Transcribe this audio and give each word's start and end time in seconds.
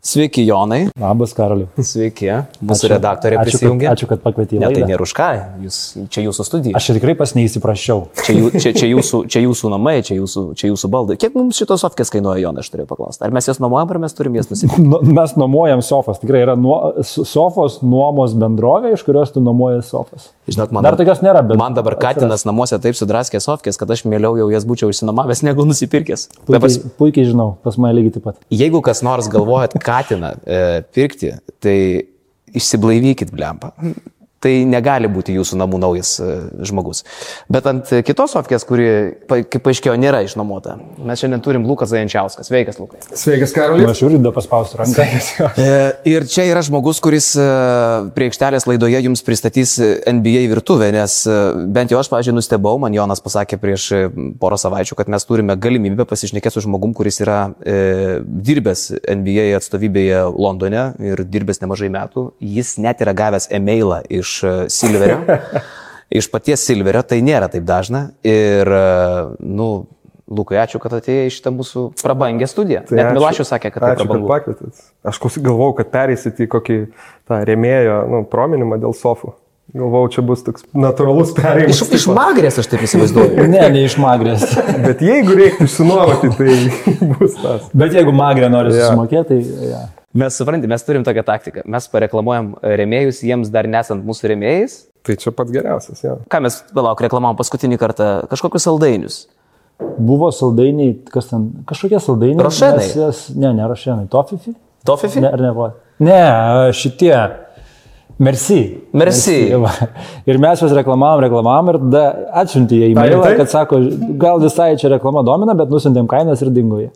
Sveiki, 0.00 0.40
Jonai. 0.48 0.86
Labas, 0.96 1.34
Karoliu. 1.36 1.66
Sveiki. 1.76 2.30
Mūsų 2.64 2.88
redaktorė 2.88 3.36
ačiū, 3.36 3.50
prisijungė. 3.50 3.84
Kad, 3.84 3.98
ačiū, 3.98 4.06
kad 4.08 4.22
pakvietei. 4.24 4.56
į 4.56 4.60
Ne, 4.62 4.70
tai 4.72 4.86
nėra 4.88 5.04
už 5.04 5.12
ką. 5.12 5.26
Jūs, 5.60 5.80
čia 6.08 6.22
jūsų 6.24 6.46
studija. 6.48 6.72
Aš 6.80 6.86
tikrai 6.96 7.12
pas 7.18 7.34
neįsiprašiau. 7.36 8.06
Čia, 8.24 8.32
jų, 8.38 8.46
čia, 8.56 8.72
čia, 8.78 8.86
jūsų, 8.94 9.20
čia 9.28 9.42
jūsų 9.44 9.72
namai, 9.74 9.98
čia 10.08 10.16
jūsų, 10.16 10.44
čia 10.56 10.70
jūsų 10.70 10.88
baldai. 10.94 11.18
Kiek 11.20 11.36
mums 11.36 11.60
šitos 11.60 11.84
sofkės 11.84 12.08
kainuoja, 12.14 12.40
Jonai, 12.46 12.64
aš 12.64 12.70
turėjau 12.72 12.88
paklausti. 12.94 13.26
Ar 13.28 13.34
mes 13.36 13.50
jas 13.50 13.60
nuomojam, 13.60 13.92
ar 13.92 14.00
mes 14.06 14.16
turim 14.16 14.38
jas 14.40 14.48
nusipirkti? 14.48 14.86
Nu, 14.88 15.02
Mes 15.20 15.36
nuomojam 15.36 15.84
sofas. 15.84 16.22
Tikrai 16.24 16.46
yra 16.46 16.56
nuo, 16.56 16.78
sofos 17.04 17.82
nuomos 17.84 18.32
bendrovė, 18.40 18.94
iš 18.96 19.04
kurios 19.04 19.34
tu 19.36 19.44
nuomoji 19.44 19.84
sofas. 19.84 20.30
Žinot, 20.48 20.72
man, 20.74 20.82
Dar 20.88 20.96
tokios 20.98 21.20
nėra, 21.22 21.44
bet. 21.46 21.60
man 21.60 21.76
dabar 21.76 21.94
Katinas 22.00 22.46
namuose 22.48 22.80
taip 22.82 22.96
sudraskė 22.98 23.38
sofkės, 23.44 23.76
kad 23.78 23.92
aš 23.94 24.06
mieliau 24.08 24.32
jau 24.40 24.48
jas 24.50 24.64
būčiau 24.66 24.88
išsinomavęs 24.90 25.44
negu 25.46 25.68
nusipirkęs. 25.68 26.24
Dabar, 26.48 26.66
Puikiai, 26.72 26.90
puikiai 26.98 27.28
žinau, 27.28 27.52
pas 27.62 27.76
mane 27.78 28.00
lygiai 28.00 28.16
taip 28.16 28.24
pat. 28.32 28.40
jeigu 28.50 28.80
kas 28.82 29.04
nors 29.06 29.28
galvojat 29.70 29.84
Katiną 29.84 30.32
e, 30.46 30.82
pirkti, 30.94 31.32
tai 31.60 31.76
išsiblaivykit, 32.54 33.30
blempa. 33.30 33.72
Tai 34.40 34.52
negali 34.64 35.08
būti 35.12 35.34
jūsų 35.36 35.58
namų 35.60 35.78
naujas 35.82 36.14
e, 36.24 36.28
žmogus. 36.64 37.02
Bet 37.52 37.66
ant 37.68 37.90
kitos 38.08 38.32
sofkės, 38.32 38.64
kuri, 38.64 38.86
kaip 39.28 39.60
paaiškėjo, 39.66 39.96
nėra 40.00 40.22
išnuomota. 40.24 40.78
Mes 41.04 41.20
šiandien 41.20 41.42
turim 41.44 41.66
Lukas 41.68 41.90
Zajančiauskas. 41.92 42.48
Sveikas, 42.48 42.78
Lukai. 42.80 43.02
Sveikas, 43.12 43.52
Karolis. 43.52 43.84
aš 43.90 44.00
žiūriu, 44.00 44.20
da 44.24 44.32
paspausti 44.32 44.80
ranką. 44.80 45.04
E, 45.60 45.68
Ir 46.08 46.24
čia 46.30 46.46
yra 46.48 46.62
žmogus, 46.64 47.02
kuris 47.04 47.30
e, 47.36 47.44
prie 48.16 48.30
aikštelės 48.30 48.64
laidoje 48.70 49.02
jums 49.04 49.20
pristatys 49.26 49.74
NBA 50.08 50.46
virtuvę, 50.54 50.88
nes 50.94 51.18
bent 51.76 51.92
jau 51.92 52.00
aš, 52.00 52.08
pažiūrėjau, 52.12 52.38
nustebau, 52.40 52.78
man 52.80 52.96
Jonas 52.96 53.20
pasakė 53.20 53.58
prieš 53.60 53.90
porą 54.40 54.56
savaičių, 54.60 54.96
kad 54.98 55.10
mes 55.12 55.26
turime 55.28 55.56
galimybę 55.60 56.06
pasišnekėti 56.08 56.56
su 56.56 56.64
žmogum, 56.64 56.94
kuris 56.96 57.20
yra 57.22 57.38
e, 57.60 57.76
dirbęs 58.24 58.86
NBA 59.04 59.50
atstovybėje 59.60 60.24
Londone 60.32 60.86
ir 61.12 61.24
dirbęs 61.28 61.60
nemažai 61.62 61.92
metų. 61.92 62.30
Jis 62.40 62.76
net 62.80 63.04
yra 63.04 63.12
gavęs 63.20 63.50
e-mailą 63.52 64.00
iš 64.08 64.29
e, 64.46 64.52
Silverio. 64.72 65.20
Iš 66.20 66.26
paties 66.32 66.64
Silverio 66.66 67.02
tai 67.06 67.20
nėra 67.22 67.46
taip 67.52 67.62
dažna. 67.68 68.08
Ir, 68.26 68.66
e, 68.66 68.84
nu, 69.46 69.70
Lukai, 70.30 70.60
ačiū, 70.62 70.78
kad 70.78 70.92
atėjai 70.94 71.26
į 71.26 71.34
šitą 71.34 71.50
mūsų 71.56 71.80
prabangę 71.98 72.46
studiją. 72.46 72.84
Tai 72.86 72.94
Net 72.94 73.08
ačiū- 73.08 73.16
Milašius 73.18 73.48
sakė, 73.50 73.72
kad 73.74 73.82
tai 73.82 73.88
Ačiū, 73.96 74.04
kad 74.04 74.10
prabangu. 74.12 74.28
pakvietėt. 74.30 74.82
Aš 75.10 75.18
galvojau, 75.42 75.72
kad 75.80 75.90
pereisit 75.90 76.38
į 76.38 76.46
kokį 76.52 76.76
tą 77.26 77.40
remėjo 77.48 77.96
nu, 78.12 78.20
prominimą 78.30 78.78
dėl 78.82 78.94
sofų. 78.94 79.32
Galvojau, 79.74 80.10
čia 80.14 80.22
bus 80.26 80.40
toks 80.46 80.64
natūralus 80.74 81.30
perėjimas. 81.34 81.78
Iš, 81.82 81.90
iš 81.98 82.06
magrės 82.10 82.56
aš 82.62 82.66
taip 82.72 82.82
įsivaizduoju. 82.86 83.44
Ne, 83.54 83.62
ne 83.74 83.84
iš 83.86 83.94
magrės. 84.02 84.46
Bet 84.86 85.02
jeigu 85.02 85.34
reiktų 85.38 85.66
išsinuomoti, 85.66 86.30
tai 86.38 87.06
bus 87.18 87.36
tas. 87.38 87.68
Bet 87.74 87.94
jeigu 87.98 88.14
magrė 88.14 88.48
nori 88.50 88.74
Jo. 88.74 88.88
susimokėti, 88.88 89.28
tai... 89.42 89.70
Ja. 89.70 89.82
Mes 90.10 90.34
suprantate, 90.34 90.66
mes 90.66 90.82
turim 90.82 91.04
tokią 91.06 91.22
taktiką. 91.22 91.62
Mes 91.70 91.84
pareklamuojam 91.90 92.54
remėjus 92.66 93.20
jiems 93.22 93.50
dar 93.54 93.68
nesant 93.70 94.02
mūsų 94.06 94.32
remėjais. 94.32 94.80
Tai 95.06 95.14
čia 95.22 95.30
pats 95.32 95.52
geriausias, 95.54 96.00
jo. 96.02 96.16
Ką 96.30 96.40
mes, 96.42 96.56
palauk, 96.74 96.98
reklamavom 97.04 97.38
paskutinį 97.38 97.78
kartą? 97.78 98.08
Kažkokius 98.32 98.66
saldainius. 98.66 99.20
Buvo 99.78 100.32
saldainiai, 100.34 100.96
kas 101.14 101.30
ten, 101.30 101.46
kažkokie 101.68 102.00
saldainiai. 102.02 102.42
Rošenai? 102.42 102.82
mes 102.82 102.96
Jas, 102.98 103.22
ne, 103.38 103.52
ne 103.56 103.68
rošenai, 103.70 104.08
tofifi. 104.10 104.56
Tofifi? 104.88 105.22
Ne, 105.22 105.30
ar 105.30 105.44
ne, 105.46 105.52
buvo? 105.54 105.70
Ne, 106.02 106.18
šitie. 106.76 107.14
Merci. 108.20 108.58
Merci. 108.92 109.36
va. 109.62 109.70
Ir 110.28 110.42
mes 110.42 110.60
juos 110.60 110.74
reklamavom, 110.76 111.22
reklamavom 111.24 111.70
ir 111.72 111.78
tada 111.86 112.02
atsiuntė 112.42 112.82
jie 112.82 112.90
į 112.90 112.98
mailą, 112.98 113.22
kad 113.38 113.52
sako, 113.52 113.78
gal 114.20 114.42
visai 114.42 114.74
čia 114.80 114.90
reklama 114.92 115.22
domina, 115.24 115.54
bet 115.56 115.72
nusintėm 115.72 116.10
kainas 116.10 116.42
ir 116.44 116.50
dingo 116.52 116.82
jie. 116.82 116.90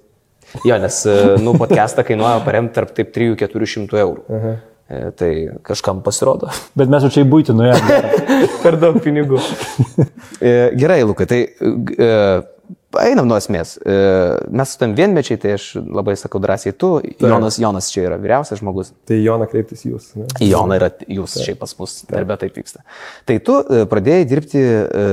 Jo, 0.62 0.78
nes, 0.78 1.01
e, 1.11 1.17
nu, 1.42 1.56
podcastą 1.58 2.05
kainuoja 2.06 2.39
paremti 2.46 2.77
tarp 2.78 2.95
taip 2.95 3.12
3-400 3.17 4.01
eurų. 4.05 4.24
Uh 4.28 4.46
-huh. 4.46 4.62
Tai 5.17 5.30
kažkam 5.62 6.02
pasirodo. 6.02 6.51
Bet 6.78 6.89
mes 6.89 7.02
jau 7.02 7.11
čia 7.11 7.24
į 7.24 7.28
būtį 7.28 7.55
nuėjome. 7.56 8.01
per 8.64 8.77
daug 8.77 9.01
pinigų. 9.02 9.40
E, 10.40 10.70
Gerai, 10.77 11.02
Lukai, 11.02 11.27
tai 11.27 11.40
e, 11.98 12.42
einam 13.02 13.28
nuo 13.28 13.39
esmės. 13.39 13.74
E, 13.80 13.95
Mes 14.55 14.73
su 14.73 14.78
tam 14.80 14.95
vienmečiai, 14.96 15.39
tai 15.40 15.55
aš 15.56 15.70
labai 15.80 16.17
sakau 16.20 16.40
drąsiai, 16.42 16.74
tu, 16.78 16.92
Jonas, 17.23 17.58
Jonas 17.62 17.90
čia 17.92 18.07
yra 18.08 18.18
vyriausias 18.20 18.61
žmogus. 18.61 18.92
Tai 19.08 19.18
Jona 19.20 19.48
kreiptis 19.51 19.84
jūs. 19.89 20.12
Ne? 20.18 20.28
Į 20.45 20.51
Joną 20.52 20.78
yra 20.78 20.90
jūs 21.17 21.39
šiaip 21.45 21.61
pas 21.62 21.74
mus 21.80 22.02
darbė 22.11 22.39
taip 22.45 22.57
vyksta. 22.61 22.84
Tai 23.28 23.39
tu 23.46 23.58
e, 23.62 23.84
pradėjai 23.90 24.28
dirbti 24.30 24.62
e, 24.62 25.05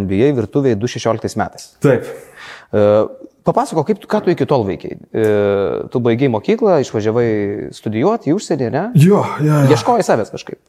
NBA 0.00 0.32
virtuvėje 0.40 0.80
2016 0.80 1.40
metais. 1.40 1.70
Taip. 1.84 2.08
Papasako, 3.48 3.84
kaip, 3.88 4.02
tu- 4.04 4.10
ką 4.12 4.20
tu 4.26 4.34
iki 4.36 4.44
tol 4.48 4.66
veikiai. 4.68 4.98
E, 5.12 5.28
Tu 5.88 6.00
baigiai 6.04 6.28
mokyklą, 6.32 6.78
išvažiavai 6.84 7.28
studijuoti 7.72 8.28
į 8.32 8.36
užsienį, 8.36 8.72
ne? 8.74 8.82
Jo, 9.00 9.22
jo. 9.40 9.62
jo. 9.64 9.70
Ieškojai 9.72 10.04
savęs 10.04 10.34
kažkaip. 10.34 10.60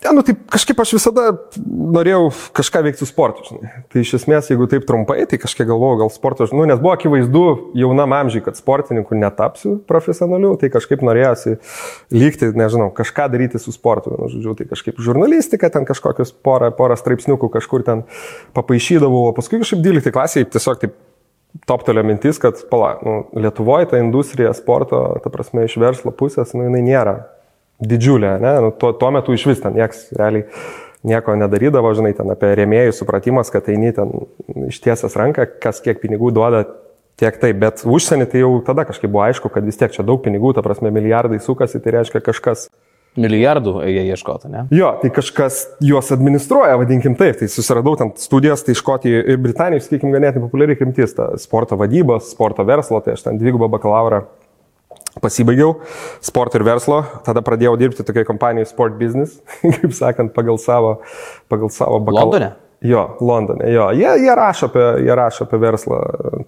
Ja, 0.00 0.14
nu, 0.16 0.22
taip, 0.24 0.38
kažkaip 0.48 0.78
aš 0.80 0.94
visada 0.96 1.26
norėjau 1.60 2.30
kažką 2.56 2.80
veikti 2.86 3.02
su 3.02 3.08
sportu. 3.10 3.42
Žinai. 3.50 3.82
Tai 3.92 4.00
iš 4.00 4.14
esmės, 4.16 4.46
jeigu 4.48 4.64
taip 4.72 4.86
trumpai, 4.88 5.26
tai 5.28 5.36
kažkiek 5.42 5.68
galvojau, 5.68 5.98
gal 6.00 6.12
sporto, 6.14 6.46
nu, 6.56 6.64
nes 6.64 6.80
buvo 6.80 6.94
akivaizdu 6.96 7.42
jaunam 7.76 8.14
amžiui, 8.16 8.40
kad 8.46 8.56
sportininku 8.56 9.12
netapsiu 9.20 9.74
profesionaliu, 9.84 10.54
tai 10.56 10.70
kažkaip 10.72 11.04
norėjosi 11.04 11.58
lygti, 12.16 12.48
nežinau, 12.56 12.88
kažką 12.96 13.28
daryti 13.34 13.60
su 13.60 13.76
sportu. 13.76 14.14
Nu, 14.16 14.30
žodžiu, 14.32 14.56
tai 14.62 14.70
kažkaip 14.72 15.04
žurnalistika, 15.04 15.68
ten 15.68 15.84
kažkokius 15.84 16.32
porą, 16.32 16.72
porą 16.80 16.96
straipsniukų 16.96 17.52
kažkur 17.60 17.84
ten 17.84 18.06
papaišydavau, 18.56 19.26
o 19.28 19.36
paskui 19.36 19.60
kažkaip 19.60 19.84
12 19.84 20.16
klasiai 20.16 20.48
tiesiog 20.48 20.80
taip 20.80 20.96
toptelio 21.66 22.04
mintis, 22.06 22.38
kad, 22.42 22.58
pala, 22.70 22.94
nu, 23.04 23.16
Lietuvoje 23.40 23.88
ta 23.90 24.00
industrija 24.00 24.52
sporto, 24.56 25.02
ta 25.24 25.32
prasme, 25.32 25.64
iš 25.66 25.76
verslo 25.80 26.12
pusės, 26.14 26.54
nu, 26.56 26.66
jinai 26.68 26.82
nėra 26.86 27.16
didžiulė, 27.80 28.36
ne? 28.42 28.54
Nu, 28.66 28.70
tuo, 28.76 28.92
tuo 28.96 29.10
metu 29.14 29.34
iš 29.34 29.46
vis 29.50 29.62
ten 29.62 29.76
nieks 29.78 30.08
realiai 30.16 30.46
nieko 31.06 31.34
nedarydavo, 31.38 31.92
žinai, 31.96 32.12
ten 32.16 32.28
apie 32.32 32.52
rėmėjų 32.58 32.92
supratimas, 32.98 33.48
kad 33.52 33.68
eini 33.72 33.94
ten 33.96 34.12
ištiesęs 34.68 35.16
ranką, 35.16 35.46
kas 35.62 35.80
kiek 35.84 36.00
pinigų 36.02 36.32
duoda, 36.36 36.66
tiek 37.20 37.36
taip, 37.40 37.56
bet 37.60 37.82
užsienį 37.88 38.26
tai 38.32 38.42
jau 38.42 38.52
tada 38.64 38.84
kažkaip 38.88 39.12
buvo 39.12 39.24
aišku, 39.26 39.48
kad 39.52 39.64
vis 39.64 39.80
tiek 39.80 39.92
čia 39.94 40.04
daug 40.06 40.20
pinigų, 40.24 40.52
ta 40.56 40.64
prasme, 40.64 40.92
milijardai 40.92 41.40
sukasi, 41.44 41.80
tai 41.80 41.96
reiškia 41.98 42.22
kažkas 42.24 42.68
Milijardų 43.18 43.80
jie 43.90 44.04
ieškota, 44.12 44.48
ne? 44.52 44.60
Jo, 44.74 44.92
tai 45.00 45.08
kažkas 45.10 45.64
juos 45.82 46.12
administruoja, 46.14 46.76
vadinkim 46.78 47.16
taip, 47.18 47.40
tai 47.40 47.48
susiradau 47.50 47.96
ten 47.98 48.12
studijas, 48.20 48.62
tai 48.62 48.76
Škotijoje 48.78 49.24
ir 49.34 49.40
Britanijoje, 49.42 49.82
sakykim, 49.88 50.12
ganėtinai 50.14 50.44
populiari 50.44 50.76
kryptis, 50.78 51.16
ta 51.16 51.32
sporto 51.42 51.78
vadybos, 51.80 52.30
sporto 52.30 52.62
verslo, 52.68 53.02
tai 53.02 53.16
aš 53.16 53.26
ten 53.26 53.40
dvigubą 53.40 53.66
bakalaurą 53.72 54.22
pasibaigiau, 55.18 55.80
sporto 56.22 56.60
ir 56.60 56.66
verslo, 56.70 57.02
tada 57.26 57.42
pradėjau 57.42 57.74
dirbti 57.80 58.06
tokiai 58.06 58.28
kompanijai 58.28 58.70
Sport 58.70 58.94
Business, 59.00 59.40
kaip 59.80 59.94
sakant, 59.96 60.34
pagal 60.36 60.62
savo, 60.62 61.00
pagal 61.50 61.74
savo 61.74 61.98
bakalaurą. 61.98 62.30
Londone? 62.30 62.69
Jo, 62.82 63.16
Londone, 63.20 63.72
jo. 63.72 63.90
Jie, 63.92 64.08
jie, 64.22 64.34
rašo 64.34 64.70
apie, 64.70 64.84
jie 65.04 65.14
rašo 65.14 65.44
apie 65.44 65.58
verslą, 65.60 65.98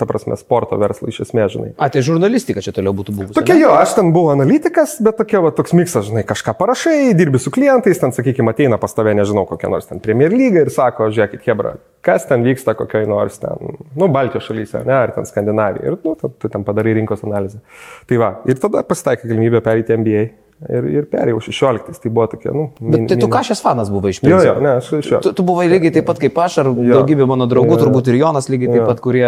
ta 0.00 0.06
prasme, 0.08 0.36
sporto 0.40 0.78
verslą 0.80 1.10
iš 1.12 1.18
esmės, 1.26 1.50
žinai. 1.52 1.72
A, 1.76 1.90
tai 1.92 2.00
žurnalistika 2.06 2.62
čia 2.64 2.72
toliau 2.72 2.94
būtų 2.96 3.12
buvusi. 3.18 3.36
Tokia 3.36 3.58
jo, 3.60 3.74
aš 3.76 3.92
ten 3.98 4.14
buvau 4.14 4.32
analitikas, 4.32 4.94
bet 5.04 5.18
tokia, 5.20 5.42
va, 5.44 5.50
toks 5.52 5.76
miksas, 5.76 6.06
žinai, 6.08 6.24
kažką 6.24 6.54
parašai, 6.56 7.12
dirbi 7.18 7.36
su 7.42 7.52
klientais, 7.52 8.00
ten, 8.00 8.16
sakykime, 8.16 8.54
ateina 8.56 8.80
pas 8.80 8.96
tave, 8.96 9.12
nežinau, 9.18 9.44
kokia 9.50 9.68
nors 9.74 9.90
ten 9.90 10.00
Premier 10.00 10.32
lyga 10.32 10.64
ir 10.64 10.72
sako, 10.72 11.10
žiūrėkit, 11.12 11.44
Hebra, 11.50 11.74
kas 12.00 12.24
ten 12.30 12.48
vyksta 12.48 12.72
kokioj 12.80 13.04
nors 13.12 13.36
ten, 13.42 13.76
nu, 13.92 14.08
Baltijos 14.08 14.48
šalyse, 14.48 14.86
ne, 14.88 14.96
ar 15.02 15.12
ten 15.12 15.28
Skandinavija. 15.28 15.84
Ir, 15.84 16.00
nu, 16.00 16.16
tu, 16.16 16.32
tu 16.32 16.48
ten 16.48 16.64
padarai 16.64 16.96
rinkos 16.96 17.28
analizę. 17.28 17.60
Tai 18.08 18.24
va, 18.24 18.32
ir 18.48 18.56
tada 18.62 18.80
pasitaikė 18.88 19.28
galimybė 19.28 19.60
perėti 19.68 20.00
MBA. 20.00 20.24
Ir, 20.70 20.84
ir 20.94 21.06
perėjau 21.10 21.40
16, 21.42 21.96
tai 22.02 22.10
buvo 22.14 22.26
tokia, 22.30 22.52
nu. 22.54 22.68
Bet 22.78 23.08
tai 23.10 23.16
tu 23.18 23.26
ką 23.32 23.40
šias 23.48 23.58
fanas 23.64 23.88
buvai 23.90 24.12
iš 24.14 24.20
Jo, 24.20 24.28
principo? 24.28 24.46
jo, 24.46 24.60
ne, 24.62 24.72
aš 24.78 24.90
iš 25.00 25.08
jo. 25.10 25.18
Tu, 25.24 25.32
tu 25.34 25.42
buvai 25.46 25.64
lygiai 25.66 25.90
taip 25.96 26.06
pat 26.06 26.20
kaip 26.22 26.36
aš, 26.38 26.58
ar 26.62 26.68
Jo. 26.70 27.00
daugybė 27.00 27.26
mano 27.26 27.48
draugų, 27.50 27.72
Jo, 27.72 27.78
jo. 27.78 27.80
turbūt 27.86 28.10
ir 28.12 28.18
Jonas 28.20 28.46
lygiai 28.52 28.70
taip 28.70 28.82
Jo. 28.82 28.86
pat, 28.86 29.00
kurie 29.02 29.26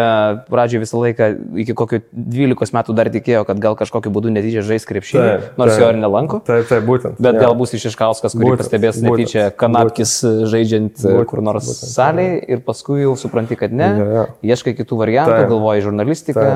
pradžioje 0.51 0.83
visą 0.85 1.01
laiką 1.03 1.29
iki 1.65 1.75
kokio 1.75 2.01
12 2.15 2.75
metų 2.77 2.95
dar 2.95 3.11
tikėjo, 3.11 3.43
kad 3.49 3.59
gal 3.59 3.75
kažkokiu 3.81 4.13
būdu 4.15 4.31
netyčia 4.37 4.63
žais 4.63 4.87
krepšinį, 4.87 5.25
Taip, 5.25 5.59
nors 5.59 5.73
taip. 5.75 5.83
jo 5.83 5.89
ir 5.91 5.99
nelanko. 6.05 6.41
Taip, 6.47 6.69
taip, 6.71 6.85
būtent. 6.87 7.19
Bet 7.19 7.35
jo. 7.35 7.41
gal 7.47 7.57
bus 7.59 7.75
Išiškauskas, 7.75 8.37
kurį 8.37 8.53
Būtent, 8.53 8.63
pastebės 8.63 9.01
būtent, 9.01 9.11
netyčia 9.25 9.49
kanapkis 9.57 10.13
žaidžiant 10.53 10.95
e, 11.01 11.09
Būtent, 11.09 11.27
kur 11.33 11.43
nors 11.43 11.67
būtent, 11.67 11.91
salėje 11.97 12.39
ir 12.55 12.63
paskui 12.69 13.01
jau 13.03 13.17
supranti, 13.19 13.57
kad 13.57 13.73
ne, 13.73 13.91
Jo, 13.99 14.07
jo. 14.21 14.25
ieškai 14.55 14.77
kitų 14.79 15.01
variantų, 15.01 15.35
Taip. 15.41 15.49
galvoji 15.51 15.83
žurnalistiką, 15.89 16.47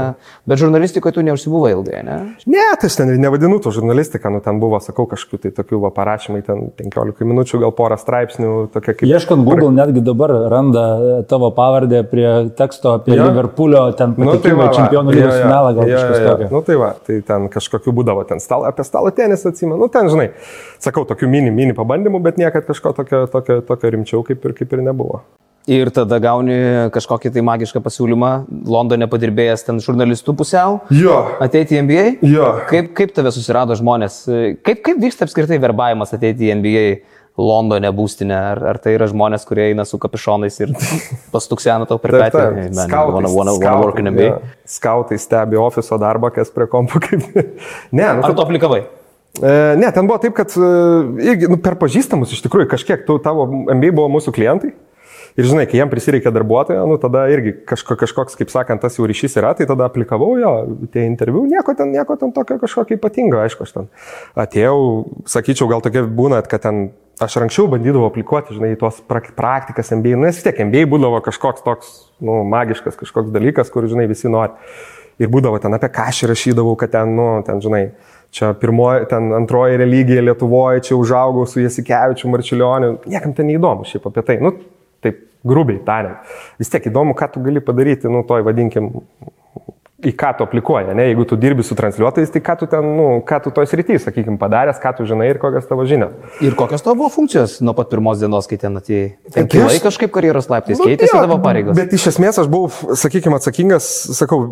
bet 0.46 0.58
žurnalistikoje 0.62 1.19
tu 1.19 1.26
neužsibuvai 1.26 1.72
ilgai, 1.74 2.04
ne? 2.06 2.19
Ne, 2.46 2.66
tai 2.78 2.86
aš 2.92 3.00
ten 3.00 3.10
nevadinu 3.16 3.58
to 3.64 3.72
žurnalistiką, 3.74 4.31
nu 4.31 4.40
ten 4.44 4.60
buvo 4.60 4.68
buvo, 4.69 4.79
sakau, 4.85 5.09
kažkokiu 5.09 5.41
tai 5.47 5.53
tokiu 5.56 5.81
va, 5.82 5.91
parašymai, 5.94 6.43
ten 6.44 6.69
15 6.76 7.25
minučių, 7.29 7.61
gal 7.65 7.73
porą 7.76 7.97
straipsnių, 8.00 8.53
tokia 8.75 8.94
kaip... 8.94 9.09
Ieškant 9.09 9.47
Google, 9.47 9.73
netgi 9.75 10.03
dabar 10.05 10.35
randa 10.53 10.85
tavo 11.31 11.50
pavardę 11.56 12.05
prie 12.11 12.29
teksto 12.59 12.93
apie 12.99 13.17
ja. 13.17 13.26
Liverpoolio, 13.31 13.87
ten 13.99 14.15
Nu, 14.19 14.37
tai 14.43 14.53
va, 14.59 14.69
čempionų 14.75 15.15
lygos 15.17 15.32
jo. 15.32 15.41
finalą, 15.47 15.73
gal 15.79 15.88
Jo, 15.88 15.97
kažkas 15.97 16.19
jo, 16.19 16.23
jo. 16.23 16.37
tokio. 16.37 16.50
Nu 16.53 16.62
tai 16.69 16.79
va, 16.85 16.93
tai 17.09 17.19
ten 17.32 17.49
kažkokiu 17.56 17.97
būdavo, 17.97 18.26
ten 18.29 18.44
stalo, 18.44 18.69
apie 18.69 18.87
stalo 18.87 19.15
tenisą 19.15 19.55
atsimenu, 19.55 19.81
nu 19.81 19.91
ten, 19.93 20.12
žinai, 20.12 20.31
sakau, 20.82 21.06
tokių 21.09 21.31
mini, 21.32 21.55
mini 21.55 21.76
pabandymų, 21.76 22.23
bet 22.29 22.41
niekad 22.41 22.69
kažko 22.69 22.93
tokio, 23.00 23.25
tokio, 23.32 23.61
tokio 23.67 23.94
rimčiau 23.97 24.25
kaip 24.26 24.44
ir, 24.44 24.56
kaip 24.61 24.76
ir 24.76 24.85
nebuvo. 24.91 25.23
Ir 25.69 25.91
tada 25.93 26.17
gauni 26.23 26.55
kažkokį 26.94 27.29
tai 27.35 27.43
magišką 27.44 27.82
pasiūlymą, 27.85 28.31
Londone 28.73 29.05
padirbėjęs 29.12 29.67
ten 29.67 29.82
žurnalistų 29.85 30.32
pusiau, 30.38 30.79
Jo. 30.97 31.19
ateiti 31.44 31.76
į 31.76 31.82
NBA. 31.85 32.05
Jo. 32.25 32.47
Kaip, 32.70 32.94
kaip 32.97 33.12
tave 33.12 33.32
susirado 33.37 33.76
žmonės? 33.76 34.23
Kaip, 34.65 34.81
kaip 34.87 35.03
vyksta 35.03 35.29
apskritai 35.29 35.61
verbavimas 35.61 36.15
ateiti 36.17 36.49
į 36.49 36.56
NBA 36.62 36.87
Londone 37.37 37.93
būstinę? 37.93 38.38
Ar, 38.55 38.62
ar 38.73 38.81
tai 38.81 38.97
yra 38.97 39.11
žmonės, 39.12 39.44
kurie 39.49 39.69
eina 39.69 39.85
su 39.85 40.00
kapišonais 40.00 40.56
ir 40.65 40.73
pastuksena 41.35 41.85
tau 41.91 42.00
per 42.00 42.17
petį? 42.17 42.32
Skautai, 44.32 44.73
skautai, 44.79 45.20
stebi 45.20 45.61
ofiso 45.61 46.00
darbą, 46.00 46.32
kas 46.32 46.49
prie 46.55 46.70
kompų 46.73 47.05
kaip. 47.11 47.29
ne, 47.99 48.09
nu, 48.09 48.25
Ar 48.25 48.32
tu 48.32 48.47
aplikavai? 48.47 48.87
E, 49.38 49.55
ne, 49.79 49.93
ten 49.93 50.09
buvo 50.09 50.17
taip, 50.25 50.32
kad 50.41 50.56
e, 50.56 50.75
irgi, 51.29 51.53
nu, 51.53 51.61
per 51.62 51.76
pažįstamus 51.79 52.32
iš 52.32 52.41
tikrųjų 52.49 52.73
kažkiek 52.73 53.05
tu, 53.06 53.20
tavo 53.23 53.44
MBA 53.69 53.93
buvo 53.93 54.09
mūsų 54.17 54.32
klientai. 54.35 54.73
Ir 55.38 55.46
žinai, 55.46 55.69
kai 55.70 55.79
jiem 55.79 55.90
prisireikia 55.90 56.32
darbuotojo, 56.35 56.82
nu 56.90 56.96
tada 56.99 57.29
irgi 57.31 57.52
kažko, 57.69 57.94
kažkoks, 58.00 58.35
kaip 58.40 58.50
sakant, 58.50 58.82
tas 58.82 58.96
jau 58.99 59.06
ryšys 59.06 59.37
yra, 59.38 59.52
tai 59.55 59.69
tada 59.70 59.87
aplikavau 59.87 60.32
jo, 60.40 60.55
tie 60.90 61.05
interviu, 61.06 61.44
nieko 61.46 61.76
ten, 61.79 61.93
nieko 61.94 62.17
ten 62.19 62.32
tokio 62.35 62.56
kažkokio 62.58 62.99
ypatingo, 62.99 63.38
aišku, 63.44 63.69
aš 63.69 63.76
ten 63.76 63.87
atėjau, 64.35 64.81
sakyčiau, 65.31 65.69
gal 65.70 65.85
tokia 65.85 66.02
būna, 66.11 66.40
kad 66.43 66.64
ten 66.67 66.88
aš 67.23 67.38
anksčiau 67.43 67.69
bandydavau 67.70 68.11
aplikuoti, 68.11 68.56
žinai, 68.56 68.73
tuos 68.81 68.99
prak- 69.06 69.31
praktikas 69.38 69.93
MBA, 69.94 70.17
nu, 70.17 70.26
nes 70.26 70.38
vis 70.38 70.46
tiek 70.46 70.58
MBA 70.67 70.88
būdavo 70.90 71.20
kažkoks 71.26 71.62
toks, 71.67 71.93
nu, 72.19 72.41
magiškas 72.46 72.99
kažkoks 72.99 73.31
dalykas, 73.34 73.70
kur, 73.75 73.87
žinai, 73.91 74.08
visi 74.11 74.31
nori. 74.31 74.58
Ir 75.19 75.31
būdavo 75.31 75.58
ten 75.62 75.75
apie 75.75 75.91
ką 75.91 76.08
aš 76.12 76.25
rašydavau, 76.31 76.76
kad 76.79 76.93
ten, 76.94 77.14
nu, 77.19 77.29
ten, 77.46 77.62
žinai, 77.62 77.88
čia 78.34 78.52
pirmoji, 78.58 79.08
ten 79.11 79.32
antroji 79.34 79.79
religija 79.81 80.23
Lietuvoje, 80.23 80.84
čia 80.91 80.99
užaugau 80.99 81.46
su 81.46 81.62
Jasikevičiu, 81.62 82.31
Marčiulioniu, 82.31 82.93
niekam 83.11 83.34
ten 83.34 83.50
neįdomu 83.50 83.87
šiaip 83.88 84.06
apie 84.12 84.26
tai, 84.26 84.38
nu, 84.44 84.55
taip 85.04 85.24
grubiai 85.46 85.80
tariant. 85.86 86.18
Vis 86.58 86.68
tiek 86.72 86.86
įdomu, 86.90 87.14
ką 87.18 87.32
tu 87.32 87.40
gali 87.44 87.60
padaryti, 87.64 88.08
nu, 88.10 88.24
toj 88.26 88.42
vadinkim, 88.46 88.90
į 89.98 90.12
ką 90.14 90.28
tu 90.38 90.44
aplikuoji, 90.46 90.92
ne, 90.94 91.08
jeigu 91.08 91.24
tu 91.26 91.34
dirbi 91.40 91.64
su 91.66 91.74
transliuotojais, 91.78 92.30
tai 92.30 92.38
ką 92.44 92.54
tu 92.60 92.66
ten, 92.70 92.84
nu, 92.98 93.06
ką 93.26 93.38
tu 93.42 93.50
toj 93.54 93.66
srityje, 93.66 93.98
sakykim, 94.04 94.36
padaręs, 94.38 94.78
ką 94.82 94.92
tu 94.98 95.06
žinai 95.08 95.26
ir 95.32 95.40
kokios 95.42 95.66
tavo 95.66 95.82
žinios. 95.90 96.12
Ir 96.44 96.54
kokios 96.58 96.84
tavo 96.86 96.94
buvo 97.00 97.08
funkcijos 97.10 97.56
nuo 97.66 97.74
pat 97.74 97.90
pirmos 97.90 98.20
dienos, 98.22 98.46
kai 98.50 98.60
ten 98.62 98.78
atėjai? 98.78 99.08
Ten 99.32 99.32
Tai 99.34 99.42
aš- 99.46 99.50
kilai 99.56 99.80
kažkaip 99.82 100.12
karjeros 100.14 100.46
laiptais, 100.52 100.78
Nu, 100.78 100.86
keitėsi 100.86 101.10
jo, 101.14 101.22
tavo 101.26 101.40
pareigos. 101.42 101.74
Bet 101.78 101.92
iš 101.98 102.06
esmės 102.12 102.38
aš 102.38 102.46
buvau, 102.46 102.70
sakykime, 102.94 103.34
atsakingas, 103.40 103.88
sakau, 104.20 104.44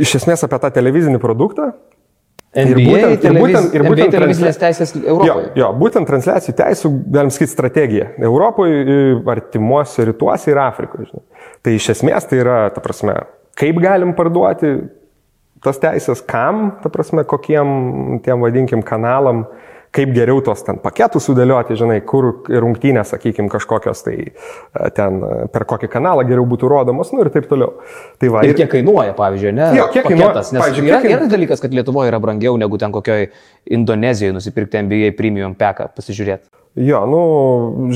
iš 0.00 0.14
esmės 0.22 0.44
apie 0.48 0.58
tą 0.64 0.72
televizinį 0.80 1.20
produktą. 1.20 1.74
NBA, 2.56 2.72
ir 2.72 2.78
būtent- 2.88 3.12
ir 3.12 3.20
televiz... 3.22 3.42
būtent- 3.42 3.74
ir 3.76 3.82
būtent 3.86 4.14
televizinės 4.16 4.58
teisės 4.60 4.94
Jo, 4.96 5.02
Europoje. 5.14 5.50
jo, 5.60 5.68
būtent 5.82 6.08
transliacijų 6.08 6.54
teisų, 6.56 6.90
galim 7.12 7.30
sakyti, 7.34 7.52
strategija. 7.52 8.06
Europoje, 8.18 9.22
artimuose 9.36 10.06
rytuose 10.08 10.50
ir 10.50 10.58
Afrikoje. 10.62 11.10
Žinai. 11.10 11.24
Tai 11.62 11.74
iš 11.76 11.88
esmės 11.96 12.28
tai 12.30 12.40
yra, 12.42 12.58
ta 12.74 12.80
prasme, 12.84 13.14
kaip 13.58 13.80
galim 13.82 14.14
parduoti 14.16 14.74
tas 15.64 15.78
teisės, 15.82 16.20
kam, 16.26 16.76
ta 16.82 16.90
prasme, 16.92 17.24
kokiem 17.24 18.20
tiem 18.22 18.40
vadinkim 18.44 18.82
kanalam, 18.86 19.46
kaip 19.94 20.12
geriau 20.16 20.40
tos 20.44 20.62
ten 20.66 20.80
paketus 20.82 21.28
sudėlioti, 21.28 21.76
žinai, 21.78 22.00
kur 22.06 22.28
rungtynės, 22.48 23.12
sakykime, 23.14 23.50
kažkokios 23.52 24.04
tai 24.06 24.16
e, 24.26 24.32
ten 24.96 25.20
e, 25.22 25.32
per 25.52 25.66
kokį 25.68 25.90
kanalą 25.92 26.26
geriau 26.28 26.46
būtų 26.48 26.70
rodomos, 26.72 27.12
nu 27.14 27.24
ir 27.24 27.32
taip 27.34 27.48
toliau. 27.50 27.78
Tai 28.20 28.32
va, 28.34 28.44
Ir 28.46 28.56
kiek 28.58 28.70
kainuoja, 28.72 29.14
pavyzdžiui, 29.18 29.54
ne? 29.56 29.70
Jo, 29.78 29.88
kiek 29.94 30.08
kainuoja, 30.08 30.32
paketas? 30.34 30.52
Nes 30.54 30.64
pavyzdžiui, 30.64 30.90
yra, 30.92 31.00
yra 31.14 31.30
dalykas, 31.32 31.62
kad 31.64 31.74
Lietuvoje 31.76 32.12
yra 32.12 32.20
brangiau 32.22 32.58
negu 32.60 32.78
ten 32.80 32.94
kokioj 32.94 33.28
Indonezijoje 33.78 34.36
nusipirkti 34.36 34.84
NBA 34.86 35.12
premium 35.18 35.56
peką 35.58 35.90
pasižiūrėti. 35.96 36.50
Jo, 36.76 36.98
nu, 37.08 37.18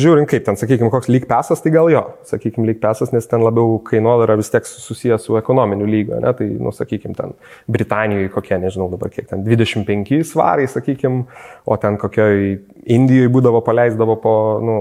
žiūrint 0.00 0.25
kaip 0.31 0.47
ten, 0.47 0.56
sakykime, 0.56 0.88
koks 0.88 1.11
lyg 1.12 1.27
pesas, 1.29 1.61
tai 1.61 1.69
gal 1.75 1.91
jo, 1.93 2.00
sakykime, 2.25 2.65
lyg 2.71 2.79
pesas, 2.81 3.11
nes 3.12 3.27
ten 3.29 3.43
labiau 3.44 3.75
kainodara 3.85 4.38
vis 4.41 4.49
tiek 4.49 4.65
susijęs 4.65 5.27
su 5.29 5.37
ekonominiu 5.37 5.85
lygiu, 5.85 6.17
ne, 6.25 6.31
tai, 6.38 6.47
nu, 6.56 6.73
sakykime, 6.73 7.12
ten 7.19 7.35
Britanijoje 7.69 8.31
kokie, 8.32 8.56
nežinau 8.62 8.87
dabar 8.88 9.12
kiek 9.12 9.27
ten, 9.29 9.43
25 9.44 10.23
svarai, 10.25 10.65
sakykime, 10.73 11.27
o 11.69 11.77
ten 11.82 11.99
kokioj 12.00 12.44
Indijoje 12.91 13.29
būdavo 13.29 13.61
paleisdavo 13.61 14.15
po, 14.23 14.32
nu, 14.65 14.77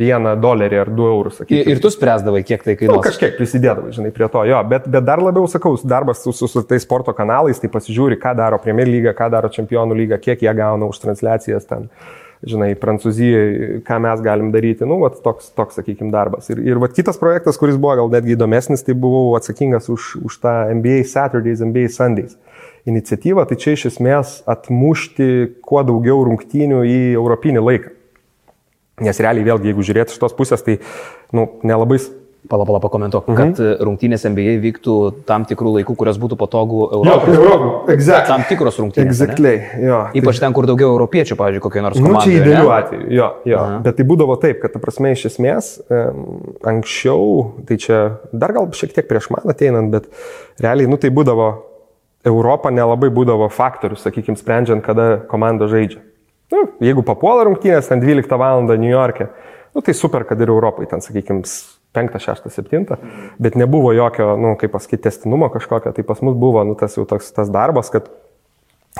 vieną 0.00 0.32
dolerį 0.40 0.78
ar 0.80 0.90
du 0.96 1.04
eurus, 1.10 1.36
Ir, 1.36 1.44
sakykime. 1.44 1.74
ir 1.74 1.82
tu 1.84 1.90
spręsdavai, 1.92 2.40
kiek 2.48 2.64
tai 2.64 2.72
Nu, 2.72 2.80
kainuoja. 2.80 3.04
kažkiek 3.10 3.36
prisidėdavai, 3.36 3.92
žinai, 3.92 4.14
prie 4.16 4.30
to, 4.32 4.46
jo, 4.48 4.62
bet, 4.72 4.88
bet 4.88 5.04
dar 5.04 5.20
labiau 5.20 5.44
sakau, 5.52 5.74
darbas 5.84 6.24
su, 6.24 6.32
su, 6.32 6.48
su 6.48 6.64
tais 6.64 6.80
sporto 6.88 7.12
kanalais, 7.12 7.60
tai 7.60 7.68
pasižiūri, 7.76 8.16
ką 8.24 8.32
daro 8.40 8.56
Premier 8.64 8.88
lyga, 8.88 9.12
ką 9.20 9.28
daro 9.36 9.52
Čempionų 9.52 10.00
lyga, 10.00 10.16
kiek 10.24 10.40
jie 10.48 10.56
gauna 10.56 10.88
už 10.88 11.04
transliacijas 11.04 11.68
ten, 11.68 11.90
žinai, 12.46 12.72
Prancūzijai, 12.78 13.80
ką 13.86 13.98
mes 14.02 14.22
galim 14.24 14.50
daryti, 14.54 14.86
nu, 14.88 14.98
vat, 15.02 15.20
toks, 15.24 15.52
toks 15.56 15.78
sakykime, 15.78 16.10
darbas. 16.14 16.50
Ir, 16.50 16.62
ir 16.66 16.80
vat, 16.82 16.94
kitas 16.96 17.20
projektas, 17.20 17.58
kuris 17.60 17.78
buvo 17.78 17.94
gal 18.00 18.10
netgi 18.12 18.34
įdomesnis, 18.36 18.82
tai 18.86 18.96
buvau 18.98 19.36
atsakingas 19.38 19.88
už, 19.92 20.16
už 20.26 20.38
tą 20.42 20.54
NBA 20.74 21.04
Saturdays, 21.10 21.62
NBA 21.62 21.90
Sundays 21.94 22.36
iniciatyvą, 22.88 23.46
tai 23.46 23.58
čia 23.62 23.76
iš 23.76 23.86
esmės 23.92 24.40
atmušti 24.50 25.28
kuo 25.62 25.84
daugiau 25.86 26.24
rungtynių 26.26 26.82
į 26.82 26.98
europinį 27.14 27.62
laiką. 27.62 27.92
Nes 29.02 29.20
realiai 29.22 29.46
vėlgi, 29.46 29.70
jeigu 29.70 29.86
žiūrėti 29.86 30.14
iš 30.14 30.20
tos 30.22 30.34
pusės, 30.36 30.62
tai 30.66 30.80
nu, 31.34 31.46
nelabai 31.66 32.00
Pala, 32.52 32.66
pala, 32.68 32.82
pakomentuok, 32.84 33.30
mhm. 33.30 33.36
kad 33.38 33.60
e, 33.64 33.68
rungtynės 33.80 34.26
NBA 34.28 34.58
vyktų 34.60 34.94
tam 35.24 35.46
tikrų 35.48 35.70
laikų, 35.78 35.94
kurios 35.96 36.18
būtų 36.20 36.36
patogų 36.36 36.82
Jo, 37.00 37.14
Europai. 37.32 37.94
Exactly. 37.94 38.28
Tam 38.28 38.44
tikros 38.50 38.76
rungtynės. 38.82 39.08
Exactly, 39.08 39.54
jo. 39.80 40.02
Ypač 40.20 40.42
ten, 40.42 40.52
kur 40.52 40.68
daugiau 40.68 40.90
europiečių, 40.92 41.38
pavyzdžiui, 41.40 41.64
kokie 41.64 41.84
nors 41.84 41.96
Tai, 41.96 42.04
nu, 42.04 42.12
čia 42.12 42.18
komandai. 42.18 42.42
idealiu 42.42 42.74
atveju, 42.76 43.08
jo, 43.16 43.30
jo. 43.48 43.64
Bet 43.88 43.96
tai 43.96 44.06
būdavo 44.12 44.36
taip, 44.44 44.60
kad, 44.60 44.76
ta 44.76 44.84
prasme, 44.84 45.14
iš 45.16 45.24
esmės, 45.32 45.72
anksčiau, 46.74 47.24
tai 47.68 47.80
čia 47.80 48.04
dar 48.36 48.52
gal 48.52 48.68
šiek 48.76 48.92
tiek 48.98 49.08
prieš 49.08 49.32
man 49.32 49.48
ateinant, 49.56 49.88
bet 49.96 50.12
realiai, 50.60 50.92
nu, 50.92 51.00
tai 51.00 51.08
būdavo, 51.08 51.48
Europa 52.28 52.70
nelabai 52.70 53.08
būdavo 53.16 53.48
faktorius, 53.50 54.04
sakykime, 54.04 54.36
sprendžiant, 54.38 54.84
kada 54.84 55.22
komanda 55.30 55.72
žaidžia. 55.72 56.04
Nu, 56.52 56.66
jeigu 56.84 57.02
papuola 57.06 57.46
rungtynės, 57.48 57.88
ten 57.88 58.02
12 58.02 58.36
val. 58.38 58.66
New 58.68 58.90
York'e, 58.92 59.32
nu, 59.72 59.80
tai 59.80 59.94
super, 59.96 60.26
kad 60.28 60.40
ir 60.40 60.52
Europai, 60.52 60.86
ten, 60.90 61.00
sakykime, 61.00 61.42
5, 61.92 62.18
6, 62.24 62.50
7, 62.50 62.98
bet 63.42 63.56
nebuvo 63.60 63.92
jokio, 63.96 64.34
nu, 64.40 64.54
kaip 64.60 64.72
pasakyti, 64.72 65.04
testinumo 65.08 65.50
kažkokio, 65.52 65.92
tai 65.92 66.04
pas 66.08 66.20
mus 66.24 66.36
buvo, 66.38 66.64
nu, 66.64 66.76
tas 66.78 66.96
jau 66.96 67.04
toks 67.08 67.32
tas 67.36 67.52
darbas, 67.52 67.92
kad 67.92 68.08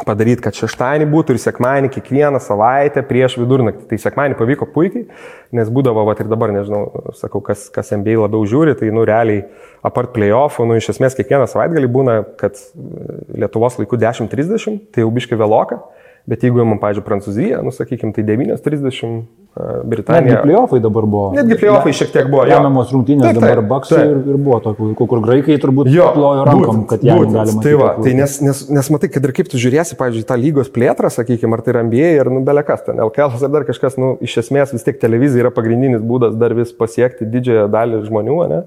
padaryti, 0.01 0.41
kad 0.45 0.57
šeštadienį 0.57 1.07
būtų 1.13 1.35
ir 1.35 1.41
sekmadienį 1.43 1.91
kiekvieną 1.93 2.41
savaitę 2.41 3.03
prieš 3.05 3.37
vidurnaktį. 3.41 3.85
Tai 3.91 3.99
sekmadienį 4.01 4.39
pavyko 4.39 4.69
puikiai, 4.73 5.05
nes 5.53 5.69
būdavo, 5.73 6.07
va 6.09 6.15
ir 6.17 6.31
dabar, 6.31 6.53
nežinau, 6.55 6.87
sakau, 7.19 7.43
kas, 7.45 7.67
kas 7.73 7.93
NBA 7.93 8.17
labiau 8.23 8.47
žiūri, 8.49 8.75
tai, 8.81 8.89
nu, 8.95 9.05
realiai, 9.09 9.45
apart 9.85 10.15
playoffų, 10.17 10.65
nu, 10.69 10.79
iš 10.81 10.95
esmės 10.95 11.17
kiekvieną 11.19 11.49
savaitgalį 11.51 11.93
būna, 11.93 12.17
kad 12.41 12.57
e, 12.57 13.19
Lietuvos 13.45 13.77
laiku 13.81 14.01
10.30, 14.01 14.81
tai 14.95 15.05
jau 15.05 15.13
biškai 15.13 15.37
vėloka, 15.41 15.83
bet 16.29 16.43
jeigu 16.47 16.63
imam, 16.63 16.79
pavyzdžiui, 16.83 17.05
Prancūziją, 17.07 17.63
nu, 17.67 17.73
sakykim, 17.75 18.13
tai 18.15 18.23
9.30, 18.27 19.07
e, 19.07 19.63
Netgi 19.63 19.89
Britanija. 19.91 20.43
playoffai 20.45 20.79
dabar 20.81 21.07
buvo. 21.11 21.25
Netgi 21.35 21.57
playoffai 21.61 21.95
šiek 21.99 22.13
tiek 22.15 22.29
buvo, 22.31 22.45
jo. 22.47 22.55
Remiamos 22.57 22.93
rungtynės 22.95 23.27
Taip, 23.27 23.41
dabar 23.41 23.61
taip, 23.61 23.69
baksai 23.73 23.99
taip. 23.99 24.13
ir, 24.13 24.21
ir 24.33 24.39
buvo 24.47 24.59
tokių 24.65 25.09
kur 25.11 25.23
graikai 25.25 25.57
turbūt 25.63 25.91
Jo, 25.93 26.11
plojo 26.15 26.45
rankom, 26.49 26.83
būtent, 26.83 26.87
kad 26.93 27.07
būtent. 27.07 27.39
galima 27.39 27.65
Tai 27.67 27.73
va, 27.81 27.89
tai 28.03 28.15
nes, 28.19 28.37
nes, 28.47 28.63
nes 28.79 28.91
matai, 28.95 29.11
kad 29.17 29.27
ir 29.27 29.35
kaip 29.37 29.51
tu 29.53 29.61
žiūrėsi, 29.63 29.99
pavyzdžiui, 29.99 30.29
tą 30.31 30.39
lygos 30.41 30.71
plėtrą, 30.73 31.11
sakykime, 31.13 31.59
ar 31.59 31.65
tai 31.67 31.75
NBA, 31.83 32.13
ar 32.23 32.31
nu 32.31 32.45
belekas 32.47 32.87
ten, 32.87 33.03
LKL 33.03 33.35
ar 33.43 33.53
dar 33.59 33.67
kažkas, 33.69 33.99
nu, 33.99 34.15
iš 34.23 34.39
esmės 34.45 34.73
vis 34.77 34.87
tiek 34.87 35.03
televizija 35.03 35.49
yra 35.49 35.53
pagrindinis 35.55 36.07
būdas 36.07 36.39
dar 36.39 36.55
vis 36.55 36.71
pasiekti 36.73 37.27
didžiąją 37.27 37.67
dalį 37.73 38.05
žmonių, 38.07 38.39
ne? 38.53 38.63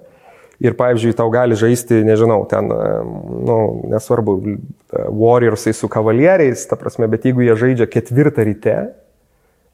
Ir, 0.64 0.76
pavyzdžiui, 0.80 1.16
tau 1.18 1.28
gali 1.34 1.58
žaisti, 1.60 2.00
nežinau, 2.08 2.46
ten, 2.48 2.70
em, 2.72 3.16
nu, 3.44 3.58
nesvarbu, 3.92 4.38
Warriorsai 4.96 5.74
su 5.76 5.90
kavalieriais, 5.92 6.64
ta 6.70 6.78
prasme, 6.80 7.10
bet 7.12 7.28
jeigu 7.28 7.44
jie 7.44 7.58
žaidžia 7.60 7.90
ketvirtą 7.92 8.46
ryte, 8.48 8.78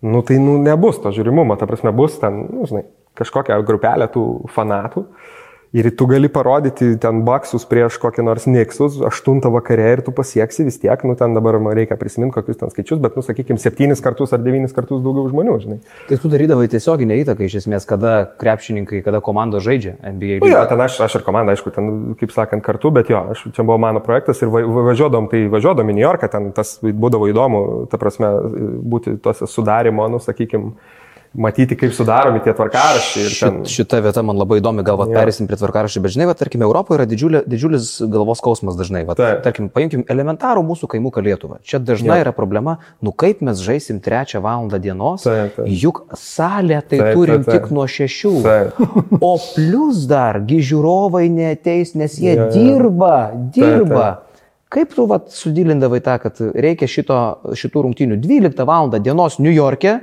nu 0.02 0.24
tai 0.26 0.40
nu, 0.42 0.58
nebus 0.58 0.98
to 1.04 1.12
žiūrimumo, 1.14 1.54
ta 1.60 1.70
prasme, 1.70 1.94
bus 1.94 2.18
ten, 2.22 2.40
nu, 2.50 2.66
žinai, 2.70 2.88
kažkokia 3.20 3.60
grupelė 3.68 4.10
tų 4.10 4.26
fanatų. 4.56 5.06
Ir 5.72 5.88
tu 5.96 6.04
gali 6.04 6.28
parodyti 6.28 6.98
ten 7.00 7.22
baksus 7.24 7.64
prieš 7.64 7.96
kokį 8.04 8.26
nors 8.28 8.44
Nixus, 8.44 8.98
8 9.08 9.40
vakare 9.54 9.86
ir 9.94 10.02
tu 10.04 10.12
pasieksi 10.12 10.66
vis 10.68 10.76
tiek, 10.82 11.06
nu 11.08 11.16
ten 11.16 11.32
dabar 11.32 11.56
man 11.64 11.78
reikia 11.78 11.96
prisiminti 11.96 12.36
kokius 12.36 12.60
ten 12.60 12.74
skaičius, 12.74 13.00
bet, 13.00 13.16
nu, 13.16 13.24
sakykime, 13.24 13.56
7 13.56 13.96
kartus 14.04 14.36
ar 14.36 14.44
9 14.44 14.76
kartus 14.76 15.00
daugiau 15.00 15.30
žmonių, 15.32 15.56
žinai. 15.64 15.80
Tai 16.10 16.18
tu 16.20 16.32
darydavai 16.34 16.68
tiesioginę 16.74 17.22
įtaką 17.24 17.48
iš 17.48 17.62
esmės, 17.62 17.88
kada 17.88 18.26
krepšininkai, 18.44 19.00
kada 19.06 19.24
komandos 19.24 19.64
žaidžia 19.64 19.96
NBA. 20.04 20.42
Nu, 20.44 20.52
jo, 20.52 20.60
ten 20.68 20.84
aš, 20.84 21.00
aš 21.08 21.20
ir 21.22 21.28
komanda, 21.30 21.56
aišku, 21.56 21.72
ten, 21.72 21.92
kaip 22.20 22.36
sakant, 22.36 22.68
kartu, 22.68 22.92
bet 22.92 23.08
jo, 23.14 23.24
aš, 23.32 23.48
čia 23.56 23.64
buvo 23.64 23.80
mano 23.80 24.04
projektas 24.04 24.44
ir 24.44 24.52
va- 24.52 24.68
va- 24.68 24.90
važiuodom, 24.92 25.32
tai 25.32 25.46
važiuodom 25.56 25.88
į 25.88 25.96
New 25.96 26.04
Yorką, 26.04 26.28
ten 26.36 26.52
tas 26.52 26.82
būdavo 26.84 27.32
įdomu, 27.32 27.64
ta 27.88 27.96
prasme, 28.02 28.28
būti 28.92 29.16
tose 29.24 29.48
sudarimo, 29.48 30.12
nu, 30.12 30.20
sakykime, 30.20 30.76
matyti, 31.34 31.78
kaip 31.80 31.94
sudaromi 31.96 32.42
tie 32.44 32.52
tvarkaraščiai. 32.54 33.40
ten- 33.40 33.64
Šit, 33.64 33.88
šita 33.88 34.02
vieta 34.04 34.22
man 34.24 34.36
labai 34.36 34.60
įdomi, 34.60 34.84
gal 34.84 34.98
Jo. 35.00 35.06
perėsim 35.16 35.48
prie 35.48 35.56
tvarkaraščių, 35.56 36.02
bet 36.02 36.12
žinai, 36.12 36.26
va, 36.28 36.34
tarkime, 36.34 36.64
Europoje 36.68 36.98
yra 37.00 37.06
didžiulė, 37.08 37.44
didžiulis 37.48 38.02
galvos 38.12 38.38
skausmas 38.42 38.76
dažnai. 38.76 39.06
Va, 39.08 39.16
Taip. 39.16 39.42
tarkim, 39.44 39.70
paimkim 39.70 40.04
elementarų 40.06 40.60
mūsų 40.68 40.88
kaimuką 40.92 41.24
Lietuvą. 41.24 41.60
Čia 41.64 41.80
dažnai 41.80 42.20
Jo. 42.20 42.24
yra 42.26 42.32
problema, 42.36 42.78
nu 43.02 43.12
kaip 43.14 43.42
mes 43.42 43.58
žaisim 43.60 44.02
trečią 44.02 44.42
valandą 44.42 44.80
dienos, 44.82 45.24
Taip, 45.24 45.56
taip. 45.56 45.66
juk 45.68 46.04
salę 46.16 46.82
tai 46.88 46.98
Taip, 47.00 47.14
turim 47.16 47.44
taip, 47.44 47.46
taip. 47.46 47.64
tik 47.64 47.72
nuo 47.72 47.86
šešių. 47.88 48.44
Taip. 48.44 49.22
O 49.22 49.38
plus 49.56 50.06
dar, 50.08 50.42
gi 50.46 50.60
žiūrovai 50.60 51.30
neteis, 51.32 51.96
nes 51.96 52.12
jie 52.20 52.36
jo. 52.36 52.50
dirba, 52.52 53.32
dirba. 53.54 54.20
taip. 54.20 54.28
Kaip 54.72 54.94
tu 54.96 55.06
vat, 55.06 55.28
sudilindavai 55.30 56.00
tą, 56.00 56.18
kad 56.22 56.38
reikia 56.40 56.88
šito, 56.88 57.38
šitų 57.52 57.82
rungtynių 57.88 58.20
12 58.22 58.64
val. 58.66 58.90
dienos 58.90 59.38
New 59.40 59.52
York'e, 59.52 60.02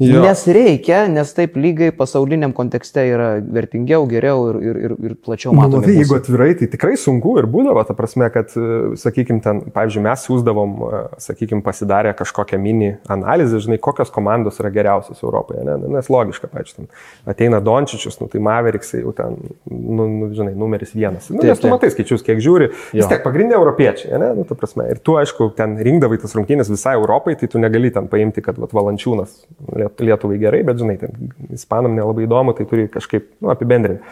Jo. 0.00 0.22
nes 0.24 0.42
reikia, 0.48 1.02
nes 1.12 1.28
taip 1.36 1.56
lygai 1.60 1.90
pasauliniam 1.92 2.54
kontekste 2.56 3.02
yra 3.04 3.26
vertingiau, 3.44 4.06
geriau 4.08 4.46
ir, 4.48 4.56
ir, 4.64 4.76
ir, 4.86 4.94
ir 5.10 5.14
plačiau 5.20 5.52
Nu, 5.52 5.58
matomi. 5.60 5.82
matai, 5.82 5.96
jeigu 5.98 6.16
atvirai, 6.16 6.54
tai 6.56 6.68
tikrai 6.72 6.94
sunku 6.96 7.34
ir 7.36 7.44
būdavo, 7.52 7.82
ta 7.84 7.92
prasme, 7.98 8.30
kad, 8.32 8.48
sakykime, 8.96 9.42
ten, 9.44 9.60
pavyzdžiui, 9.74 10.04
mes 10.06 10.24
siūsdavom, 10.24 10.72
sakykime, 11.20 11.60
pasidarę 11.66 12.14
kažkokią 12.16 12.56
mini 12.62 12.94
analizę, 13.12 13.60
žinai, 13.60 13.76
kokios 13.82 14.08
komandos 14.14 14.56
yra 14.62 14.70
geriausios 14.72 15.20
Europoje, 15.22 15.66
ne? 15.68 15.76
Nu, 15.82 15.92
nes 15.98 16.08
logiška, 16.08 16.48
pavyzdžiui, 16.48 16.86
ten 16.86 17.34
ateina 17.34 17.60
Dončičius, 17.60 18.16
nu, 18.22 18.30
tai 18.32 18.40
Maveriksai 18.40 19.02
jau 19.04 19.12
ten, 19.12 19.36
nu, 19.68 20.08
nu, 20.08 20.30
žinai, 20.32 20.54
numeris 20.56 20.94
vienas. 20.96 21.28
Nu, 21.28 21.42
Taip, 21.42 21.50
nes 21.52 21.60
tu 21.60 21.68
taip. 21.68 21.74
matai 21.76 21.92
skaičius, 21.92 22.24
kiek 22.24 22.40
žiūri, 22.40 22.70
Jo. 22.96 23.02
vis 23.02 23.12
tiek 23.12 23.20
pagrindė 23.28 23.58
europiečiai, 23.60 24.16
ne, 24.18 24.32
nu, 24.40 24.48
ta 24.48 24.56
prasme. 24.56 24.88
Ir 24.90 25.04
tu, 25.04 25.18
aišku, 25.20 25.52
ten 25.60 25.76
rinkdavai 25.76 26.16
tas 26.24 26.32
rungtynės 26.40 26.72
visai 26.72 26.96
Europai, 26.96 27.36
tai 27.36 27.52
tu 27.52 27.60
negali 27.60 27.92
ten 27.92 28.08
paimti, 28.08 28.40
kad 28.40 28.56
vat, 28.56 28.72
valančiūnas 28.72 29.36
Liet- 29.76 29.88
Lietuvai 29.98 30.38
gerai, 30.40 30.62
bet, 30.66 30.78
žinai, 30.80 30.96
ten 31.00 31.32
ispanam 31.54 31.96
nelabai 31.96 32.26
įdomu, 32.26 32.54
tai 32.56 32.66
turi 32.70 32.86
kažkaip 32.92 33.26
nu, 33.40 33.50
apibendrinti. 33.52 34.02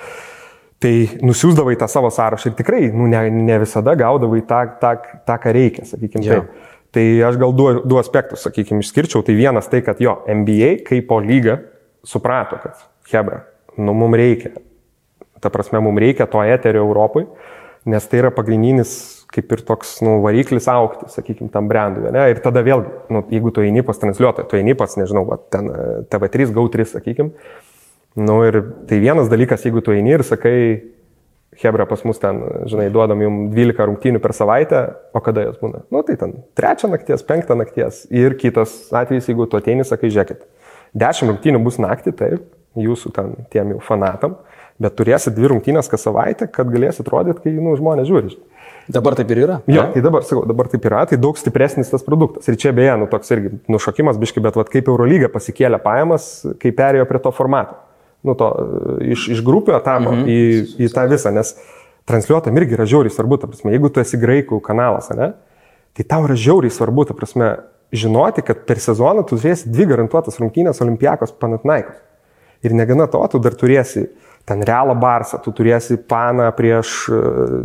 Tai 0.78 0.92
nusiųsdavai 1.26 1.75
tą 1.78 1.88
savo 1.90 2.11
sąrašą 2.14 2.52
ir 2.52 2.58
tikrai 2.61 2.85
nu, 2.94 3.08
ne, 3.11 3.25
ne 3.35 3.56
visada 3.58 3.97
gaudavai 3.99 4.44
tą, 4.47 4.61
tą, 4.78 4.92
tą 5.26 5.38
ką 5.42 5.54
reikia, 5.54 5.87
sakykime 5.88 6.26
Jo. 6.26 6.38
taip. 6.38 6.75
Tai 6.94 7.04
aš 7.28 7.37
gal 7.37 7.52
du, 7.52 7.66
du 7.85 7.99
aspektus, 8.00 8.47
sakykime, 8.47 8.80
išskirčiau. 8.80 9.20
Tai 9.26 9.35
vienas 9.37 9.68
tai, 9.68 9.82
kad 9.85 9.99
jo, 10.00 10.20
NBA 10.25 10.78
kaip 10.87 11.08
po 11.11 11.18
lyga 11.20 11.58
suprato, 12.06 12.61
kad 12.62 12.78
Hebra, 13.11 13.42
nu 13.76 13.92
mums 13.97 14.16
reikia, 14.16 14.54
ta 15.42 15.50
prasme, 15.52 15.82
mums 15.85 16.00
reikia 16.00 16.28
to 16.30 16.40
eterio 16.47 16.87
Europai, 16.87 17.26
nes 17.88 18.06
tai 18.08 18.23
yra 18.23 18.30
pagrindinis 18.35 19.17
kaip 19.38 19.54
ir 19.54 19.62
toks 19.66 19.99
nu, 20.02 20.18
variklis 20.25 20.66
aukti, 20.73 21.07
sakykime, 21.12 21.52
tam 21.54 21.71
brandui. 21.71 22.11
Ne? 22.14 22.26
Ir 22.33 22.42
tada 22.42 22.64
vėlgi, 22.66 22.90
nu, 23.14 23.23
jeigu 23.30 23.54
tu 23.54 23.62
eini 23.62 23.85
pas 23.87 23.99
transliuotoją, 24.02 24.49
tu 24.50 24.59
eini 24.59 24.75
pas, 24.78 24.99
nežinau, 24.99 25.25
va, 25.28 25.38
ten 25.54 25.71
e, 25.71 25.88
TV3, 26.11 26.50
GAU3, 26.57 26.87
sakykime. 26.97 27.50
Nu, 28.18 28.40
ir 28.49 28.61
tai 28.90 28.99
vienas 29.02 29.30
dalykas, 29.30 29.62
jeigu 29.68 29.85
tu 29.85 29.95
eini 29.95 30.16
ir 30.18 30.26
sakai, 30.26 30.59
Hebra 31.59 31.88
pas 31.90 32.04
mus 32.07 32.21
ten, 32.23 32.37
žinai, 32.71 32.85
duodam 32.95 33.18
jums 33.25 33.49
12 33.50 33.87
rungtynių 33.88 34.21
per 34.23 34.30
savaitę, 34.37 34.83
o 35.16 35.23
kada 35.25 35.42
jos 35.49 35.57
būna? 35.59 35.80
Nu, 35.90 36.04
tai 36.07 36.14
ten 36.21 36.37
trečią 36.59 36.90
nakties, 36.92 37.25
penktą 37.26 37.57
nakties. 37.59 38.04
Ir 38.14 38.37
kitas 38.38 38.76
atvejis, 38.95 39.26
jeigu 39.26 39.49
tu 39.50 39.59
ateini, 39.59 39.87
sakai, 39.87 40.12
žiūrėkit, 40.14 40.45
10 41.02 41.33
rungtynių 41.33 41.62
bus 41.64 41.80
naktį, 41.83 42.14
taip, 42.21 42.45
jūsų 42.78 43.11
ten 43.16 43.35
tiem 43.50 43.75
jau 43.75 43.80
fanatam, 43.83 44.37
bet 44.78 44.95
turėsit 45.00 45.35
dvi 45.35 45.50
rungtynės 45.54 45.90
kas 45.90 46.07
savaitę, 46.07 46.47
kad 46.52 46.71
galėsit 46.71 47.11
rodyti, 47.11 47.42
kai 47.42 47.57
nu, 47.59 47.75
žmonės 47.80 48.07
žiūri. 48.07 48.37
žinai. 48.37 48.58
Dabar 48.88 49.14
taip 49.18 49.28
ir 49.35 49.42
yra. 49.42 49.59
Jo, 49.68 49.83
tai 49.92 50.00
dabar, 50.04 50.25
sakau, 50.25 50.47
dabar 50.49 50.68
taip 50.73 50.87
yra, 50.88 51.02
tai 51.09 51.18
daug 51.21 51.37
stipresnis 51.37 51.90
tas 51.92 52.04
produktas. 52.04 52.49
Ir 52.49 52.57
čia 52.61 52.73
beje, 52.76 52.95
nu 52.97 53.09
toks 53.11 53.35
irgi 53.35 53.50
nušokimas 53.68 54.16
biški, 54.21 54.40
bet 54.45 54.57
vat, 54.57 54.71
kaip 54.73 54.88
Eurolyga 54.88 55.28
pasikėlė 55.33 55.80
pajamas, 55.85 56.30
kai 56.62 56.73
perėjo 56.76 57.04
prie 57.11 57.21
to 57.25 57.33
formato. 57.37 57.76
Nu, 58.25 58.33
to, 58.38 58.49
e, 58.49 59.11
iš, 59.12 59.28
iš 59.37 59.42
grupių 59.47 59.76
etapo 59.76 60.14
mhm. 60.14 60.25
į, 60.25 60.38
į 60.87 60.90
tą 60.95 61.04
visą, 61.11 61.35
nes 61.37 61.52
transliuotam 62.09 62.57
irgi 62.57 62.78
yra 62.78 62.88
žiauriai 62.88 63.12
svarbu, 63.12 63.38
ta 63.42 63.50
prasme, 63.50 63.75
jeigu 63.76 63.92
tu 63.92 64.00
esi 64.00 64.18
graikų 64.21 64.62
kanalas, 64.64 65.12
ne, 65.14 65.35
tai 65.97 66.09
tau 66.09 66.25
yra 66.25 66.38
žiauriai 66.38 66.73
svarbu, 66.73 67.04
ta 67.11 67.16
prasme, 67.18 67.52
žinoti, 67.92 68.45
kad 68.45 68.64
per 68.68 68.80
sezoną 68.80 69.26
tu 69.28 69.37
turėsi 69.37 69.68
dvi 69.68 69.87
garantuotas 69.92 70.40
rungtynės 70.40 70.80
Olimpijakos 70.85 71.37
Panatnaikos. 71.40 72.00
Ir 72.67 72.75
negana 72.75 73.07
to, 73.11 73.21
tu 73.31 73.38
dar 73.43 73.55
turėsi 73.55 74.09
ten 74.49 74.62
realą 74.65 74.95
barsą, 74.97 75.38
tu 75.45 75.53
turėsi 75.53 75.99
paną 76.09 76.47
prieš, 76.57 76.93
e, 77.12 77.19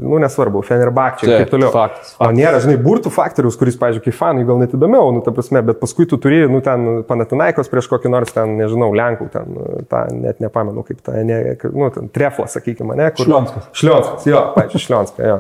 nu 0.04 0.20
nesvarbu, 0.20 0.62
Fenerbakčią 0.68 1.30
ir 1.30 1.36
Taip, 1.38 1.52
toliau. 1.54 1.72
faktas, 1.72 2.12
O 2.20 2.28
nėra, 2.36 2.60
žinai, 2.64 2.76
burtų 2.84 3.12
faktorius, 3.14 3.56
kuris, 3.60 3.78
pavyzdžiui, 3.80 4.04
kaip 4.10 4.18
fanai 4.18 4.44
gal 4.48 4.60
net 4.60 4.76
įdomiau, 4.76 5.14
nu, 5.16 5.22
ta 5.24 5.32
prasme, 5.36 5.62
bet 5.64 5.80
paskui 5.80 6.08
tu 6.10 6.20
turi, 6.20 6.42
nu, 6.52 6.60
ten 6.66 7.06
Panatinaikos 7.08 7.72
prieš 7.72 7.88
kokį 7.94 8.12
nors 8.12 8.36
ten, 8.36 8.58
nežinau, 8.60 8.92
Lenkų, 9.00 9.30
ten, 9.32 9.56
tą 9.92 10.04
net 10.18 10.44
nepamenu, 10.44 10.84
kaip 10.90 11.00
tą, 11.06 11.16
ne, 11.24 11.40
nu, 11.72 11.90
ten 11.96 12.12
Trefla, 12.12 12.50
sakykime, 12.52 13.00
ne? 13.00 13.10
Kur... 13.16 13.30
Šlionskas. 13.30 13.72
Šlionskas, 13.80 14.28
jo, 14.28 14.44
pavyzdžiui, 14.58 14.86
Šlionskas, 14.90 15.26
jo. 15.32 15.40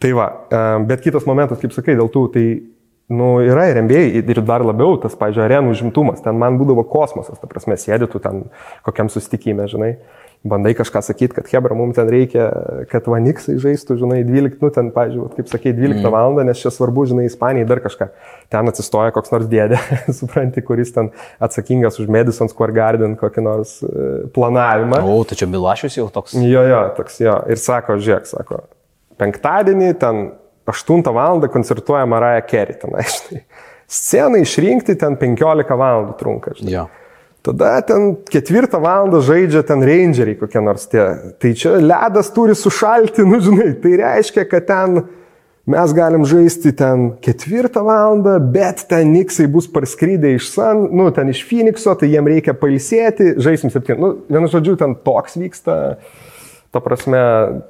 Tai 0.00 0.16
va, 0.16 0.30
em, 0.56 0.88
bet 0.88 1.04
kitas 1.04 1.28
momentas, 1.28 1.60
kaip 1.60 1.76
sakai, 1.76 1.98
dėl 2.00 2.08
tų, 2.08 2.24
tai, 2.32 2.46
nu, 3.10 3.32
yra 3.44 3.68
ir 3.70 3.82
MBA 3.84 4.02
ir 4.22 4.42
dar 4.46 4.64
labiau 4.66 4.96
tas, 5.02 5.16
pavyzdžiui, 5.18 5.44
arenų 5.48 5.74
užimtumas, 5.74 6.22
ten 6.24 6.38
man 6.40 6.58
būdavo 6.60 6.86
kosmosas, 6.88 7.40
ta 7.42 7.50
prasme, 7.50 7.78
sėdėtų 7.80 8.22
ten 8.22 8.44
kokiam 8.86 9.12
susitikime, 9.12 9.68
žinai 9.70 9.94
bandai 10.44 10.72
kažką 10.74 11.02
sakyti, 11.04 11.34
kad 11.36 11.48
Hebra, 11.52 11.74
mums 11.76 11.98
ten 11.98 12.08
reikia, 12.08 12.46
kad 12.88 13.04
Vaniksai 13.10 13.58
žaistų, 13.60 13.98
žinai, 14.00 14.22
12, 14.24 14.56
nu 14.64 14.70
ten, 14.72 14.88
vat 14.94 15.36
kaip 15.36 15.50
sakei, 15.52 15.74
12 15.76 16.00
mm. 16.00 16.12
val. 16.14 16.38
nes 16.48 16.62
čia 16.62 16.72
svarbu, 16.72 17.04
žinai, 17.10 17.26
Ispanijai 17.28 17.68
dar 17.68 17.82
kažką. 17.84 18.08
Ten 18.52 18.72
atsistoja 18.72 19.12
koks 19.12 19.34
nors 19.34 19.50
dėdė, 19.52 19.80
supranti, 20.18 20.64
kuris 20.64 20.94
ten 20.96 21.12
atsakingas 21.44 22.00
už 22.00 22.08
Madison 22.08 22.48
Square 22.48 22.76
Garden 22.76 23.18
kokį 23.20 23.44
nors 23.44 23.76
e, 23.84 24.08
planavimą. 24.32 25.02
O, 25.04 25.20
čia 25.28 25.48
Milašius 25.50 26.00
jau 26.00 26.08
toks. 26.12 26.38
Jo, 26.40 26.64
jo, 26.72 26.82
toks 26.96 27.20
jo. 27.20 27.36
Ir 27.52 27.60
sako, 27.60 28.00
žiūrėk, 28.00 28.30
sako, 28.32 28.64
penktadienį 29.20 29.92
ten 30.00 30.30
8 30.70 31.04
val. 31.14 31.44
koncertuoja 31.50 32.06
Maraja 32.06 32.46
Kerry, 32.46 32.78
ten, 32.80 32.94
aiškiai. 32.96 33.44
Sceną 34.00 34.40
išrinkti 34.44 34.94
ten 34.98 35.18
15 35.18 35.76
val. 35.76 36.12
trunka. 36.18 36.54
Žinai. 36.58 36.72
Jo. 36.78 36.88
Tada 37.40 37.78
ten 37.80 38.18
ketvirtą 38.28 38.82
valandą 38.84 39.22
žaidžia 39.24 39.62
ten 39.64 39.80
rangeriai 39.80 40.36
kokie 40.36 40.60
nors 40.60 40.84
tie. 40.92 41.06
Tai 41.40 41.52
čia 41.56 41.78
ledas 41.80 42.28
turi 42.36 42.52
sušalti, 42.52 43.24
nu 43.24 43.38
žinai, 43.40 43.70
tai 43.80 43.94
reiškia, 43.96 44.44
kad 44.44 44.66
ten 44.68 44.98
mes 45.70 45.94
galim 45.96 46.26
žaisti 46.28 46.74
ten 46.76 47.14
ketvirtą 47.24 47.80
valandą, 47.86 48.36
bet 48.52 48.84
ten 48.90 49.14
Niksai 49.14 49.48
bus 49.48 49.70
parskrydę 49.72 50.34
iš 50.36 50.50
San, 50.52 50.84
nu 50.92 51.08
ten 51.16 51.32
iš 51.32 51.40
Phoenixo, 51.48 51.94
tai 51.96 52.10
jiem 52.12 52.28
reikia 52.28 52.52
pailsėti, 52.52 53.34
žaisim 53.40 53.72
septyni. 53.72 53.96
Nu, 54.02 54.12
vienu 54.28 54.50
žodžiu, 54.50 54.76
ten 54.80 54.98
toks 55.00 55.40
vyksta, 55.40 55.78
ta 56.70 56.82
prasme, 56.84 57.18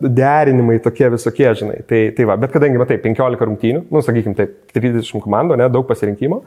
derinimai 0.01 0.79
tokie 0.85 1.09
visokie, 1.13 1.49
žinai. 1.57 1.81
Tai, 1.89 2.03
tai 2.17 2.27
va, 2.29 2.37
bet 2.41 2.53
kadangi, 2.53 2.81
matai, 2.81 3.01
15 3.01 3.49
rungtynių, 3.49 3.87
nu, 3.89 4.05
sakykim, 4.05 4.37
taip, 4.37 4.59
30 4.77 5.25
komandų, 5.25 5.57
ne, 5.61 5.71
daug 5.73 5.89
pasirinkimo. 5.89 6.43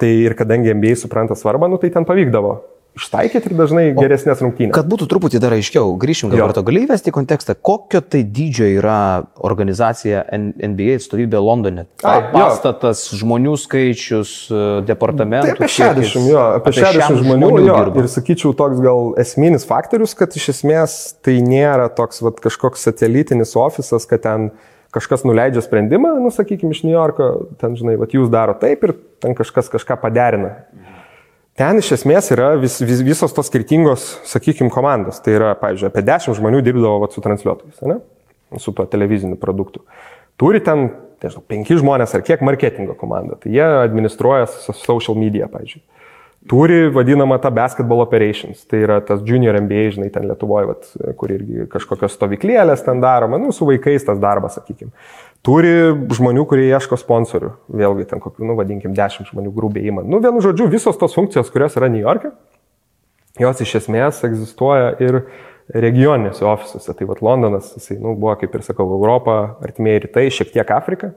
Tai 0.00 0.08
ir 0.08 0.32
kadangi 0.38 0.72
MBA 0.72 0.94
supranta 1.02 1.36
svarbą, 1.36 1.68
nu, 1.68 1.76
tai 1.82 1.90
ten 1.92 2.06
pavykdavo 2.08 2.54
ištaikyti 2.96 3.50
ir 3.50 3.54
dažnai 3.58 3.84
geresnės 3.96 4.40
rungtynės. 4.44 4.72
Kad 4.74 4.88
būtų 4.90 5.08
truputį 5.10 5.40
dar 5.42 5.54
aiškiau, 5.56 5.94
grįšim 6.00 6.32
Jo. 6.32 6.48
prie 6.48 6.56
to, 6.56 6.64
gali 6.66 6.84
įvesti 6.86 7.12
kontekstą, 7.14 7.56
kokio 7.68 8.00
tai 8.00 8.22
dydžio 8.24 8.68
yra 8.78 8.98
organizacija 9.44 10.24
NBA 10.32 10.96
atstovybė 11.00 11.40
Londone. 11.42 11.86
Jo. 12.02 12.14
Pastatas, 12.32 13.06
žmonių 13.16 13.56
skaičius, 13.60 14.34
e, 14.50 14.62
departamentų. 14.88 15.52
Tai 15.52 15.56
apie 15.58 15.68
kiekis. 15.68 16.14
60, 16.14 16.30
jo, 16.32 16.44
apie 16.60 16.72
60 16.76 16.96
60 16.96 17.20
žmonių, 17.24 17.50
jo, 17.66 17.74
dirba. 17.80 18.04
ir 18.04 18.08
sakyčiau 18.12 18.54
toks 18.56 18.80
gal 18.84 19.12
esminis 19.20 19.68
faktorius, 19.68 20.16
kad 20.16 20.32
iš 20.36 20.48
esmės 20.54 20.96
tai 21.24 21.38
nėra 21.44 21.90
toks 21.92 22.22
vat, 22.24 22.40
kažkoks 22.40 22.88
satelitinis 22.88 23.52
ofisas, 23.60 24.08
kad 24.08 24.24
ten 24.24 24.50
kažkas 24.96 25.26
nuleidžia 25.28 25.60
sprendimą, 25.60 26.14
nu, 26.22 26.30
sakykime, 26.32 26.72
iš 26.72 26.84
New 26.86 26.94
Yorko, 26.94 27.50
ten, 27.60 27.76
žinai, 27.76 27.98
vat, 28.00 28.14
jūs 28.16 28.30
daro 28.32 28.54
taip 28.56 28.84
ir 28.86 28.94
ten 29.20 29.36
kažkas 29.36 29.68
kažką 29.72 29.98
paderina. 30.00 30.54
Ten 31.56 31.80
iš 31.80 31.94
esmės 31.96 32.28
yra 32.34 32.50
vis, 32.60 32.76
vis, 32.84 33.00
visos 33.00 33.32
tos 33.32 33.48
skirtingos, 33.48 34.04
sakykime, 34.28 34.68
komandos. 34.72 35.22
Tai 35.24 35.32
yra, 35.38 35.54
pavyzdžiui, 35.56 35.88
apie 35.88 36.04
10 36.04 36.36
žmonių 36.36 36.60
dirbdavo 36.66 37.00
vat, 37.00 37.16
su 37.16 37.24
transliuotojais, 37.24 37.80
ne? 37.88 38.00
su 38.60 38.72
tuo 38.76 38.84
televiziniu 38.88 39.38
produktu. 39.40 39.80
Turi 40.40 40.60
ten, 40.64 40.90
nežinau, 41.24 41.42
5 41.48 41.72
žmonės 41.80 42.12
ar 42.14 42.22
kiek 42.26 42.44
marketingo 42.44 42.94
komanda. 43.00 43.38
Tai 43.40 43.52
jie 43.52 43.64
administruoja 43.64 44.46
so- 44.52 44.76
social 44.76 45.16
media, 45.18 45.48
pavyzdžiui. 45.52 45.82
turi 46.46 46.90
vadinamą 46.94 47.40
tą 47.42 47.50
basketball 47.50 48.00
operations. 48.04 48.66
Tai 48.70 48.78
yra 48.78 49.00
tas 49.02 49.22
junior 49.26 49.56
MBA, 49.58 49.96
žinai, 49.96 50.10
ten 50.14 50.28
Lietuvoje, 50.28 50.68
vat, 50.68 50.84
kur 51.18 51.32
irgi 51.34 51.66
kažkokios 51.72 52.14
stovyklėlės 52.14 52.84
ten 52.86 53.00
daroma, 53.02 53.40
nu, 53.42 53.50
su 53.50 53.66
vaikais 53.66 54.06
tas 54.06 54.20
darbas, 54.22 54.60
sakykime. 54.60 54.92
Turi 55.44 55.72
žmonių, 56.16 56.44
kurie 56.48 56.66
ieško 56.70 56.98
sponsorių. 57.00 57.52
Vėlgi 57.70 58.06
ten 58.10 58.22
kokių, 58.22 58.46
nu, 58.48 58.56
vadinkim, 58.58 58.94
dešimt 58.96 59.30
žmonių 59.30 59.52
grubiai 59.54 59.90
įman. 59.92 60.08
Nu, 60.10 60.20
vienu 60.24 60.42
žodžiu, 60.44 60.68
visos 60.72 60.98
tos 60.98 61.14
funkcijos, 61.16 61.52
kurios 61.54 61.76
yra 61.78 61.90
New 61.92 62.02
York'e, 62.02 62.32
jos 63.42 63.62
iš 63.62 63.76
esmės 63.82 64.24
egzistuoja 64.26 64.94
ir 65.02 65.20
regioninėse 65.74 66.46
ofisuose. 66.46 66.94
Tai 66.96 67.08
vad 67.10 67.22
Londonas, 67.26 67.72
jisai, 67.76 67.98
nu, 68.02 68.16
buvo, 68.18 68.34
kaip 68.40 68.54
ir 68.54 68.66
sakau, 68.66 68.88
Europa, 68.98 69.56
artimieji 69.66 70.06
rytai, 70.06 70.28
šiek 70.34 70.52
tiek 70.54 70.72
Afrika. 70.74 71.12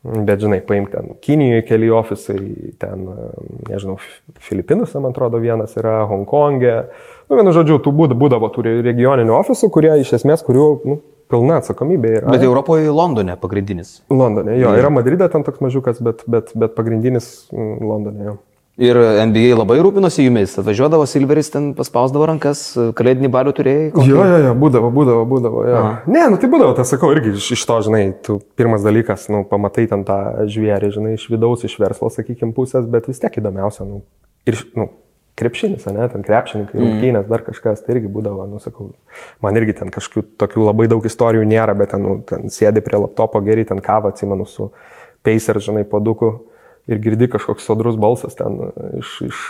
Bet, 0.00 0.40
žinai, 0.40 0.62
paimk 0.64 0.94
ten 0.94 1.10
Kinijoje 1.20 1.66
keli 1.68 1.90
ofisai, 1.92 2.38
ten, 2.80 3.04
nežinau, 3.68 3.98
Filipinuose, 4.40 4.96
man 4.96 5.12
atrodo, 5.12 5.36
vienas 5.42 5.76
yra, 5.76 5.98
Hongkongė. 6.08 6.76
Nu, 7.28 7.36
vienu 7.36 7.52
žodžiu, 7.52 7.76
tų 7.84 7.92
būdavo 7.92 8.48
tų 8.54 8.64
regioninių 8.86 9.36
ofisų, 9.42 9.68
kurie 9.74 9.92
iš 10.00 10.14
esmės, 10.22 10.44
kurių 10.46 10.68
nu, 10.88 10.96
pilna 11.30 11.60
atsakomybė 11.60 12.12
yra. 12.20 12.34
Bet 12.34 12.44
Europoje 12.46 12.92
Londone 12.94 13.36
pagrindinis. 13.40 14.00
Londone, 14.12 14.58
jo, 14.60 14.74
yra 14.78 14.92
Madride 14.92 15.30
ten 15.32 15.46
toks 15.46 15.62
mažiukas, 15.64 16.02
bet, 16.04 16.24
bet, 16.30 16.54
bet 16.58 16.76
pagrindinis 16.78 17.32
Londone, 17.52 18.32
jo. 18.32 18.38
Ir 18.80 18.96
NBA 19.28 19.50
labai 19.58 19.76
rūpinosi 19.84 20.24
jumis, 20.24 20.54
atvažiuodavo 20.60 21.04
Silveris, 21.10 21.50
ten 21.52 21.66
paspausdavo 21.76 22.24
rankas, 22.30 22.62
kalėdinį 22.96 23.28
balių 23.34 23.52
turėjai. 23.58 23.90
Kokį? 23.92 24.06
Jo, 24.08 24.22
jo, 24.24 24.38
jo, 24.46 24.54
būdavo, 24.62 24.88
būdavo, 24.94 25.24
būdavo. 25.28 25.64
Jo. 25.68 25.80
Aha. 25.82 25.90
Ne, 26.08 26.22
nu 26.32 26.38
tai 26.40 26.48
būdavo, 26.52 26.72
tai 26.78 26.86
sakau, 26.88 27.10
irgi 27.12 27.34
iš, 27.36 27.50
iš 27.58 27.66
to, 27.68 27.76
žinai, 27.84 28.04
tu 28.24 28.38
pirmas 28.56 28.86
dalykas, 28.86 29.26
nu, 29.34 29.42
pamatai 29.50 29.84
ten 29.90 30.06
tą 30.08 30.16
žvėrį, 30.48 30.94
žinai, 30.96 31.12
iš 31.18 31.26
vidaus, 31.28 31.66
iš 31.68 31.76
verslo, 31.82 32.08
sakykime, 32.14 32.54
pusės, 32.56 32.88
bet 32.88 33.10
vis 33.10 33.20
tiek 33.20 33.36
įdomiausia, 33.42 33.84
nu, 33.84 34.00
ir, 34.48 34.62
nu, 34.78 34.88
krepšinis, 35.40 35.88
ne, 35.96 36.06
ten 36.12 36.24
krepšininkai, 36.26 36.76
mm. 36.76 36.84
rungtynės, 36.84 37.26
dar 37.30 37.44
kažkas, 37.46 37.82
tai 37.84 37.96
irgi 37.96 38.12
būdavo, 38.12 38.46
nu, 38.50 38.60
sakau, 38.62 38.90
man 39.44 39.58
irgi 39.58 39.78
ten 39.80 39.92
kažkokių 39.92 40.36
tokių 40.40 40.68
labai 40.68 40.88
daug 40.92 41.06
istorijų 41.08 41.48
nėra, 41.48 41.74
bet 41.78 41.94
ten, 41.94 42.04
nu, 42.04 42.18
ten 42.28 42.52
sėdi 42.52 42.84
prie 42.84 43.00
laptopo, 43.00 43.42
geri 43.46 43.66
ten 43.68 43.82
kavą, 43.84 44.12
atsimenu, 44.14 44.48
su 44.48 44.70
Pacer, 45.26 45.58
žinai, 45.60 45.84
poduku 45.88 46.30
ir 46.88 46.98
girdi 47.02 47.28
kažkoks 47.30 47.64
sodrus 47.66 47.96
balsas 48.00 48.34
ten 48.38 48.56
iš, 48.98 49.10
iš, 49.26 49.40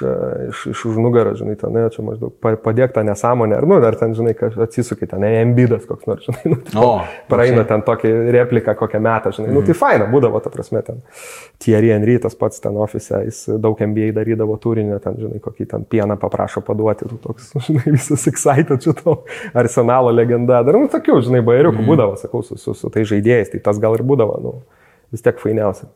iš, 0.49 0.63
iš 0.73 0.83
už 0.91 0.99
nugarą, 1.01 1.33
žinai, 1.39 1.55
ten, 1.61 1.73
ne, 1.75 1.87
čia 1.93 2.03
maždaug 2.05 2.35
padėk 2.41 2.93
tą 2.97 3.05
nesąmonę, 3.07 3.57
ar, 3.61 3.67
nu, 3.71 3.79
ar 3.87 3.97
ten, 3.99 4.15
žinai, 4.17 4.35
atsisukai, 4.65 5.09
ten, 5.11 5.23
ne, 5.25 5.31
embidas 5.45 5.87
koks 5.89 6.09
nors, 6.11 6.25
žinai, 6.29 6.53
nu, 6.53 6.59
tai 6.67 6.83
o, 6.83 6.91
praeina 7.31 7.63
okay. 7.63 7.69
ten 7.71 7.85
tokį 7.87 8.13
repliką 8.37 8.75
kokią 8.81 9.03
metą, 9.05 9.33
žinai, 9.37 9.51
mm. 9.51 9.59
nu, 9.59 9.65
tai 9.67 9.77
faina 9.79 10.09
būdavo, 10.11 10.43
ta 10.45 10.53
prasme, 10.53 10.83
ten, 10.87 11.01
Thierry 11.63 11.93
Henry, 11.95 12.19
tas 12.23 12.37
pats 12.39 12.61
ten 12.65 12.77
ofise, 12.81 13.23
jis 13.29 13.45
daug 13.63 13.81
MBA 13.87 14.11
darydavo 14.17 14.59
turinio, 14.61 14.99
ten, 15.03 15.17
žinai, 15.21 15.41
kokį 15.45 15.69
ten 15.71 15.87
pieną 15.89 16.19
paprašo 16.21 16.65
paduoti, 16.67 17.09
tu 17.09 17.21
toks, 17.25 17.55
žinai, 17.69 17.87
visas 17.95 18.27
excited 18.31 18.77
šito 18.85 19.21
arsenalo 19.55 20.13
legenda, 20.13 20.61
dar, 20.67 20.77
nu, 20.77 20.91
tokių, 20.93 21.21
žinai, 21.31 21.45
bairiukų 21.47 21.81
mm. 21.81 21.89
būdavo, 21.95 22.21
sakau, 22.21 22.45
su, 22.45 22.59
su, 22.61 22.77
su 22.77 22.93
tai 22.93 23.07
žaidėjais, 23.09 23.55
tai 23.55 23.63
tas 23.71 23.81
gal 23.81 23.97
ir 23.97 24.05
būdavo, 24.07 24.37
nu, 24.45 24.59
vis 25.15 25.25
tiek 25.25 25.41
fainiausia. 25.41 25.89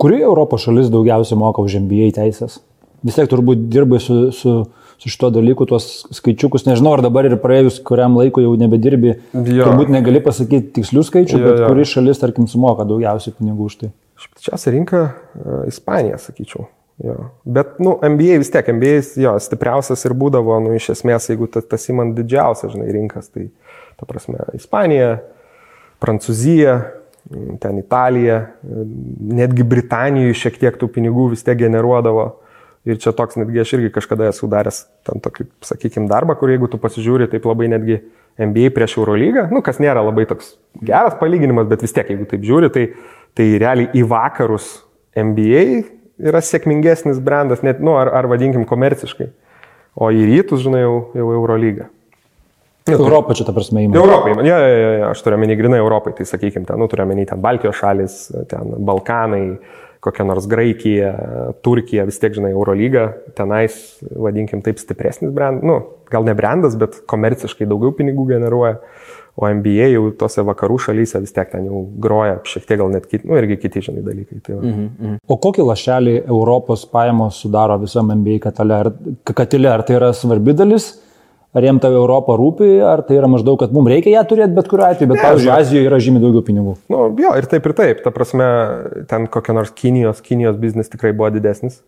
Kuri 0.00 0.20
Europos 0.22 0.64
šalis 0.66 0.90
daugiausiai 0.92 1.38
moka 1.40 1.64
už 1.64 1.78
MBA 1.84 2.10
teisės? 2.16 2.58
Vis 3.06 3.16
tiek 3.16 3.28
turbūt 3.30 3.66
dirbai 3.72 4.00
su, 4.02 4.30
su, 4.34 4.54
su 5.00 5.12
šito 5.12 5.30
dalyku, 5.34 5.66
tuos 5.68 6.06
skaičiukus, 6.16 6.64
nežinau, 6.68 6.96
ar 6.96 7.04
dabar 7.04 7.28
ir 7.28 7.36
praėjus 7.40 7.78
kuriam 7.86 8.16
laiku 8.18 8.42
jau 8.44 8.54
nebedirbi, 8.60 9.14
jo. 9.34 9.68
turbūt 9.68 9.92
negali 9.92 10.22
pasakyti 10.24 10.72
tikslių 10.80 11.04
skaičių, 11.06 11.36
jo, 11.36 11.44
bet 11.44 11.60
jo. 11.62 11.68
kuri 11.70 11.86
šalis, 11.88 12.20
tarkim, 12.22 12.48
sumoka 12.50 12.88
daugiausiai 12.88 13.36
pinigų 13.36 13.70
už 13.70 13.78
tai? 13.82 13.92
Špčiausia 14.20 14.72
rinka 14.74 15.04
uh,- 15.04 15.62
Ispanija, 15.70 16.18
sakyčiau. 16.22 16.66
Jo. 17.04 17.16
Bet, 17.44 17.76
nu, 17.84 17.98
MBA 18.00 18.40
vis 18.40 18.50
tiek, 18.52 18.68
MBA, 18.72 19.00
jo, 19.20 19.34
stipriausias 19.44 20.06
ir 20.08 20.16
būdavo, 20.16 20.56
nu, 20.64 20.72
iš 20.78 20.94
esmės, 20.96 21.28
jeigu 21.28 21.48
tas, 21.52 21.66
tas 21.68 21.84
įman 21.92 22.14
didžiausias, 22.16 22.72
žinai, 22.72 22.88
rinkas, 22.96 23.28
tai, 23.28 23.50
ta 24.00 24.08
prasme, 24.08 24.40
Ispanija, 24.56 25.18
Prancūzija, 26.00 26.78
ten 27.60 27.78
Italija, 27.80 28.40
netgi 28.62 29.66
Britanijoje 29.66 30.36
šiek 30.38 30.58
tiek 30.60 30.76
tų 30.78 30.88
pinigų 30.94 31.30
vis 31.32 31.42
tiek 31.46 31.58
generuodavo. 31.58 32.26
Ir 32.86 33.00
čia 33.02 33.10
toks 33.16 33.34
netgi 33.34 33.58
aš 33.58 33.72
irgi 33.74 33.90
kažkada 33.96 34.28
esu 34.30 34.46
daręs 34.46 34.84
ten 35.06 35.18
tokį, 35.22 35.48
sakykime, 35.66 36.06
darbą, 36.06 36.36
kur 36.38 36.52
jeigu 36.52 36.68
tu 36.70 36.78
pasižiūri 36.78 37.26
taip 37.32 37.48
labai 37.48 37.66
netgi 37.72 37.98
NBA 38.38 38.70
prieš 38.76 38.94
Eurolygą, 39.00 39.48
nu 39.50 39.58
kas 39.66 39.80
nėra 39.82 40.04
labai 40.06 40.26
toks 40.30 40.52
geras 40.86 41.16
palyginimas, 41.18 41.66
bet 41.66 41.82
vis 41.82 41.96
tiek 41.96 42.12
jeigu 42.12 42.28
taip 42.30 42.46
žiūri, 42.46 42.70
tai, 42.70 42.84
tai 43.34 43.48
realiai 43.58 43.90
į 43.96 44.04
vakarus 44.06 44.68
NBA 45.18 45.64
yra 46.30 46.44
sėkmingesnis 46.44 47.18
brandas, 47.24 47.64
net, 47.66 47.82
nu, 47.82 47.96
ar, 47.98 48.12
ar 48.14 48.30
vadinkim 48.30 48.68
komerciškai, 48.68 49.32
o 49.98 50.12
į 50.12 50.22
rytus, 50.30 50.62
žinai, 50.62 50.84
jau, 50.84 50.96
jau 51.16 51.32
Eurolyga. 51.40 51.90
Europą 52.94 53.34
čia, 53.34 53.46
ta 53.48 53.54
prasme, 53.56 53.82
įmonė. 53.86 53.98
Europai, 53.98 54.34
ja, 54.46 54.58
ja, 54.62 54.68
ja, 54.70 54.92
ja, 55.00 55.08
aš 55.10 55.24
turiu 55.26 55.40
menį 55.42 55.56
grinai 55.58 55.80
Europai, 55.82 56.14
tai 56.16 56.26
sakykime, 56.28 56.66
ten, 56.68 56.78
nu, 56.78 56.86
turiu 56.90 57.06
menį 57.08 57.26
ten 57.32 57.42
Baltijos 57.42 57.80
šalis, 57.80 58.20
ten 58.50 58.76
Balkanai, 58.86 59.58
kokia 60.06 60.26
nors 60.28 60.46
Graikija, 60.46 61.12
Turkija, 61.66 62.06
vis 62.06 62.20
tiek, 62.22 62.34
žinai, 62.36 62.52
Eurolyga, 62.54 63.08
tenais, 63.38 63.78
vadinkim, 64.06 64.62
taip 64.62 64.78
stipresnis 64.78 65.34
brandas, 65.34 65.66
nu, 65.66 65.80
gal 66.12 66.26
ne 66.26 66.34
brandas, 66.38 66.76
bet 66.78 67.00
komerciškai 67.10 67.66
daugiau 67.66 67.94
pinigų 67.96 68.28
generuoja, 68.36 68.76
o 69.36 69.48
NBA 69.52 69.90
jau 69.92 70.04
tose 70.16 70.40
vakarų 70.46 70.78
šalyse 70.86 71.20
vis 71.20 71.34
tiek 71.36 71.50
ten 71.52 71.66
jau 71.68 71.82
groja, 72.00 72.38
šiek 72.48 72.68
tiek 72.68 72.80
gal 72.80 72.92
net 72.94 73.08
kiti, 73.10 73.26
nu, 73.28 73.36
irgi 73.36 73.58
kiti, 73.66 73.82
žinai, 73.88 74.04
dalykai. 74.06 74.38
Tai 74.46 74.54
mm 74.54 74.76
-hmm. 74.76 75.18
O 75.28 75.36
kokį 75.36 75.66
lašelį 75.66 76.14
Europos 76.24 76.86
pajamos 76.86 77.42
sudaro 77.42 77.76
visam 77.82 78.08
NBA 78.14 78.38
katilė? 78.46 78.78
Ar, 78.80 78.92
katilė, 79.34 79.68
ar 79.74 79.82
tai 79.82 79.96
yra 79.96 80.12
svarbi 80.12 80.54
dalis? 80.54 81.05
Ar 81.56 81.64
jiem 81.64 81.80
ta 81.80 81.88
Europa 81.88 82.36
rūpi, 82.36 82.68
ar 82.84 83.02
tai 83.06 83.16
yra 83.16 83.28
maždaug, 83.32 83.58
kad 83.62 83.72
mums 83.74 83.88
reikia 83.90 84.12
ją 84.12 84.22
turėti 84.28 84.56
bet 84.56 84.68
kuriuo 84.70 84.88
atveju, 84.90 85.10
bet, 85.12 85.18
ne, 85.18 85.24
pavyzdžiui, 85.24 85.52
Azijoje 85.56 85.88
yra 85.88 86.00
žymiai 86.04 86.24
daugiau 86.26 86.44
pinigų. 86.44 86.74
Nu, 86.92 87.02
jo, 87.22 87.34
ir 87.40 87.48
taip 87.50 87.68
ir 87.68 87.76
taip. 87.78 88.02
Ta 88.04 88.12
prasme, 88.14 88.48
ten 89.10 89.28
kokia 89.32 89.56
nors 89.56 89.72
Kinijos, 89.76 90.20
Kinijos 90.24 90.58
biznis 90.60 90.92
tikrai 90.92 91.14
buvo 91.16 91.30
didesnis. 91.34 91.80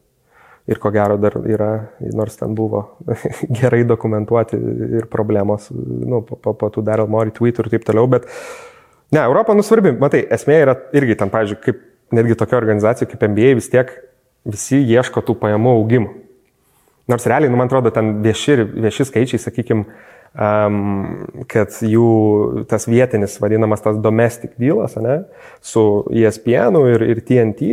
Ir 0.69 0.81
ko 0.81 0.91
gero 0.93 1.17
dar 1.21 1.37
yra, 1.49 1.71
nors 2.17 2.37
ten 2.37 2.53
buvo 2.57 2.83
gerai 3.61 3.83
dokumentuoti 3.89 4.59
ir 5.01 5.09
problemos, 5.09 5.71
nu, 5.73 6.21
po, 6.29 6.37
po, 6.37 6.53
po 6.57 6.69
tų 6.73 6.85
Daryl 6.85 7.09
Mori 7.09 7.33
tweetų 7.37 7.65
ir 7.65 7.71
taip 7.73 7.87
toliau, 7.89 8.09
bet 8.13 8.29
ne, 9.15 9.23
Europa 9.23 9.57
nusvarbi, 9.57 9.95
matai, 9.97 10.27
esmė 10.37 10.59
yra 10.67 10.77
irgi 10.97 11.17
ten, 11.17 11.33
pavyzdžiui, 11.33 11.61
kaip 11.65 11.81
netgi 12.13 12.37
tokia 12.41 12.61
organizacija 12.61 13.09
kaip 13.09 13.25
MBA 13.33 13.55
vis 13.57 13.71
tiek 13.73 13.93
visi 14.49 14.81
ieško 14.81 15.25
tų 15.25 15.37
pajamų 15.41 15.75
augimo. 15.81 16.13
Nors 17.09 17.27
realiai, 17.29 17.51
nu, 17.51 17.57
man 17.57 17.71
atrodo, 17.71 17.93
ten 17.95 18.19
vieši, 18.25 18.59
vieši 18.85 19.07
skaičiai, 19.09 19.41
sakykime, 19.41 19.85
um, 20.37 20.81
kad 21.49 21.77
jų 21.81 22.09
tas 22.69 22.85
vietinis, 22.89 23.39
vadinamas 23.41 23.85
tas 23.85 24.01
domestic 24.05 24.57
dealas, 24.61 24.99
ne, 25.01 25.23
su 25.65 25.85
ESPN 26.13 26.77
ir, 26.93 27.07
ir 27.15 27.23
TNT, 27.25 27.71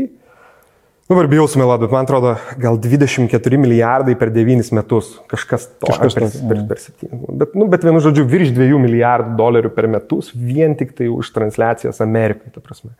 nu, 1.11 1.17
ar 1.19 1.27
bijau 1.29 1.45
sumeluoti, 1.51 1.83
bet 1.85 1.97
man 1.97 2.07
atrodo, 2.07 2.35
gal 2.61 2.79
24 2.81 3.59
milijardai 3.61 4.15
per 4.17 4.31
9 4.33 4.71
metus, 4.77 5.11
kažkas 5.31 5.67
to, 5.75 5.91
kažkas 5.91 6.15
per, 6.15 6.31
per, 6.49 6.63
per 6.71 6.81
7. 6.81 7.19
Bet, 7.41 7.59
nu, 7.59 7.67
bet 7.71 7.85
vienu 7.85 8.01
žodžiu, 8.07 8.25
virš 8.31 8.55
2 8.55 8.79
milijardų 8.87 9.35
dolerių 9.37 9.73
per 9.75 9.89
metus 9.91 10.31
vien 10.33 10.79
tik 10.79 10.95
tai 10.97 11.11
už 11.11 11.29
transliacijas 11.35 12.01
Amerikai, 12.05 12.55
ta 12.55 12.63
prasme. 12.63 12.95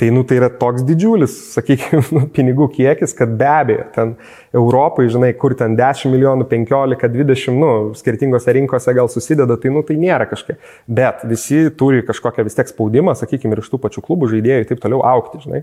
Tai, 0.00 0.08
nu, 0.08 0.22
tai 0.24 0.38
yra 0.38 0.48
toks 0.48 0.80
didžiulis, 0.88 1.32
sakykime, 1.52 1.98
nu, 2.16 2.22
pinigų 2.32 2.70
kiekis, 2.72 3.12
kad 3.18 3.34
be 3.36 3.44
abejo, 3.44 3.82
ten 3.92 4.14
Europai, 4.56 5.04
žinai, 5.12 5.34
kur 5.36 5.52
ten 5.58 5.74
10 5.76 6.08
milijonų, 6.08 6.46
15, 6.48 7.10
20, 7.12 7.58
nu, 7.60 7.72
skirtingose 7.98 8.54
rinkose 8.56 8.94
gal 8.96 9.10
susideda, 9.12 9.58
tai, 9.60 9.72
nu, 9.74 9.82
tai 9.84 9.98
nėra 10.00 10.24
kažkiek. 10.30 10.56
Bet 10.88 11.26
visi 11.28 11.66
turi 11.76 12.00
kažkokią 12.08 12.46
vis 12.46 12.56
tiek 12.56 12.70
spaudimą, 12.72 13.12
sakykime, 13.20 13.52
ir 13.52 13.60
iš 13.60 13.68
tų 13.74 13.82
pačių 13.82 14.06
klubų 14.06 14.30
žaidėjų 14.32 14.62
ir 14.64 14.70
taip 14.70 14.80
toliau 14.80 15.02
aukti, 15.04 15.42
žinai. 15.44 15.60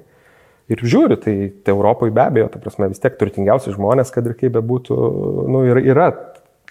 Ir 0.70 0.84
žiūri, 0.86 1.18
tai, 1.24 1.34
tai 1.66 1.74
Europoje 1.74 2.14
be 2.14 2.22
abejo, 2.22 2.52
ta 2.54 2.62
prasme, 2.62 2.92
vis 2.92 3.02
tiek 3.02 3.18
turtingiausi 3.18 3.74
žmonės, 3.74 4.14
kad 4.14 4.30
ir 4.30 4.36
kaip 4.38 4.54
bebūtų, 4.60 5.00
nu, 5.50 5.64
ir 5.66 5.82
yra 5.82 6.12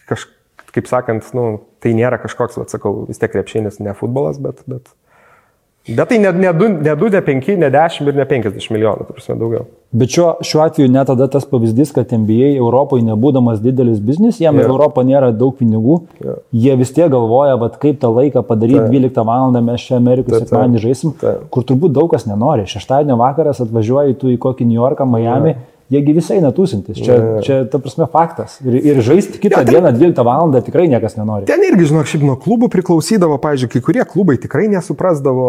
kažkaip, 0.07 0.39
kaip 0.77 0.87
sakant, 0.87 1.35
nu, 1.35 1.49
tai 1.83 1.97
nėra 1.99 2.21
kažkoks, 2.23 2.61
atsakau, 2.63 3.09
vis 3.09 3.19
tiek 3.19 3.33
krepšinis, 3.33 3.81
ne 3.83 3.97
futbolas, 3.97 4.39
bet, 4.39 4.63
bet 4.71 4.93
Bet 5.89 6.09
tai 6.09 6.19
ne, 6.19 6.33
ne, 6.35 6.51
2, 6.53 6.69
ne 6.83 6.95
2, 6.99 7.11
ne 7.13 7.21
5, 7.23 7.57
ne 7.57 7.69
10 7.71 8.09
ir 8.11 8.17
ne 8.19 8.25
50 8.27 8.73
milijonų, 8.75 9.05
tai 9.07 9.15
prasme 9.15 9.37
daugiau. 9.39 9.67
Bet 9.97 10.11
šiuo, 10.11 10.33
šiuo 10.43 10.65
atveju 10.65 10.91
net 10.91 11.07
tada 11.07 11.29
tas 11.31 11.47
pavyzdys, 11.47 11.93
kad 11.95 12.11
NBA 12.11 12.49
Europoje 12.57 13.05
nebūdamas 13.07 13.63
didelis 13.63 14.01
biznis, 14.03 14.41
jam 14.43 14.59
yeah. 14.59 14.67
Europo 14.67 15.05
nėra 15.07 15.31
daug 15.31 15.55
pinigų, 15.61 16.01
yeah. 16.19 16.41
jie 16.51 16.75
vis 16.81 16.91
tiek 16.97 17.07
galvoja, 17.13 17.55
vat, 17.61 17.79
kaip 17.83 18.01
tą 18.03 18.11
laiką 18.17 18.43
padaryti, 18.49 18.83
tai. 18.83 18.99
12 18.99 19.23
val. 19.31 19.61
mes 19.69 19.87
čia 19.87 20.01
Amerikoje 20.01 20.43
sekmadienį 20.43 20.83
žaisim, 20.83 21.15
tai. 21.23 21.37
kur 21.55 21.69
turbūt 21.69 21.95
daug 21.95 22.11
kas 22.11 22.27
nenori. 22.27 22.67
Šeštadienio 22.67 23.21
vakaras 23.23 23.63
atvažiuoji 23.63 24.19
tu 24.19 24.35
į 24.35 24.41
kokį 24.43 24.67
New 24.67 24.81
Yorką, 24.81 25.07
Miami. 25.07 25.55
Yeah 25.55 25.73
jiegi 25.93 26.13
visai 26.17 26.41
netūsintis. 26.43 26.99
Čia, 26.99 27.15
Jo. 27.17 27.41
čia 27.47 27.57
ta 27.71 27.79
prasme, 27.79 28.07
faktas. 28.11 28.59
Ir, 28.65 28.75
ir 28.81 29.01
žaisti 29.07 29.39
kitą 29.39 29.61
Jo, 29.61 29.65
ten- 29.65 29.75
dieną 29.75 29.93
12 29.99 30.25
val. 30.27 30.51
tikrai 30.63 30.89
niekas 30.91 31.17
nenori. 31.17 31.47
Ten 31.47 31.63
irgi, 31.63 31.87
žinok, 31.93 32.07
šiaip 32.11 32.23
nuo 32.27 32.37
klubų 32.37 32.69
priklausydavo, 32.73 33.39
pavyzdžiui, 33.43 33.71
kai 33.77 33.81
kurie 33.81 34.05
klubai 34.05 34.37
tikrai 34.41 34.67
nesuprasdavo 34.73 35.47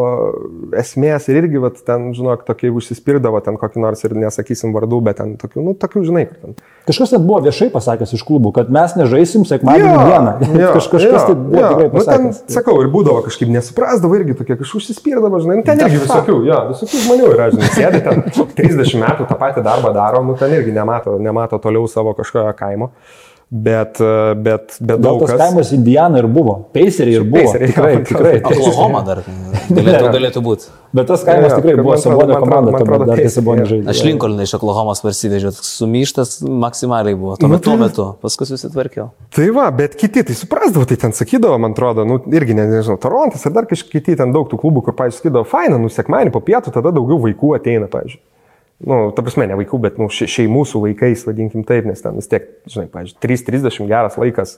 esmės 0.78 1.28
ir 1.32 1.39
irgi, 1.41 1.58
vat, 1.62 1.80
ten, 1.86 2.12
žinok, 2.17 2.43
tokie 2.47 2.69
užsispirdavo, 2.73 3.39
ten 3.45 3.58
kokį 3.60 3.82
nors 3.84 4.04
ir 4.06 4.15
nesakysim 4.17 4.73
vardų, 4.76 5.00
bet 5.08 5.17
ten 5.21 5.36
tokių, 5.41 5.63
nu, 5.63 5.73
tokių, 5.80 6.04
žinai, 6.10 6.26
ten. 6.41 6.56
Kažkas 6.88 7.12
net 7.17 7.26
buvo 7.28 7.41
viešai 7.43 7.67
pasakęs 7.73 8.13
iš 8.15 8.23
klubų, 8.28 8.54
kad 8.56 8.69
mes 8.71 8.93
nežaisim 8.95 9.43
sekmadienį 9.47 9.97
dieną. 10.08 10.34
Kaž, 10.78 10.88
kažkas 10.93 11.26
tai 11.28 11.36
buvo 11.36 11.63
tikrai 11.63 11.88
nu, 11.88 11.91
ten, 11.91 11.97
pasakęs. 11.97 12.41
sakau, 12.56 12.78
ir 12.84 12.91
būdavo 12.93 13.23
kažkaip 13.28 13.50
nesuprasdavo 13.52 14.15
irgi 14.21 14.38
tokie 14.39 14.56
kažkaip 14.62 14.80
užsispirdavo, 14.82 15.41
žinai, 15.43 15.60
nu, 15.60 15.65
ten 15.67 15.82
irgi 15.84 16.00
visokių, 16.06 16.38
jo, 16.47 16.60
visokių 16.71 17.02
žmonių 17.08 17.28
yra, 17.34 17.50
žinai, 17.56 17.71
sėdi 17.76 18.04
ten 18.06 18.23
30 18.62 19.02
metų 19.04 19.28
tą 19.28 19.39
patį 19.41 19.65
darbą 19.67 19.91
daro, 19.95 20.23
nu, 20.27 20.35
ten 20.39 20.53
irgi 20.59 20.75
nemato, 20.75 21.17
nemato 21.19 21.57
toliau 21.63 21.87
savo 21.91 22.13
kažkokio 22.17 22.53
kaimo, 22.59 22.91
bet, 23.47 24.01
e, 24.03 24.33
bet, 24.35 24.73
bet 24.83 24.99
daug 24.99 25.21
tas 25.23 25.31
kas. 25.31 25.39
kaimas 25.45 25.69
Indiana 25.71 26.19
ir 26.19 26.25
buvo, 26.27 26.57
Paceriai 26.75 27.21
ir 27.21 27.23
buvo. 27.23 27.53
Paceriai, 27.53 27.71
Tikrai, 27.71 27.93
jo, 27.93 28.01
tikrai. 28.09 28.33
Oklahoma 28.43 29.01
dar 29.07 29.21
galėtų, 29.71 30.09
galėtų 30.17 30.41
būti. 30.43 30.67
Bet 30.97 31.07
tas 31.07 31.23
kaimas 31.27 31.51
Jo, 31.51 31.55
jo, 31.55 31.61
tikrai 31.61 31.75
man 31.77 31.85
buvo 31.87 31.95
Sabonio 32.01 32.37
komanda, 32.41 32.71
man 32.75 32.81
atrodo, 32.83 33.07
dar 33.07 33.19
kai 33.21 33.31
Sabonio 33.31 33.63
jo. 33.63 33.69
žaidė. 33.71 33.89
Aš 33.93 34.01
Lincolną 34.07 34.43
iš 34.47 34.53
Oklahomos 34.59 35.01
parsivežiau, 35.03 35.51
sumyštas 35.67 36.37
maksimaliai 36.43 37.15
buvo. 37.19 37.35
Tuo 37.39 37.47
Nu, 37.47 37.55
metu, 37.55 37.71
tai- 37.71 37.79
metu, 37.85 38.05
paskui 38.23 38.47
susitvarkiau. 38.51 39.09
Tai 39.35 39.47
va, 39.55 39.69
bet 39.71 39.95
kiti 39.99 40.23
tai 40.27 40.35
suprasdavo, 40.35 40.87
tai 40.87 40.99
ten 41.05 41.15
sakydavo, 41.15 41.55
man 41.59 41.75
atrodo, 41.75 42.03
nu, 42.07 42.19
irgi, 42.31 42.55
ne, 42.55 42.67
nežinau, 42.71 42.99
Torontas 42.99 43.45
ar 43.47 43.55
dar 43.55 43.67
kažkokie 43.69 43.99
kiti 44.01 44.15
ten 44.19 44.31
daug 44.35 44.47
tų 44.51 44.59
klubų, 44.63 44.83
kur, 44.89 44.95
pavyzdžiui, 44.99 45.21
sakydavo, 45.23 45.45
faina, 45.47 45.79
nu, 45.79 45.87
sekmanį 45.91 46.31
po 46.35 46.43
pietų, 46.43 46.71
tada 46.79 46.91
daugiau 46.95 47.19
vaikų 47.23 47.55
ateina, 47.59 47.87
pavyzdžiui. 47.91 48.23
Nu, 48.77 49.09
ta 49.09 49.23
prasme, 49.25 49.47
ne 49.49 49.55
vaikų, 49.57 49.77
bet, 49.81 49.95
nu, 49.97 50.05
še- 50.13 50.27
šeimų 50.29 50.59
su 50.69 50.77
vaikais, 50.83 51.23
vadinkim 51.25 51.63
taip, 51.65 51.87
nes 51.89 52.03
ten 52.03 52.13
vis 52.13 52.27
tiek, 52.29 52.43
žinai, 52.69 52.85
pavyzdžiui, 52.93 53.17
3.30 53.23 53.87
geras 53.89 54.17
laikas, 54.21 54.51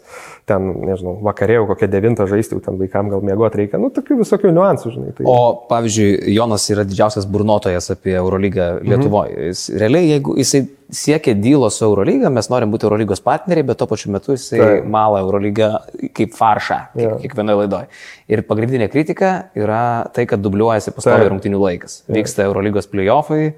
ten, 0.50 0.66
nežinau, 0.90 1.14
vakarėjau 1.24 1.70
kokią 1.70 1.88
9 1.94 2.26
žaisti, 2.28 2.60
ten 2.66 2.76
vaikam 2.82 3.08
gal 3.14 3.24
mėgoti 3.24 3.62
reikia, 3.62 3.80
nu, 3.80 3.88
tokių 3.96 4.18
visokių 4.20 4.52
niuansų, 4.58 4.92
žinai. 4.98 5.14
Tai... 5.16 5.24
O, 5.24 5.38
pavyzdžiui, 5.70 6.34
Jonas 6.36 6.68
yra 6.76 6.84
didžiausias 6.84 7.30
burnotojas 7.32 7.88
apie 7.96 8.18
Eurolygą 8.20 8.68
Lietuvoje. 8.84 9.38
Mhm. 9.38 9.48
Jis, 9.54 9.64
realiai, 9.80 10.12
jeigu 10.12 10.36
jisai 10.42 10.64
siekia 11.00 11.38
dylo 11.40 11.72
su 11.72 11.88
Eurolyga, 11.88 12.28
mes 12.34 12.52
norim 12.52 12.76
būti 12.76 12.90
Eurolygos 12.90 13.24
partneriai, 13.24 13.64
bet 13.72 13.80
tuo 13.80 13.88
pačiu 13.88 14.12
metu 14.12 14.36
jisai 14.36 14.60
Taip. 14.60 14.92
mala 15.00 15.24
Eurolygą 15.24 15.72
kaip 16.18 16.36
faršą 16.36 16.82
Jo. 16.92 17.02
yeah. 17.08 17.18
kiekvienoje 17.24 17.64
laidoje. 17.64 17.88
Ir 18.28 18.44
pagrindinė 18.52 18.92
kritika 18.92 19.34
yra 19.56 19.82
tai, 20.12 20.28
kad 20.28 20.44
dubliuojasi 20.44 20.92
pastoviai 20.92 21.24
Taip. 21.24 21.36
rungtinių 21.38 21.62
laikas. 21.70 22.02
Vyksta 22.12 22.50
Eurolygos 22.50 22.90
playoffai. 22.92 23.54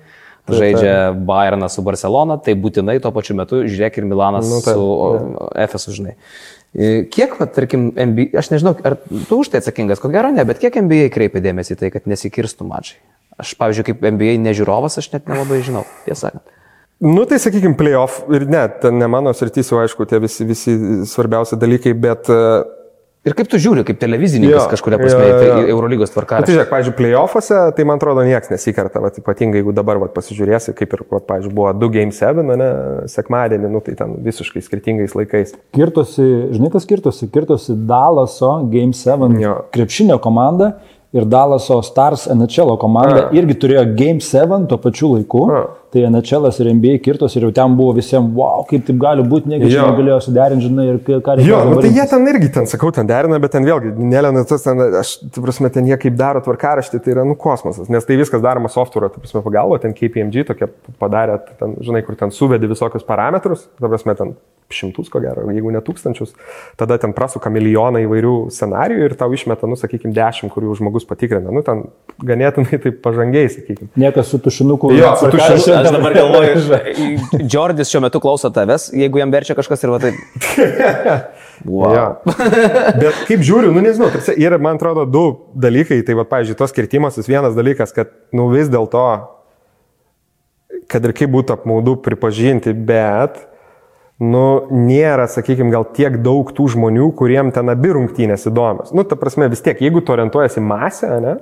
Žaidžia 0.50 1.12
Bayernas 1.28 1.76
su 1.78 1.84
Barcelona, 1.86 2.38
tai 2.42 2.56
būtinai 2.58 2.98
tuo 3.04 3.12
pačiu 3.14 3.36
metu 3.38 3.62
žiūrėk 3.68 4.00
ir 4.02 4.08
Milanas 4.10 4.50
Nu, 4.50 4.62
taip, 4.66 4.80
su 4.80 5.50
Efesu, 5.60 5.94
žinai. 5.96 6.16
E, 6.74 7.04
Kiek, 7.12 7.36
va, 7.40 7.46
tarkim, 7.52 7.92
NBA, 7.94 8.32
aš 8.42 8.50
nežinau, 8.54 8.74
ar 8.88 8.98
tu 9.30 9.42
už 9.44 9.52
tai 9.54 9.62
atsakingas, 9.62 10.02
ko 10.02 10.10
gero 10.14 10.32
ne, 10.34 10.46
bet 10.48 10.62
kiek 10.64 10.80
NBA 10.82 11.12
kreipia 11.14 11.44
dėmesį 11.44 11.76
į 11.76 11.80
tai, 11.84 11.92
kad 11.94 12.10
nesikirstų 12.10 12.68
mačai? 12.68 12.98
Aš, 13.42 13.54
pavyzdžiui, 13.60 13.88
kaip 13.92 14.04
NBA 14.08 14.36
nežiūrovas, 14.42 14.98
aš 15.02 15.12
net 15.14 15.30
nelabai 15.30 15.62
žinau, 15.66 15.86
tiesą 16.08 16.30
sakant. 16.30 16.58
Nu, 17.02 17.24
tai 17.26 17.40
sakykime, 17.42 17.74
playoff 17.80 18.22
ir 18.34 18.46
ne, 18.50 18.68
ten 18.82 19.00
ne 19.02 19.08
mano 19.10 19.34
sritis, 19.34 19.72
jau 19.72 19.80
aišku, 19.82 20.06
tie 20.10 20.20
visi, 20.22 20.46
visi 20.46 20.78
svarbiausi 21.10 21.60
dalykai, 21.62 21.96
bet... 21.98 22.30
Uh, 22.34 22.81
Ir 23.22 23.36
kaip 23.38 23.46
tu 23.52 23.60
žiūri, 23.62 23.84
kaip 23.86 24.00
televizininkas 24.02 24.64
Jo, 24.64 24.70
kažkuria 24.72 24.98
prasme, 24.98 25.22
jo, 25.22 25.30
į 25.30 25.34
tai 25.38 25.50
jo. 25.50 25.66
Eurolygos 25.76 26.10
Bet 26.10 26.16
tvarka. 26.16 26.40
tai 26.42 26.56
žiūrėk, 26.56 26.70
pavyzdžiui, 26.72 26.94
playoffuose, 26.98 27.58
tai 27.78 27.84
man 27.86 28.00
atrodo 28.02 28.24
niekas 28.26 28.50
nesikerta, 28.50 28.98
vat, 29.04 29.20
ypatingai 29.22 29.60
jeigu 29.62 29.76
dabar 29.78 30.00
vat, 30.02 30.10
pasižiūrėsi, 30.16 30.74
kaip 30.74 30.96
ir, 30.98 31.04
vat, 31.14 31.28
pavyzdžiui, 31.30 31.54
buvo 31.54 31.70
2 31.78 31.90
Game 31.94 32.16
7, 32.18 32.42
ne, 32.58 32.70
sekmadienį, 33.14 33.70
nu, 33.76 33.82
tai 33.86 33.94
ten 34.00 34.16
visiškai 34.26 34.64
skirtingais 34.66 35.14
laikais. 35.14 35.54
Kirtosi, 35.78 36.26
žinai 36.56 36.72
kas 36.74 36.90
kirtosi? 36.90 37.30
Kirtosi 37.30 37.78
Dalaso 37.86 38.56
Game 38.74 38.98
7 38.98 39.38
Jo. 39.44 39.54
krepšinio 39.70 40.18
komanda 40.24 40.72
ir 41.14 41.30
Dalaso 41.30 41.78
Stars 41.86 42.26
NHL 42.26 42.74
komanda 42.82 43.28
A. 43.28 43.30
irgi 43.38 43.54
turėjo 43.54 43.86
Game 44.02 44.18
7 44.26 44.66
tuo 44.66 44.82
pačiu 44.82 45.14
laiku. 45.14 45.46
A. 45.52 45.62
Tai 45.92 46.02
NHL 46.08 46.48
ir 46.64 46.68
NBA 46.72 46.94
kirtos 47.04 47.34
ir 47.36 47.44
jau 47.44 47.50
ten 47.56 47.74
buvo 47.76 47.92
visiems, 47.98 48.30
wow, 48.38 48.62
kaip 48.70 48.86
taip 48.88 49.00
gali 49.02 49.26
būti, 49.28 49.50
nieko 49.52 49.68
čia 49.68 49.82
Jo. 49.82 49.88
negalėjo 49.90 50.20
suderinti, 50.24 50.70
žinai, 50.70 50.86
ir 50.88 51.00
ką 51.04 51.36
reikia. 51.36 51.50
Jo, 51.50 51.58
nu, 51.68 51.82
tai 51.84 51.92
jie 51.92 52.06
ten 52.08 52.30
irgi, 52.32 52.48
ten 52.56 52.70
sakau, 52.72 52.94
ten 52.96 53.10
derina, 53.10 53.40
bet 53.44 53.52
ten 53.58 53.68
vėlgi, 53.68 53.92
nelena 54.00 54.46
tas, 54.48 54.64
ten, 54.64 54.80
aš, 55.02 55.18
tu 55.36 55.44
prasme, 55.44 55.68
ten 55.76 55.90
jie 55.90 55.98
kaip 56.00 56.16
daro 56.16 56.40
tvarkaraštį, 56.46 57.02
tai 57.04 57.12
yra, 57.18 57.26
nu, 57.28 57.36
kosmosas, 57.36 57.92
nes 57.92 58.08
tai 58.08 58.16
viskas 58.22 58.40
daroma 58.46 58.72
software, 58.72 59.12
tu 59.12 59.20
prasme, 59.26 59.44
pagalvo, 59.44 59.82
ten 59.84 59.92
KPMG 59.98 60.48
tokia 60.54 60.72
padarė, 61.02 61.42
ten, 61.60 61.76
žinai, 61.84 62.06
kur 62.08 62.16
ten 62.16 62.32
suvedi 62.32 62.72
visokius 62.72 63.04
parametrus, 63.04 63.68
tu 63.76 63.92
prasme, 63.92 64.16
ten 64.16 64.36
šimtus, 64.72 65.10
ko 65.12 65.20
gero, 65.20 65.44
jeigu 65.52 65.72
ne 65.74 65.82
tūkstančius, 65.84 66.32
tada 66.80 66.96
ten 67.02 67.12
prasuka 67.16 67.52
milijoną 67.52 68.02
įvairių 68.06 68.36
scenarijų 68.56 69.10
ir 69.10 69.16
tau 69.20 69.28
išmeta, 69.36 69.68
nu, 69.68 69.76
sakykime, 69.80 70.14
dešimt, 70.16 70.54
kurių 70.54 70.78
žmogus 70.80 71.04
patikrina, 71.10 71.52
nu, 71.52 71.64
ten 71.66 71.84
ganėtinai 72.24 72.80
taip 72.86 73.02
pažangiai, 73.04 73.52
sakykime. 73.52 73.92
Niekas 74.00 74.32
su 74.32 74.40
tušinuku. 74.40 74.94
Jo, 74.96 75.12
su 75.20 75.32
tušinuku. 75.34 75.81
Aš 75.82 75.96
dabar 75.96 76.16
galvoju, 76.16 76.56
Džordis 77.52 77.92
šiuo 77.92 78.04
metu 78.06 78.22
klauso 78.24 78.52
tavęs, 78.54 78.90
jeigu 78.96 79.22
jam 79.22 79.34
verčia 79.34 79.58
kažkas 79.58 79.86
ir 79.86 79.94
va 79.96 80.02
taip. 80.04 80.20
Wow. 81.66 81.94
Ja. 81.94 82.06
Bet 83.02 83.20
kaip 83.28 83.44
žiūriu, 83.46 83.70
nu 83.76 83.84
nežinau, 83.86 84.10
tarsi 84.14 84.34
yra, 84.42 84.58
man 84.62 84.80
atrodo, 84.80 85.06
du 85.06 85.26
dalykai. 85.62 86.00
Tai, 86.08 86.16
va, 86.18 86.26
pavyzdžiui, 86.26 86.58
tos 86.58 86.74
skirtimasis 86.74 87.30
vienas 87.30 87.54
dalykas, 87.58 87.94
kad, 87.94 88.10
nu 88.34 88.48
vis 88.50 88.72
dėlto, 88.72 89.04
kad 90.90 91.06
ir 91.06 91.14
kaip 91.18 91.30
būtų 91.36 91.60
apmaudu 91.60 92.00
pripažinti, 92.02 92.74
bet, 92.74 93.44
nu, 94.22 94.46
nėra, 94.74 95.28
sakykime, 95.30 95.70
gal 95.74 95.86
tiek 95.94 96.18
daug 96.26 96.50
tų 96.58 96.72
žmonių, 96.76 97.12
kuriem 97.20 97.54
ten 97.54 97.70
abi 97.74 97.94
rungtynės 97.98 98.48
įdomios. 98.50 98.94
Nu, 98.98 99.06
ta 99.06 99.20
prasme, 99.20 99.50
vis 99.52 99.62
tiek, 99.66 99.82
jeigu 99.86 100.02
tu 100.02 100.16
orientuojasi 100.16 100.64
masę, 100.66 101.14
ne? 101.22 101.38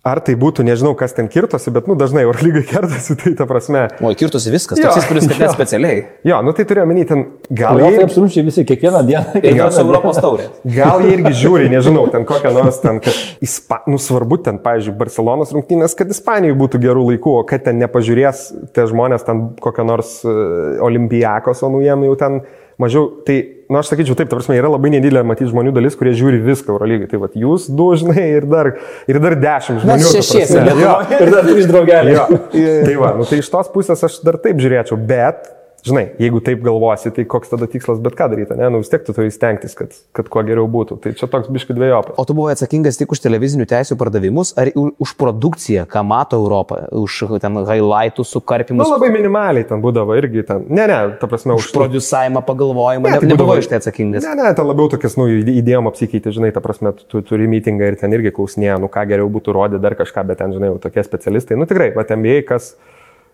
Ar 0.00 0.16
tai 0.24 0.32
būtų, 0.40 0.64
nežinau, 0.64 0.94
kas 0.96 1.12
ten 1.12 1.26
kirtosi, 1.28 1.68
bet, 1.76 1.84
nu, 1.84 1.92
dažnai 1.98 2.22
Eurolygai 2.24 2.62
kertasi, 2.70 3.18
tai 3.20 3.34
ta 3.36 3.44
prasme. 3.44 3.82
O, 4.00 4.08
kirtusi 4.16 4.48
viskas, 4.48 4.78
Jo, 4.80 4.88
toks 4.88 5.02
įspūdis, 5.02 5.26
kad 5.28 5.42
jo. 5.44 5.50
specialiai. 5.52 5.98
Jo, 6.24 6.38
nu 6.46 6.54
tai 6.56 6.64
turiu 6.70 6.86
omeny, 6.86 7.02
ten 7.04 7.26
gal... 7.52 7.76
Jie- 7.84 8.06
absoliučiai 8.06 8.46
visi, 8.46 8.64
kiekvieną 8.64 9.02
dieną. 9.10 9.42
Dieną. 9.44 9.66
Europos 9.84 10.22
taurė. 10.24 10.46
Gal 10.78 11.04
jie 11.04 11.12
irgi 11.18 11.34
žiūri, 11.42 11.68
nežinau, 11.74 12.06
ten 12.14 12.24
kokią 12.28 12.54
nors 12.56 12.80
ten, 12.80 13.02
kad, 13.04 13.20
ispa, 13.44 13.82
nu 13.92 14.00
svarbu 14.00 14.40
ten, 14.48 14.62
pavyzdžiui, 14.64 14.96
Barcelonos 15.04 15.52
rungtynės, 15.52 15.98
kad 16.00 16.16
Ispanijoje 16.16 16.56
būtų 16.64 16.80
gerų 16.88 17.04
laikų, 17.12 17.36
o 17.42 17.44
kad 17.52 17.68
ten 17.68 17.76
nepažiūrės 17.84 18.46
tie 18.72 18.88
žmonės 18.88 19.28
ten 19.28 19.50
kokią 19.60 19.84
nors 19.92 20.16
uh, 20.24 20.80
olimpijakos, 20.88 21.60
o 21.68 21.74
nu 21.76 21.84
jiem 21.84 22.08
jau 22.08 22.16
ten 22.24 22.40
mažiau, 22.80 23.04
tai, 23.28 23.42
na, 23.70 23.78
nu, 23.78 23.80
aš 23.84 23.92
sakyčiau, 23.92 24.16
taip, 24.18 24.26
ta 24.26 24.34
prasme, 24.34 24.56
yra 24.58 24.66
labai 24.72 24.90
nedidelė 24.90 25.22
matyti 25.30 25.46
žmonių 25.52 25.70
dalis, 25.76 25.94
kurie 25.98 26.10
žiūri 26.18 26.40
viską 26.42 26.72
Eurolygai. 26.74 27.06
Tai 27.12 27.20
vad, 27.22 27.36
jūs 27.38 27.68
du, 27.70 27.86
žinai, 28.00 28.24
ir 28.40 28.48
dar, 28.50 28.72
ir 29.06 29.20
dar 29.22 29.36
dešimt 29.38 29.84
žmonių. 29.84 30.08
prasme. 30.10 30.82
Jo. 30.82 30.96
Ir 31.20 31.32
dar 31.36 31.46
trys 31.46 31.70
draugeliai. 31.70 32.16
Jo. 32.16 32.26
Tai 32.50 32.98
va, 33.04 33.14
nu, 33.20 33.28
tai 33.30 33.38
iš 33.44 33.52
tos 33.54 33.70
pusės 33.70 34.02
aš 34.10 34.18
dar 34.26 34.40
taip 34.42 34.58
žiūrėčiau, 34.58 34.98
bet, 34.98 35.46
žinai, 35.86 36.04
jeigu 36.20 36.42
taip 36.44 36.60
galvosi, 36.66 37.12
tai 37.16 37.24
koks 37.30 37.54
tada 37.54 37.68
tikslas 37.70 38.02
bet 38.04 38.18
ką 38.18 38.28
daryti, 38.34 38.58
ne, 38.58 38.68
nu 38.74 38.82
vis 38.82 38.92
tiek 38.92 39.06
tu 39.06 39.14
turi 39.16 39.32
stengtis, 39.32 39.74
kad, 39.78 39.96
kad 40.16 40.28
kuo 40.32 40.44
geriau 40.46 40.68
būtų. 40.70 41.00
Tai 41.00 41.14
čia 41.16 41.30
toks 41.30 41.48
biški 41.52 41.76
dviejopas. 41.76 42.18
O 42.20 42.26
tu 42.28 42.36
buvai 42.36 42.52
atsakingas 42.56 43.00
tik 43.00 43.16
už 43.16 43.22
televizinių 43.24 43.68
teisų 43.70 43.96
pardavimus 44.00 44.52
ar 44.60 44.72
už 44.76 45.16
produkciją, 45.20 45.86
ką 45.90 46.04
mato 46.04 46.40
Europą, 46.40 46.82
už 47.00 47.22
ten 47.40 47.56
highlightų 47.64 48.20
Nu, 48.20 48.28
sukarpimus, 48.28 48.90
labai 48.90 49.08
minimaliai 49.14 49.64
ten 49.64 49.80
būdavo 49.80 50.14
irgi 50.18 50.44
ten. 50.46 50.66
Ne, 50.68 50.84
ne, 50.90 50.98
ta 51.20 51.28
prasme, 51.30 51.56
už 51.56 51.70
už 51.70 51.76
produsavimą, 51.78 52.42
pagalvojimą, 52.42 53.06
Ne, 53.06 53.14
ne, 53.14 53.20
tai 53.20 53.28
nebuvai 53.30 53.58
iš 53.62 53.68
tai 53.70 53.78
atsakingas. 53.80 54.24
Ne, 54.26 54.34
ne, 54.34 54.50
ten 54.54 54.66
labiau 54.66 54.90
tokias, 54.90 55.16
nu, 55.18 55.28
idėjom 55.30 55.88
apsikeitė, 55.90 56.32
žinai, 56.34 56.50
ta 56.54 56.62
prasme, 56.64 56.92
tu, 56.96 57.06
tu 57.08 57.22
turi 57.26 57.48
mitingą 57.50 57.92
ir 57.92 57.98
ten 58.00 58.12
irgi 58.16 58.32
klausinėja, 58.34 58.78
nu, 58.82 58.90
ką 58.92 59.06
geriau 59.10 59.30
būtų 59.32 59.54
rodyti, 59.56 59.82
dar 59.82 59.96
kažką, 59.98 60.26
bet 60.28 60.40
ten, 60.42 60.54
žinai, 60.56 60.72
tokie 60.82 61.04
specialistai. 61.06 61.58
Nu, 61.60 61.68
tikrai, 61.70 61.92
va, 61.96 62.04
MBA, 62.10 62.42
kas 62.48 62.74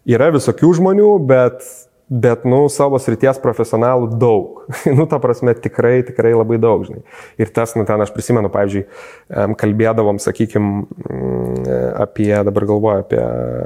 yra 0.06 0.30
visokių 0.34 0.72
žmonių, 0.80 1.10
bet, 1.26 1.64
bet, 2.06 2.44
nu, 2.46 2.62
savo 2.72 2.98
srities 3.02 3.40
profesionalų 3.42 4.08
daug. 4.20 4.62
nu, 4.96 5.08
ta 5.10 5.18
prasme, 5.22 5.54
tikrai, 5.58 5.98
tikrai 6.06 6.32
labai 6.36 6.58
daug, 6.62 6.86
žinai. 6.86 7.02
Ir 7.42 7.52
tas, 7.54 7.74
nu, 7.78 7.86
ten 7.88 8.02
aš 8.02 8.14
prisimenu, 8.14 8.50
pavyzdžiui, 8.54 8.86
kalbėdavom, 9.58 10.22
sakykime, 10.22 10.86
apie, 12.06 12.32
dabar 12.46 12.68
galvoju, 12.70 13.04
apie, 13.06 13.22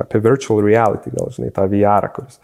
apie 0.07 0.23
virtual 0.25 0.65
reality, 0.65 1.13
gal, 1.15 1.33
žinai, 1.37 1.53
tą 1.57 1.69
VR, 1.71 2.11
kuris 2.17 2.41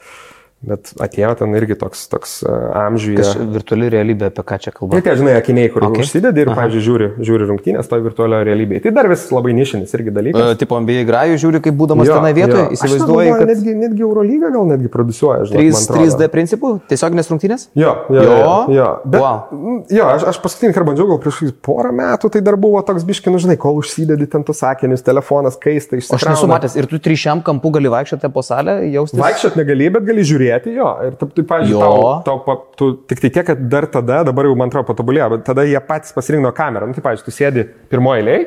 Bet 0.66 0.90
atėjo 0.98 1.30
ten 1.38 1.52
irgi 1.54 1.76
toks, 1.78 2.00
toks 2.10 2.32
uh, 2.42 2.50
amžiuje. 2.86 3.20
Kaž, 3.22 3.36
virtuali 3.54 3.86
realybė, 3.92 4.32
apie 4.32 4.42
ką 4.48 4.56
čia 4.64 4.72
kalba. 4.74 4.96
Tai 4.96 5.02
tie, 5.06 5.12
žinai, 5.20 5.36
akiniai, 5.38 5.68
kur 5.70 5.84
Okay. 5.86 6.02
užsidedi 6.02 6.42
ir, 6.42 6.48
pavyzdžiui, 6.50 6.82
žiūri, 6.82 7.06
žiūri 7.22 7.46
rungtynės 7.52 7.86
toje 7.86 8.02
virtualioje 8.08 8.48
realybėje. 8.48 8.82
Tai 8.88 8.92
dar 8.96 9.06
vis 9.12 9.22
labai 9.30 9.52
nišinis 9.54 9.94
irgi 9.94 10.10
dalykas. 10.16 10.42
Uh, 10.42 10.56
tipo, 10.58 10.74
NBA 10.82 11.04
grajų 11.06 11.36
žiūri, 11.44 11.60
kaip 11.62 11.76
būdamas 11.78 12.10
tenai 12.10 12.32
vietoje, 12.34 12.64
įsivaizduoji, 12.74 13.30
kad 13.38 13.52
netgi, 13.52 13.74
netgi 13.84 14.02
Eurolyga 14.02 14.50
gal 14.56 14.66
netgi 14.72 14.90
produsuoja, 14.90 15.44
žinai. 15.52 15.68
3, 15.70 15.86
3D 15.94 16.28
principų, 16.34 16.72
tiesioginės 16.90 17.30
rungtynės? 17.30 17.68
Jo, 17.78 17.94
jo, 18.10 18.22
Jo? 18.26 18.34
jo, 18.34 18.74
jo. 18.74 18.88
Bet, 19.06 19.20
Wow. 19.22 19.84
jo 19.94 20.04
aš, 20.10 20.26
aš 20.32 20.40
paskutinį 20.42 20.74
kartą 20.74 20.88
bandžiau, 20.90 21.06
gal 21.12 21.20
prieš 21.22 21.54
porą 21.62 21.92
metų, 21.94 22.30
tai 22.34 22.40
dar 22.42 22.56
buvo 22.58 22.82
toks 22.82 23.06
biškinų, 23.06 23.38
žinai, 23.46 23.56
kol 23.60 23.78
užsidedi 23.78 24.26
ten 24.30 24.42
tus 24.42 24.58
sakinius, 24.64 25.02
telefonas 25.06 25.54
kaista 25.62 25.96
iš 26.00 26.10
Aš 26.16 26.26
nesu 26.32 26.48
matęs, 26.50 26.74
ir 26.74 26.86
tu 26.90 26.98
trišiam 26.98 27.38
kampu 27.46 27.70
gali 27.78 27.88
vaikščioti 27.92 28.32
po 28.34 28.42
salę, 28.42 28.80
jaustis. 28.90 29.20
Vaikščiot 29.22 29.54
negali, 29.60 29.88
bet 29.94 30.02
gali 30.08 30.24
žiūrėti, 30.26 30.54
jo. 30.64 30.86
Ir 31.04 31.16
taip, 31.20 31.34
tai, 31.36 31.44
pavyzdžiui, 31.50 31.80
tau, 31.82 32.04
tau, 32.24 32.38
pa- 32.46 32.56
tu, 32.80 32.88
tik 33.10 33.20
tai 33.20 33.30
tiek, 33.34 33.46
kad 33.50 33.66
dar 33.68 33.86
tada, 33.92 34.22
dabar 34.24 34.48
jau 34.48 34.54
man 34.56 34.72
atrodo 34.72 34.88
patobulėjo, 34.94 35.28
bet 35.36 35.44
tada 35.44 35.64
jie 35.68 35.80
patys 35.84 36.14
pasirinko 36.16 36.52
kamerą. 36.56 36.88
Nu, 36.88 36.96
tai, 36.96 37.04
pavyzdžiui, 37.04 37.26
tu 37.28 37.34
sėdi 37.36 37.66
pirmoje 37.92 38.22
eilėje 38.24 38.46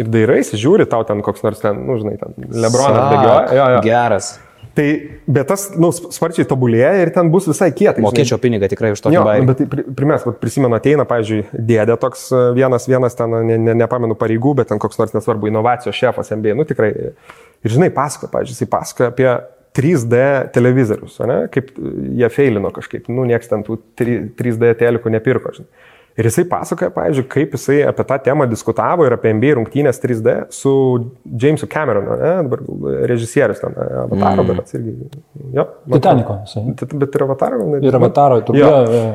ir 0.00 0.06
dairaisi, 0.14 0.54
žiūri, 0.60 0.86
tau 0.88 1.02
ten 1.08 1.20
koks 1.26 1.42
nors 1.42 1.58
ten, 1.60 1.82
nu, 1.88 1.98
žinai, 1.98 2.14
ten 2.20 2.36
Lebronas 2.38 3.10
bėgioja. 3.10 3.82
Geras. 3.82 4.30
Tai, 4.70 4.84
bet 5.26 5.48
tas, 5.50 5.64
nu, 5.82 5.88
sparčiai 5.90 6.46
tobulėja 6.46 6.92
ir 7.02 7.10
ten 7.10 7.26
bus 7.32 7.48
visai 7.50 7.72
kietai. 7.74 8.04
Mokėčiau 8.04 8.38
pinigą 8.38 8.68
tikrai 8.70 8.92
už 8.94 9.00
tokį 9.02 9.16
Jo, 9.16 9.24
nu, 9.26 9.48
bet 9.48 9.58
tai 9.58 9.66
pri- 9.72 9.84
primės, 9.98 10.22
prisimenu, 10.38 10.76
ateina, 10.78 11.02
pavyzdžiui, 11.10 11.40
dėdė 11.66 11.96
toks 12.00 12.28
e, 12.30 12.42
vienas, 12.54 12.86
vienas 12.88 13.18
ten, 13.18 13.34
ne, 13.48 13.56
ne, 13.58 13.74
nepamenu 13.82 14.14
pareigų, 14.20 14.52
bet 14.60 14.70
ten 14.70 14.78
koks 14.78 15.00
nors 15.00 15.12
nesvarbu, 15.16 15.50
inovacijos 15.50 15.98
šefas 15.98 16.30
MBA, 16.36 16.54
nu 16.54 16.64
tikrai. 16.68 16.92
Ir 17.66 17.74
žinai, 17.74 17.90
pasakoja, 17.92 18.30
pavyzdžiui, 18.36 18.56
jisai 18.60 18.70
pasakoja 18.70 19.10
apie 19.10 19.28
3D 19.76 20.50
televizorius, 20.54 21.20
ne, 21.30 21.44
kaip 21.52 21.70
e, 21.78 21.94
jie 22.20 22.32
feilino 22.34 22.72
kažkaip, 22.74 23.08
nu, 23.12 23.26
nieks 23.28 23.50
ten 23.50 23.64
tų 23.66 23.78
3- 24.00 24.28
3D 24.38 24.74
telikų 24.80 25.14
nepirko, 25.14 25.54
žinai. 25.58 25.88
Ir 26.18 26.26
jisai 26.26 26.42
pasakoja, 26.50 26.90
pavyzdžiui, 26.92 27.24
kaip 27.30 27.52
jisai 27.54 27.76
apie 27.86 28.04
tą 28.04 28.16
temą 28.20 28.44
diskutavo 28.50 29.04
ir 29.06 29.14
apie 29.14 29.30
NBA 29.32 29.54
rungtynės 29.56 30.02
3D 30.02 30.34
su 30.52 30.72
Jamesu 31.24 31.68
Cameronu, 31.70 32.16
ne, 32.18 32.32
dabar 32.48 32.64
režisierius 33.08 33.62
ten, 33.62 33.76
e, 33.78 33.86
Avataro, 34.02 34.42
mm. 34.42 34.58
bet 34.58 34.74
irgi. 34.74 34.96
Jo, 35.54 35.66
Titaniko. 35.94 36.40
Bet- 36.66 37.14
ir 37.14 37.24
avataro 37.24 37.62
gal 37.62 37.72
net. 37.76 37.86
Ir 37.86 38.00
avataro, 38.00 38.40
tu 38.44 38.58
Jo. 38.58 38.72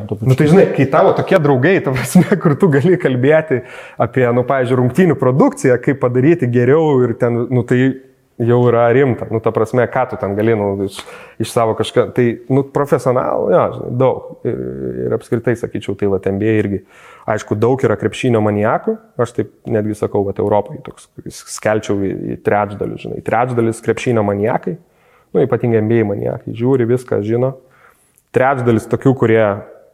buvai. 0.08 0.32
Nu 0.32 0.40
tai 0.40 0.50
žinai, 0.50 0.66
kai 0.78 0.88
tavo 0.96 1.12
tokie 1.20 1.42
draugai, 1.44 1.76
ta 1.84 1.94
prasme, 1.94 2.26
kur 2.42 2.56
tu 2.64 2.72
gali 2.74 2.96
kalbėti 3.02 3.62
apie, 4.08 4.26
nu, 4.32 4.48
pavyzdžiui, 4.48 4.80
rungtynių 4.82 5.20
produkciją, 5.20 5.78
kaip 5.84 6.00
padaryti 6.02 6.50
geriau 6.50 7.04
ir 7.04 7.18
ten, 7.20 7.44
nu 7.52 7.68
tai 7.68 7.92
jau 8.42 8.60
yra 8.70 8.86
rimta. 8.96 9.28
Nu, 9.32 9.40
ta 9.44 9.54
prasme, 9.56 9.86
ką 9.92 10.06
tu 10.12 10.20
ten 10.22 10.36
gali, 10.38 10.56
nu, 10.60 10.70
iš, 10.86 10.98
iš 11.42 11.52
savo 11.54 11.76
kažką. 11.78 12.08
Tai, 12.16 12.26
nu, 12.52 12.66
profesionalų, 12.76 13.52
jo, 13.54 13.66
žinai, 13.76 13.92
daug. 14.02 14.32
Ir, 14.48 14.64
ir 15.06 15.18
apskritai, 15.18 15.56
sakyčiau, 15.60 15.98
tai 16.00 16.10
Latembė 16.12 16.56
irgi. 16.62 16.82
Aišku, 17.32 17.58
daug 17.58 17.82
yra 17.86 17.98
krepšinio 18.00 18.42
manijakų. 18.46 18.98
Aš 19.22 19.38
taip 19.38 19.54
netgi 19.72 19.98
sakau, 19.98 20.26
kad 20.28 20.42
Europai 20.44 20.82
toks, 20.86 21.08
skelčiau 21.56 22.02
į, 22.04 22.16
į 22.36 22.40
trečdalį, 22.46 23.00
žinai. 23.06 23.22
Trečdalis 23.26 23.84
krepšinio 23.86 24.26
manijakai. 24.28 24.76
Nu, 25.36 25.44
ypatingai 25.44 25.84
MBA 25.84 26.04
manijakai. 26.12 26.56
Žiūri 26.56 26.88
viską, 26.92 27.24
žino 27.26 27.56
trečdalis 28.36 28.88
tokių, 28.92 29.14
kurie, 29.20 29.44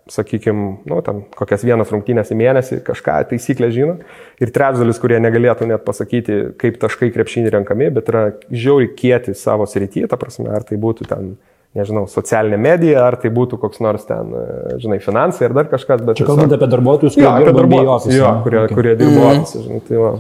sakykime, 0.09 0.81
nu, 0.89 0.97
ten 1.05 1.21
kokias 1.37 1.63
vienas 1.65 1.91
rungtynės 1.93 2.31
į 2.33 2.37
mėnesį 2.39 2.79
kažką 2.87 3.19
taisyklę 3.29 3.69
žino, 3.73 3.97
ir 4.41 4.51
trečdalis, 4.53 4.99
kurie 5.01 5.19
negalėtų 5.21 5.67
net 5.69 5.85
pasakyti, 5.85 6.39
kaip 6.61 6.79
taškai 6.81 7.11
krepšinį 7.13 7.53
renkami, 7.57 7.91
bet 7.93 8.09
yra 8.09 8.23
žiauri 8.49 8.91
kieti 8.97 9.35
savo 9.37 9.67
srityje, 9.69 10.09
ta 10.11 10.17
prasme, 10.21 10.49
ar 10.49 10.65
tai 10.67 10.79
būtų 10.81 11.07
ten, 11.11 11.35
nežinau, 11.77 12.07
socialinė 12.11 12.59
medija, 12.61 13.05
ar 13.07 13.19
tai 13.21 13.31
būtų 13.33 13.59
koks 13.61 13.83
nors 13.85 14.07
ten, 14.09 14.33
e, 14.35 14.79
žinai, 14.81 14.99
finansai 15.03 15.47
ar 15.47 15.55
dar 15.59 15.69
kažkas, 15.71 16.01
bet... 16.07 16.17
Čia 16.19 16.27
kalbant 16.27 16.57
apie 16.57 16.71
darbuotojus, 16.71 17.19
Jo, 17.19 17.29
kurie 17.29 17.45
apie 17.45 17.45
dirba 17.51 17.61
darbuotojus, 17.61 18.17
jo, 18.17 18.31
kurie, 18.47 18.63
Okay. 18.65 18.79
kurie 18.79 18.95
dirbo 18.99 19.29
ofise, 19.29 19.63
žinai, 19.67 19.83
tai 19.87 20.01
va. 20.01 20.11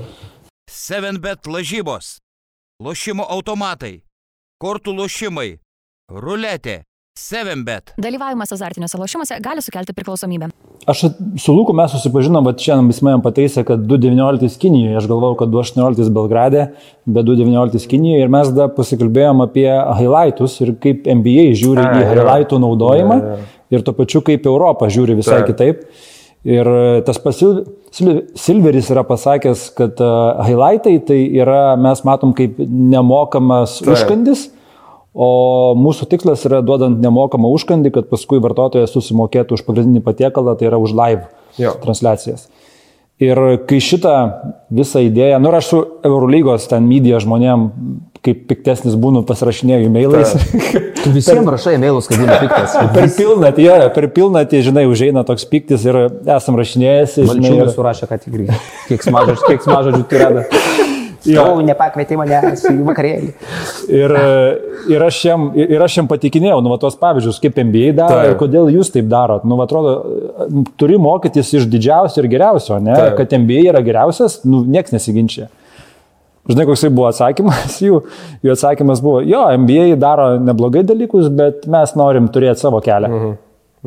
7bet 0.71 1.49
lažybos, 1.51 2.13
lošimo 2.81 3.25
automatai, 3.27 3.97
kortų 4.61 4.95
lošimai, 5.01 5.49
ruletė, 6.11 6.83
7bet. 7.31 7.91
Dalyvavimas 7.99 8.51
azartiniuose 8.55 8.97
lošimuose 8.97 9.35
gali 9.43 9.61
sukelti 9.61 9.93
priklausomybę. 9.93 10.47
Aš 10.87 11.01
su 11.43 11.53
Luku 11.53 11.73
mes 11.75 11.91
susipažinom, 11.91 12.45
bet 12.47 12.61
šiandien 12.63 12.87
jis 12.93 13.01
man 13.03 13.21
pataisė, 13.21 13.65
kad 13.67 13.83
2.19 13.89 14.55
Kinijoje, 14.61 14.95
aš 15.01 15.09
galvojau, 15.11 15.35
kad 15.41 15.51
2.18 15.51 16.07
Belgrade, 16.15 16.69
bet 17.05 17.27
2.19 17.27 17.87
Kinijoje 17.91 18.23
ir 18.23 18.31
mes 18.31 18.53
dar 18.55 18.71
pasikalbėjom 18.77 19.43
apie 19.43 19.67
highlightus 19.99 20.55
ir 20.63 20.71
kaip 20.81 21.03
NBA 21.19 21.49
žiūri 21.59 21.83
A, 21.83 21.91
į 21.99 22.07
highlightų 22.13 22.61
naudojimą 22.63 23.19
Jo, 23.19 23.35
jo. 23.35 23.51
ir 23.75 23.83
tuo 23.89 23.95
pačiu 23.99 24.23
kaip 24.31 24.47
Europa 24.47 24.87
žiūri 24.91 25.19
visai 25.19 25.41
Taip. 25.43 25.51
kitaip. 25.51 25.83
Ir 26.47 26.65
e, 26.65 27.01
tas 27.05 27.19
pats 27.21 27.37
Sil- 27.43 27.61
Sil- 27.93 28.23
Silveris 28.39 28.87
yra 28.89 29.03
pasakęs, 29.05 29.67
kad 29.77 29.99
uh, 30.01 30.39
highlightai 30.47 30.95
tai 31.05 31.19
yra, 31.37 31.75
mes 31.77 32.01
matom 32.07 32.31
kaip 32.33 32.55
nemokamas 32.65 33.77
Taip. 33.83 33.93
užkandis, 33.97 34.47
o 35.13 35.29
mūsų 35.75 36.07
tikslas 36.11 36.45
yra 36.47 36.61
duodant 36.65 37.01
nemokamą 37.03 37.51
užkandį, 37.57 37.91
kad 37.97 38.09
paskui 38.11 38.39
vartotojas 38.43 38.93
susimokėtų 38.95 39.57
už 39.59 39.65
pagrindinį 39.67 40.03
patiekalą, 40.05 40.55
tai 40.59 40.69
yra 40.71 40.79
už 40.81 40.95
live 40.95 41.27
Jo. 41.59 41.75
transliacijas. 41.83 42.47
Ir 43.21 43.37
kai 43.69 43.77
šitą 43.77 44.13
visą 44.73 45.03
idėją, 45.05 45.37
nu 45.43 45.51
ir 45.51 45.57
aš 45.59 45.67
su 45.69 45.79
Eurolygos 46.07 46.63
ten 46.71 46.87
medija 46.89 47.19
žmonėm, 47.21 47.67
kaip 48.25 48.47
piktesnis 48.49 48.95
būnu, 48.97 49.21
pasirašinėjau 49.29 49.89
e-mailais. 49.89 50.33
Tu 51.01 51.09
visiems 51.09 51.47
rašai 51.49 51.79
mailus, 51.81 52.05
kad 52.05 52.19
būna 52.21 52.35
piktas. 52.41 52.75
per 52.95 53.07
pilnatį, 53.17 53.63
jo, 53.65 53.75
per 53.95 54.05
pilnatį, 54.13 54.59
žinai, 54.67 54.83
užeina 54.89 55.23
toks 55.25 55.47
piktis 55.49 55.85
ir 55.89 55.97
esam 56.29 56.57
rašinėjęs. 56.61 57.15
Žinai, 57.25 57.53
ir- 57.57 57.71
surašė, 57.73 58.09
kad 58.09 58.21
tik 58.21 58.37
irgi. 58.37 58.57
Kiek 58.85 59.05
smažodžių, 59.09 59.47
kiek 59.49 59.65
smažodžių 59.65 60.03
tu 60.11 60.21
rada. 60.21 60.45
Jo. 60.45 60.89
Jau 61.29 61.59
nepakvietė 61.61 62.17
manęs 62.17 62.63
į 62.71 62.75
vakarėlį. 62.87 63.31
Ir, 64.01 64.13
ir, 64.89 65.03
aš 65.05 65.17
jam, 65.27 65.47
ir 65.57 65.81
aš 65.83 65.97
jam 65.99 66.07
patikinėjau, 66.09 66.59
nu, 66.63 66.71
va, 66.71 66.77
tos 66.81 66.95
pavyzdžius, 67.01 67.39
kaip 67.43 67.57
MBA 67.61 67.91
daro 67.97 68.17
Taip. 68.21 68.29
ir 68.31 68.37
kodėl 68.39 68.69
jūs 68.73 68.89
taip 68.93 69.09
darot. 69.11 69.43
Nu, 69.45 69.57
va, 69.59 69.65
atrodo, 69.67 69.93
turi 70.79 70.95
mokytis 71.01 71.51
iš 71.59 71.65
didžiausio 71.69 72.23
ir 72.23 72.29
geriausio, 72.31 72.77
ne? 72.81 72.95
Taip. 72.95 73.17
Kad 73.19 73.35
MBA 73.41 73.65
yra 73.73 73.81
geriausias, 73.85 74.39
nu, 74.47 74.63
nieks 74.65 74.93
nesiginčia. 74.95 75.49
Žinai, 76.49 76.65
koks 76.69 76.87
buvo 76.89 77.05
atsakymas 77.11 77.77
jų? 77.83 77.99
Jų 78.45 78.55
atsakymas 78.55 79.03
buvo, 79.05 79.19
jo, 79.27 79.43
MBA 79.61 79.99
daro 80.01 80.31
neblogai 80.41 80.81
dalykus, 80.87 81.29
bet 81.37 81.67
mes 81.69 81.93
norim 81.99 82.31
turėti 82.33 82.63
savo 82.63 82.79
kelią. 82.81 83.11
Mhm. 83.11 83.37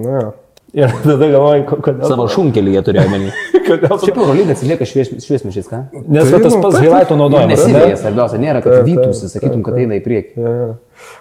Na, 0.05 0.21
jo. 0.21 0.33
Ir 0.75 0.91
tada 1.07 1.29
galvoju, 1.31 1.67
ko- 1.71 1.81
kodėl. 1.89 2.09
Savo 2.11 2.29
šunkelį 2.31 2.77
jie 2.77 2.85
turėjo 2.87 3.11
menį. 3.11 3.35
kodėl 3.67 3.99
Šiaip 4.05 4.19
Eurolyga 4.21 4.55
atsilieka 4.55 4.87
švies, 4.89 5.11
šviesmečiais, 5.25 5.69
ką? 5.71 5.81
Nes 6.07 6.31
Tai, 6.31 6.41
tas 6.45 6.57
pats 6.57 6.77
taip, 6.79 6.85
highlightų 6.87 7.19
naudojimas. 7.21 7.51
ne? 7.51 7.73
Nesivėjas, 7.73 8.03
svarbiausia, 8.05 8.41
nėra, 8.45 8.63
kad 8.65 8.87
vytųsi, 8.89 9.31
sakytum, 9.33 9.63
kad 9.67 9.79
eina 9.83 9.99
į 9.99 10.03
priekį. 10.05 10.35
Ja, 10.45 10.55
ja. 10.61 10.69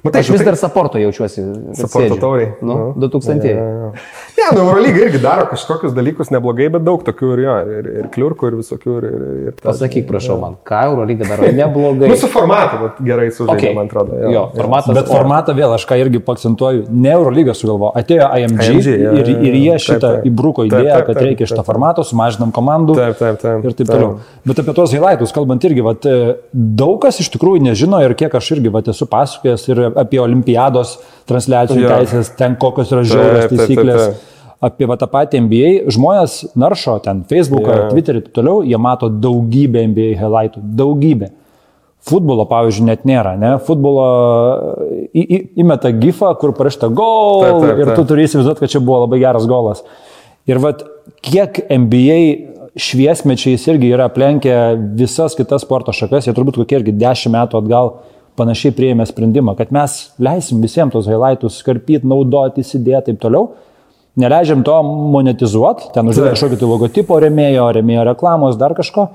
Matai, 0.03 0.19
Aš 0.23 0.29
vis 0.33 0.41
dar 0.43 0.57
saporto 0.59 0.99
jaučiuosi. 0.99 1.43
Saporto 1.79 2.17
tauriai. 2.19 2.49
Nu, 2.61 2.73
Nu. 2.73 3.07
2000. 3.07 3.45
Ja, 3.47 3.55
ja, 3.55 3.73
ja. 3.87 3.91
Ne, 4.43 4.47
nu, 4.57 4.63
Eurolyga 4.65 5.05
irgi 5.05 5.19
daro 5.23 5.45
kažkokius 5.47 5.93
dalykus 5.95 6.31
neblogai, 6.33 6.65
bet 6.73 6.83
daug 6.83 7.03
tokių 7.05 7.27
ir 7.35 7.41
jo, 7.45 7.53
ir, 7.77 7.85
ir 8.01 8.07
kliurkų, 8.11 8.49
ir 8.49 8.55
visokių. 8.59 8.95
Ir, 8.97 9.05
ir, 9.07 9.21
ir 9.47 9.53
tas. 9.55 9.77
Pasakyk, 9.77 10.07
prašau 10.09 10.35
man, 10.41 10.57
ką 10.67 10.79
Eurolyga 10.89 11.27
daro 11.29 11.47
neblogai. 11.55 12.09
Mūsų 12.13 12.27
formatą 12.33 12.79
vat, 12.81 12.97
gerai 13.05 13.29
sužaidė, 13.31 13.53
Okay. 13.53 13.75
man 13.77 13.87
atrodo. 13.87 14.17
Jo, 14.33 14.41
formatas. 14.57 14.95
Bet 14.97 15.07
formatą 15.11 15.55
vėl 15.55 15.75
aš 15.77 15.85
ką 15.87 15.99
irgi 16.01 16.19
akcentuoju, 16.33 16.83
ne 16.91 17.13
Eurolyga 17.13 17.53
sugalvo, 17.55 17.91
atėjo 18.01 18.27
IMG, 18.41 18.65
IMG, 18.73 18.89
jo, 18.89 19.13
ir, 19.21 19.29
jo, 19.31 19.37
ir 19.47 19.57
jie 19.61 19.71
taip, 19.77 19.85
šitą 19.85 20.11
taip. 20.17 20.27
įbruko 20.31 20.65
idėją, 20.67 20.97
taip, 20.97 21.07
kad 21.11 21.21
reikia 21.23 21.47
šitą 21.53 21.63
formatą, 21.69 22.03
sumažinam 22.09 22.51
komandų 22.55 22.97
Taip, 22.99 23.17
taip, 23.21 23.39
taip. 23.45 23.63
ir 23.69 23.77
taip 23.79 23.91
toliau. 23.93 24.11
Bet 24.49 24.59
apie 24.65 24.75
tos 24.81 24.91
highlightus 24.97 25.31
kalbant 25.35 25.63
irgi, 25.69 25.85
vat, 25.85 26.05
e, 26.09 26.35
daug 26.53 26.97
kas 27.05 27.21
iš 27.23 27.29
tikrųjų 27.37 27.63
nežino 27.69 28.01
ir 28.03 28.17
kiek 28.19 28.33
aš 28.41 28.51
irgi 28.57 28.73
vat, 28.73 28.89
esu 28.91 29.07
pasakojęs 29.09 29.67
ir 29.73 29.81
apie 29.99 30.21
olimpiados 30.23 30.95
transliacijų 31.29 31.83
Jo. 31.83 31.89
teisės, 31.97 32.31
ten 32.39 32.55
kokios 32.61 32.91
yra 32.93 33.03
žiaurios 33.03 33.47
Taip, 33.47 33.49
taip, 33.49 33.57
taip, 33.57 33.67
taisyklės. 33.67 34.05
taip. 34.07 34.29
Apie 34.63 34.87
va, 34.87 34.95
tą 34.95 35.09
patį 35.11 35.41
NBA, 35.43 35.69
žmonės 35.91 36.37
naršo 36.55 36.93
ten 37.03 37.25
Facebooką, 37.27 37.73
Jo. 37.81 37.87
Twitterį 37.91 38.21
ir 38.21 38.27
taip 38.29 38.37
toliau, 38.37 38.61
jie 38.63 38.77
mato 38.79 39.09
daugybę 39.11 39.81
NBA 39.89 40.13
highlightų, 40.21 40.61
daugybę. 40.79 41.33
Futbolo, 42.03 42.43
pavyzdžiui, 42.47 42.85
net 42.87 43.03
nėra, 43.07 43.37
ne? 43.39 43.53
Futbolo 43.63 44.05
į, 45.15 45.21
į, 45.23 45.37
įmeta 45.63 45.91
gifą, 45.95 46.33
kur 46.39 46.51
parašyta 46.55 46.89
gol 46.91 47.43
Taip, 47.45 47.59
taip, 47.63 47.77
ir 47.79 47.91
tu 47.91 47.95
taip. 48.01 48.09
turi 48.09 48.25
įsivaizduoti, 48.27 48.59
kad 48.65 48.73
čia 48.73 48.81
buvo 48.83 49.03
labai 49.05 49.19
geras 49.23 49.45
golas. 49.47 49.83
Ir 50.51 50.59
vad, 50.63 50.83
kiek 51.23 51.61
NBA 51.71 52.17
šviesmečiais 52.75 53.63
irgi 53.71 53.91
yra 53.93 54.07
aplenkę 54.09 54.55
visas 54.99 55.35
kitas 55.37 55.63
sporto 55.63 55.93
šakas, 55.95 56.27
jie 56.27 56.33
turbūt 56.35 56.57
kokie 56.59 56.79
irgi 56.81 56.95
dešimt 56.99 57.35
metų 57.37 57.59
atgal 57.61 57.93
panašiai 58.39 58.73
prieėmė 58.75 59.05
sprendimą, 59.09 59.55
kad 59.59 59.73
mes 59.75 59.97
leisim 60.21 60.63
visiems 60.63 60.95
tos 60.95 61.09
highlightus 61.09 61.59
skarpyti, 61.61 62.07
naudoti, 62.09 62.63
įsidėti 62.63 63.13
ir 63.13 63.17
taip 63.17 63.21
toliau. 63.25 63.51
Neleidžiam 64.19 64.61
to 64.65 64.75
monetizuoti, 64.85 65.87
ten 65.93 66.09
uždėti 66.09 66.27
Taip. 66.27 66.35
kažkokio 66.35 66.57
tai 66.61 66.67
logotipo 66.69 67.15
remėjo, 67.21 67.69
remėjo 67.79 68.03
reklamos, 68.11 68.59
dar 68.61 68.75
kažko, 68.77 69.07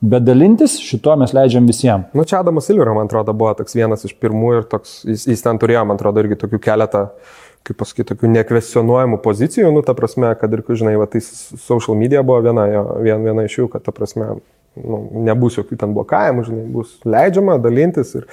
bet 0.00 0.24
dalintis 0.24 0.78
šituo 0.80 1.18
mes 1.20 1.34
leidžiam 1.36 1.68
visiems. 1.68 2.08
Nu, 2.16 2.24
čia 2.28 2.40
Adamas 2.40 2.68
Silvero, 2.70 2.94
man 2.96 3.10
atrodo, 3.10 3.34
buvo 3.36 3.52
toks 3.58 3.76
vienas 3.76 4.06
iš 4.08 4.14
pirmųjų 4.16 4.62
ir 4.62 4.70
toks, 4.70 5.02
jis, 5.04 5.26
jis 5.34 5.44
ten 5.44 5.60
turėjo, 5.60 5.84
man 5.90 6.00
atrodo, 6.00 6.24
irgi 6.24 6.40
tokių 6.40 6.62
keletą 6.64 7.04
kaip 7.68 7.76
pasakyti, 7.82 8.06
tokių 8.14 8.30
nekvestionuojamų 8.32 9.18
pozicijų, 9.20 9.72
nu, 9.74 9.82
ta 9.84 9.92
prasme, 9.98 10.30
kad 10.40 10.54
ir, 10.56 10.62
žinai, 10.80 10.94
va, 11.00 11.08
tai 11.10 11.20
social 11.20 11.98
media 11.98 12.22
buvo 12.24 12.40
viena, 12.46 12.64
jo, 12.72 12.84
vien, 13.04 13.24
viena 13.26 13.44
iš 13.44 13.58
jų, 13.58 13.68
kad, 13.74 13.84
ta 13.84 13.92
prasme, 13.92 14.38
nu, 14.84 15.00
nebus 15.28 15.58
jokių 15.58 15.78
ten 15.80 15.94
blokavimų, 15.96 16.44
žinai, 16.46 16.64
bus 16.72 16.94
leidžiama 17.08 17.58
dalintis 17.62 18.14
ir, 18.18 18.26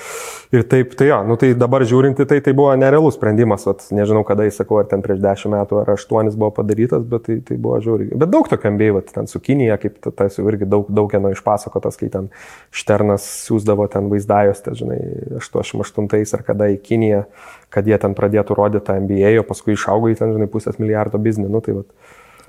ir 0.56 0.66
taip, 0.72 0.96
tai 1.00 1.10
jo, 1.10 1.20
nu 1.28 1.38
tai 1.42 1.54
dabar 1.58 1.86
žiūrinti, 1.88 2.28
tai 2.30 2.40
tai 2.46 2.54
buvo 2.58 2.74
nerealus 2.80 3.18
sprendimas, 3.20 3.66
vat, 3.68 3.86
nežinau 3.96 4.24
kada 4.28 4.48
jis 4.48 4.60
sakau, 4.62 4.80
ar 4.82 4.90
ten 4.92 5.04
prieš 5.06 5.22
dešimt 5.24 5.56
metų 5.56 5.82
ar 5.82 5.94
aštuonis 5.96 6.38
buvo 6.40 6.52
padarytas, 6.60 7.06
bet 7.10 7.28
tai, 7.28 7.40
tai 7.46 7.60
buvo 7.62 7.80
žiūri. 7.84 8.10
Bet 8.14 8.34
daug 8.34 8.50
tokių 8.52 8.72
ambėjų, 8.72 9.04
ten 9.16 9.30
su 9.32 9.42
Kinija, 9.44 9.80
kaip 9.82 10.00
tas 10.06 10.40
jau 10.40 10.48
irgi 10.52 10.70
daug, 10.70 10.90
daug 10.90 11.10
kieno 11.12 11.32
išpasakotas, 11.36 12.00
kai 12.02 12.12
ten 12.14 12.32
Šternas 12.76 13.26
siūsdavo 13.46 13.88
ten 13.92 14.10
vaizdajos, 14.12 14.64
tai 14.66 14.76
žinai, 14.80 15.00
88 15.42 16.38
ar 16.38 16.46
kada 16.48 16.70
į 16.74 16.80
Kiniją, 16.86 17.26
kad 17.74 17.88
jie 17.88 17.98
ten 18.02 18.16
pradėtų 18.18 18.58
rodyti 18.58 18.86
tą 18.88 19.00
MBA, 19.04 19.36
o 19.42 19.48
paskui 19.48 19.76
išaugo 19.76 20.12
į 20.12 20.20
ten, 20.20 20.36
žinai, 20.36 20.50
pusės 20.52 20.80
milijardo 20.82 21.20
biznį. 21.22 21.50
Nu, 21.52 21.64
tai 21.66 21.80
vat. 21.80 21.90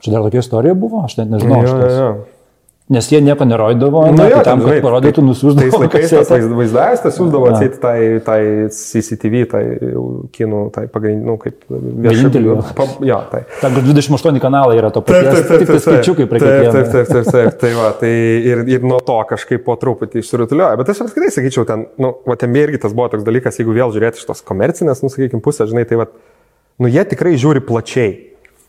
Čia 0.05 0.13
dar 0.13 0.27
tokia 0.27 0.43
istorija 0.45 0.77
buvo, 0.79 1.03
aš 1.07 1.19
net 1.21 1.33
nežinau. 1.33 1.63
Jo, 1.65 1.77
jo, 1.81 1.93
jo. 1.97 2.11
Nes 2.87 3.09
jie 3.11 3.19
nieko 3.19 3.43
nerodydavo, 3.43 4.05
Nu, 4.07 4.15
na, 4.15 4.29
jo, 4.31 4.37
tai 4.39 4.45
tam, 4.47 4.61
kad 4.63 4.77
parodytų, 4.85 5.17
tai- 5.19 5.25
nusiųsdavo. 5.27 5.63
Tais 5.67 5.81
laikais 5.83 6.13
tas 6.29 6.45
vaizdas, 6.55 7.01
tas 7.03 7.17
siūsdavo 7.19 7.49
Jo. 7.49 7.55
atseit 7.57 7.81
tai, 7.83 7.97
tai 8.23 8.39
CCTV, 8.71 9.41
tai 9.51 9.63
kinų, 10.37 10.61
tai 10.71 10.85
pagrindinių, 10.95 11.27
nu, 11.27 11.35
kaip 11.43 11.65
Vienintelių. 11.67 12.55
Jo, 13.09 13.19
tai. 13.33 13.41
Ten 13.61 13.75
kur 13.75 13.83
28 13.83 14.39
kanalai 14.39 14.79
yra 14.79 14.93
to 14.95 15.03
paties, 15.03 15.49
tik 15.51 15.67
tai 15.67 15.81
skaičiukai 15.83 16.29
prie 16.31 16.39
taip, 16.39 16.53
kiekvieno. 16.53 16.73
taip, 16.77 16.93
taip, 16.95 17.11
taip, 17.11 17.33
taip, 17.35 17.59
tai 17.65 17.73
va, 17.75 17.91
tai 17.99 18.13
ir, 18.53 18.63
ir 18.77 18.87
nuo 18.87 19.01
to 19.03 19.19
kažkaip 19.35 19.65
po 19.67 19.75
truputį 19.83 20.23
išsirutulioja. 20.23 20.79
Bet 20.79 20.95
aš 20.95 21.03
apskritai 21.09 21.35
sakyčiau, 21.35 21.67
ten, 21.67 21.89
nu, 21.99 22.15
va, 22.23 22.39
ten 22.39 22.55
irgi 22.55 22.79
tas 22.87 22.95
buvo 22.95 23.11
toks 23.11 23.27
dalykas, 23.27 23.59
jeigu 23.59 23.75
vėl 23.75 23.91
žiūrėti 23.99 24.23
iš 24.23 24.31
tos 24.31 24.47
komercinės, 24.47 25.03
nu, 25.03 25.11
sakykime, 25.11 25.43
pusės, 25.43 25.75
žinai, 25.75 25.89
tai 25.91 25.99
va, 26.05 26.07
nu, 26.79 26.87
jie 26.87 27.03
tikrai 27.03 27.35
žiūri 27.35 27.67
plačiai. 27.67 28.15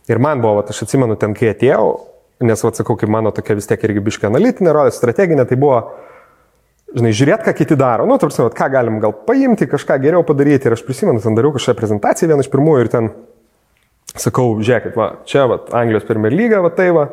Ir 0.09 0.17
man 0.17 0.41
buvo, 0.41 0.57
va, 0.57 0.65
aš 0.73 0.87
atsimenu 0.89 1.13
ten, 1.21 1.37
kai 1.37 1.53
atėjau, 1.53 1.99
nes, 2.43 2.63
va, 2.63 2.73
sakau, 2.75 2.97
kaip 2.99 3.11
mano 3.13 3.31
tokia 3.35 3.57
vis 3.57 3.69
tiek 3.69 3.81
irgi 3.87 4.03
biška 4.09 4.29
analitinė 4.29 4.73
rolė, 4.75 4.93
strateginė, 4.93 5.45
tai 5.49 5.57
buvo, 5.59 5.79
žinai, 6.93 7.13
žiūrėt, 7.17 7.45
ką 7.45 7.53
kiti 7.57 7.77
daro. 7.79 8.05
Nu, 8.09 8.19
tarsi, 8.21 8.45
ką 8.57 8.67
galim 8.73 8.99
gal 9.03 9.15
paimti, 9.27 9.69
kažką 9.69 9.99
geriau 10.03 10.25
padaryti. 10.27 10.69
Ir 10.69 10.77
aš 10.77 10.85
prisimenu, 10.85 11.23
ten 11.23 11.37
dariau 11.37 11.55
kažkokią 11.55 11.79
prezentaciją 11.79 12.31
vieną 12.31 12.45
iš 12.45 12.51
pirmųjų 12.53 12.83
ir 12.85 12.91
ten 12.93 13.09
sakau, 14.17 14.51
žiūrėkit, 14.61 14.97
va, 14.97 15.11
čia 15.29 15.47
va, 15.49 15.61
Anglijos 15.77 16.05
Premier 16.07 16.33
lyga, 16.33 16.61
va 16.65 16.71
tai 16.73 16.89
va, 16.95 17.07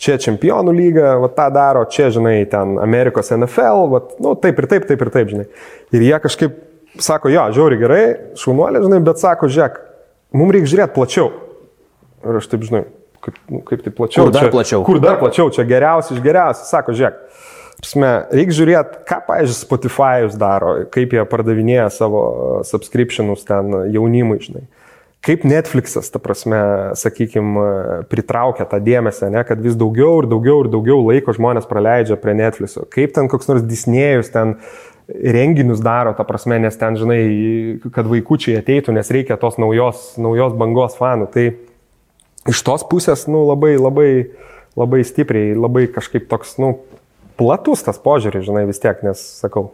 čia 0.00 0.18
Čempionų 0.20 0.72
lyga, 0.76 1.16
va 1.22 1.30
tą 1.32 1.48
daro, 1.54 1.84
čia, 1.92 2.10
žinai, 2.14 2.38
ten 2.52 2.76
Amerikos 2.82 3.32
NFL, 3.34 3.88
va, 3.92 4.02
nu, 4.22 4.36
taip 4.40 4.60
ir 4.60 4.68
taip, 4.70 4.86
taip 4.88 5.04
ir 5.04 5.12
taip, 5.12 5.32
žinai. 5.32 5.48
Ir 5.96 6.04
jie 6.06 6.20
kažkaip 6.22 6.56
sako, 7.02 7.32
jo, 7.32 7.44
žiauri 7.56 7.80
gerai, 7.80 8.04
šaunuolė, 8.40 8.84
žinai, 8.84 9.00
bet 9.04 9.20
sako, 9.20 9.50
žiūrėk, 9.52 9.80
mums 10.36 10.56
reikia 10.56 10.72
žiūrėti 10.72 10.96
plačiau. 10.96 11.32
Ir 12.26 12.40
aš 12.40 12.48
taip, 12.52 12.64
žinai, 12.66 12.86
kaip, 13.26 13.42
nu, 13.50 13.60
kaip 13.66 13.82
tai 13.84 13.92
plačiau. 13.94 14.26
Kur 14.26 14.34
dar 14.34 14.46
čia, 14.46 14.54
plačiau? 14.54 14.86
Kur 14.86 15.02
dar 15.02 15.20
plačiau, 15.20 15.50
čia 15.54 15.66
geriausi 15.68 16.14
iš 16.16 16.22
geriausių. 16.24 16.66
Sako, 16.70 16.94
žiūrėk, 16.96 17.20
prasme, 17.82 18.12
reikia 18.32 18.56
žiūrėti, 18.60 19.02
ką, 19.08 19.20
pavyzdžiui, 19.28 19.58
Spotify'us 19.60 20.40
daro, 20.40 20.72
kaip 20.94 21.14
jie 21.16 21.26
pardavinėja 21.28 21.90
savo 21.94 22.24
subscriptionus 22.68 23.46
ten 23.48 23.74
jaunimui, 23.94 24.40
žinai. 24.44 24.66
Kaip 25.26 25.42
Netflix'as, 25.48 26.06
ta 26.14 26.20
prasme, 26.22 26.58
sakykime, 26.94 27.62
pritraukia 28.12 28.66
tą 28.70 28.78
dėmesį, 28.78 29.32
ne, 29.34 29.42
kad 29.48 29.58
vis 29.58 29.74
daugiau 29.78 30.20
ir 30.22 30.28
daugiau 30.30 30.60
ir 30.62 30.68
daugiau 30.70 31.00
laiko 31.02 31.34
žmonės 31.34 31.66
praleidžia 31.66 32.18
prie 32.20 32.36
Netflix'o. 32.38 32.84
Kaip 32.92 33.16
ten 33.16 33.26
koks 33.32 33.50
nors 33.50 33.64
Disnėjus 33.66 34.30
ten 34.30 34.54
renginius 35.06 35.82
daro, 35.82 36.12
ta 36.14 36.22
prasme, 36.26 36.60
nes 36.62 36.78
ten, 36.78 36.98
žinai, 36.98 37.18
kad 37.94 38.06
vaikučiai 38.10 38.60
ateitų, 38.60 38.94
nes 38.94 39.10
reikia 39.10 39.38
tos 39.40 39.58
naujos, 39.58 40.12
naujos 40.18 40.54
bangos 40.58 40.94
fanų. 40.98 41.26
Tai 41.34 41.46
iš 42.50 42.62
tos 42.66 42.84
pusės, 42.88 43.26
nu, 43.30 43.44
labai, 43.48 43.74
labai, 43.80 44.10
labai 44.78 45.02
stipriai, 45.06 45.54
labai 45.56 45.86
kažkaip 45.92 46.28
toks, 46.30 46.56
nu, 46.62 46.74
platus 47.40 47.84
tas 47.86 47.98
požiūris, 48.02 48.46
žinai, 48.48 48.66
vis 48.68 48.80
tiek, 48.82 49.00
nes, 49.06 49.20
sakau, 49.42 49.70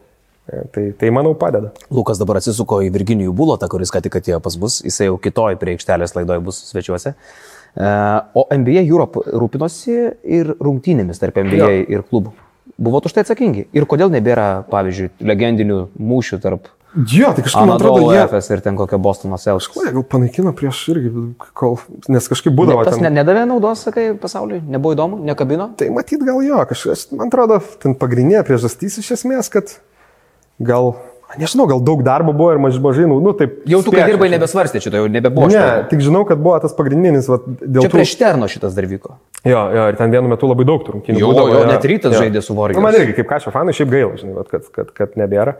e, 0.50 0.64
tai, 0.74 0.84
tai 0.98 1.12
manau 1.14 1.34
padeda. 1.38 1.72
Lukas 1.94 2.20
dabar 2.20 2.40
atsisuko 2.40 2.82
į 2.86 2.92
Virginijų 2.94 3.34
Bulotą, 3.36 3.68
kuris 3.72 3.92
ką 3.94 4.02
tik 4.04 4.18
atėjo 4.20 4.40
pas 4.44 4.58
mus, 4.60 4.80
jisai 4.86 5.10
jau 5.10 5.18
kitoj 5.22 5.58
prie 5.60 5.76
aikštelės 5.76 6.16
laidoje 6.18 6.44
bus 6.48 6.62
svečiuose. 6.70 7.14
E, 7.72 7.90
O 8.34 8.46
NBA 8.52 8.84
Europe 8.84 9.22
rūpinosi 9.32 9.98
ir 10.24 10.54
rungtynėmis 10.60 11.22
tarp 11.22 11.38
NBA 11.44 11.60
Jo. 11.62 11.84
ir 11.96 12.06
klubų. 12.10 12.34
Buvot 12.82 13.04
už 13.06 13.14
tai 13.14 13.22
atsakingi. 13.22 13.66
Ir 13.76 13.84
kodėl 13.86 14.10
nebėra, 14.10 14.64
pavyzdžiui, 14.70 15.10
legendinių 15.28 15.78
mūšių 15.98 16.38
tarp 16.42 16.70
Jo, 16.92 17.30
tai 17.32 17.40
kažkaip 17.46 17.64
man 17.64 17.78
atrodo, 17.78 18.10
jie... 18.12 18.24
FS 18.26 18.50
ir 18.52 18.60
ten 18.60 18.76
kokio 18.76 18.98
Bostono 19.00 19.38
Celtics? 19.40 19.70
Kažkuo 19.70 19.92
gal 19.96 20.02
panaikino 20.12 20.52
prieš 20.56 20.82
irgi, 20.92 21.12
kol, 21.56 21.78
nes 22.12 22.26
kažkaip 22.28 22.52
būdavo 22.56 22.82
Tas 22.84 22.98
ten. 22.98 23.06
ne, 23.06 23.12
nedavė 23.22 23.46
naudos, 23.48 23.86
sakai, 23.86 24.10
pasauliui? 24.20 24.60
Nebuvo 24.74 24.92
įdomu, 24.92 25.22
nekabino? 25.24 25.70
Tai 25.80 25.88
matyt 25.96 26.20
gal 26.26 26.42
jo, 26.44 26.58
kažkas, 26.68 27.06
man 27.16 27.32
atrodo, 27.32 27.62
ten 27.80 27.96
pagrindinė 27.96 28.44
priežastys 28.44 28.98
iš 29.00 29.08
esmės, 29.16 29.48
kad 29.54 29.72
gal, 30.60 30.92
nežinau, 31.40 31.64
gal 31.70 31.80
daug 31.80 32.02
darbo 32.04 32.34
buvo 32.36 32.50
ir 32.52 32.60
maž, 32.60 32.76
mažai, 32.84 33.06
nu, 33.08 33.16
nu 33.24 33.32
taip. 33.40 33.62
Jau 33.64 33.80
tu, 33.80 33.88
kai 33.88 34.02
spėčiau, 34.02 34.12
dirbai, 34.12 34.28
nebesvarstė 34.34 34.82
šito, 34.84 35.00
jau 35.00 35.08
nebebuvo. 35.16 35.48
Ne, 35.48 35.62
šito. 35.62 35.86
tik 35.94 36.04
žinau, 36.04 36.26
kad 36.28 36.42
buvo 36.44 36.58
tas 36.60 36.76
pagrindinis, 36.76 37.30
va, 37.32 37.40
dėl 37.46 37.86
Čia 37.86 37.92
prieš 37.94 38.12
Terno 38.20 38.50
šitas 38.52 38.76
dar 38.76 38.90
vyko. 38.90 39.16
Jo, 39.48 39.64
jo, 39.72 39.86
ir 39.90 39.96
ten 39.98 40.12
vienu 40.12 40.28
metu 40.30 40.50
labai 40.50 40.68
daug 40.68 40.84
turrungtynių. 40.84 41.24
Jo, 41.24 41.32
būdavo, 41.32 41.56
jo, 41.56 41.64
net 41.72 41.88
rytas 41.88 42.18
žaidė 42.20 42.44
su 42.44 42.54
Warriors. 42.54 42.78
Nu, 42.78 42.84
man 42.84 43.00
irgi 43.00 43.16
kaip 43.16 43.32
kažko 43.32 43.54
fanai 43.54 43.72
šiaip 43.74 43.90
gaila, 43.90 44.12
žinai, 44.20 44.36
vat, 44.36 44.52
kad, 44.52 44.68
kad, 44.76 44.92
kad 44.94 45.16
nebėra. 45.18 45.56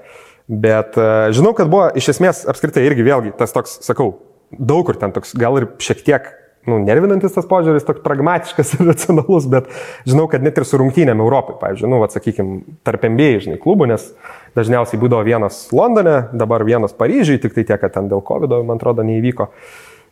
Bet 0.53 0.99
uh, 1.01 1.31
žinau, 1.33 1.55
kad 1.57 1.71
buvo 1.73 1.89
iš 1.97 2.11
esmės 2.13 2.43
apskritai 2.51 2.85
irgi 2.85 3.07
vėlgi 3.07 3.33
tas 3.39 3.55
toks, 3.55 3.79
sakau, 3.87 4.11
daug 4.53 4.85
kur 4.85 4.99
ten 5.01 5.15
toks, 5.15 5.33
gal 5.39 5.57
ir 5.57 5.71
šiek 5.81 6.03
tiek, 6.05 6.27
nu, 6.69 6.77
nervinantis 6.85 7.33
tas 7.33 7.47
požiūris, 7.49 7.87
toks 7.89 8.03
pragmatiškas 8.05 8.75
ir 8.77 8.91
racionalus, 8.91 9.49
bet 9.51 9.71
žinau, 10.09 10.27
kad 10.31 10.45
net 10.45 10.61
ir 10.61 10.67
su 10.69 10.81
rungtynėm 10.81 11.23
Europai, 11.25 11.57
pavyzdžiui, 11.63 11.89
nu, 11.91 12.03
atsakykime, 12.05 12.59
tarp 12.85 13.07
MBA, 13.09 13.31
žinai, 13.47 13.57
klubų, 13.63 13.89
nes 13.95 14.11
dažniausiai 14.59 15.01
būdavo 15.01 15.25
vienas 15.27 15.65
Londone, 15.73 16.19
dabar 16.37 16.67
vienas 16.69 16.93
Paryžiui, 16.99 17.41
tik 17.41 17.57
tai 17.57 17.65
tiek, 17.65 17.81
kad 17.81 17.97
ten 17.97 18.13
dėl 18.13 18.21
COVID, 18.27 18.59
man 18.69 18.77
atrodo, 18.77 19.07
neįvyko. 19.09 19.49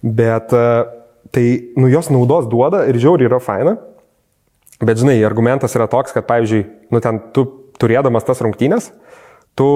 Bet 0.00 0.56
uh, 0.56 0.88
tai, 1.36 1.46
nu, 1.76 1.92
jos 1.92 2.08
naudos 2.08 2.48
duoda 2.48 2.86
ir 2.88 2.96
žiauriai 2.96 3.28
yra 3.28 3.44
faina. 3.44 3.76
Bet 4.80 4.96
žinai, 4.96 5.18
argumentas 5.28 5.76
yra 5.76 5.84
toks, 5.92 6.14
kad, 6.16 6.24
pavyzdžiui, 6.24 6.64
nu, 6.88 7.04
ten 7.04 7.20
tu 7.36 7.44
turėdamas 7.80 8.24
tas 8.24 8.40
rungtynės, 8.40 8.88
tu 9.58 9.70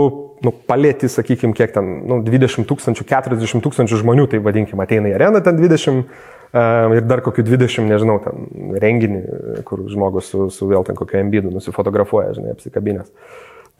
nu, 0.45 0.53
palėti, 0.69 1.09
sakykime, 1.11 1.55
kiek 1.57 1.73
ten, 1.75 1.91
nu, 2.09 2.21
20 2.25 2.69
tūkstančių, 2.69 3.07
40 3.09 3.65
tūkstančių 3.65 4.01
žmonių, 4.03 4.29
tai 4.31 4.41
vadinkim, 4.45 4.81
ateina 4.85 5.11
į 5.11 5.17
areną 5.17 5.41
ten 5.45 5.57
20 5.61 6.03
uh, 6.03 6.95
ir 6.95 7.07
dar 7.09 7.23
kokių 7.25 7.47
20, 7.49 7.89
nežinau, 7.89 8.19
ten 8.25 8.77
renginį, 8.83 9.23
kur 9.69 9.87
žmogus 9.91 10.31
su, 10.33 10.49
su 10.55 10.69
vėl 10.71 10.87
ten 10.87 10.99
kokiu 10.99 11.21
embidu 11.23 11.53
nusifotografuoja, 11.55 12.35
žinai, 12.37 12.55
apsikabinės. 12.55 13.11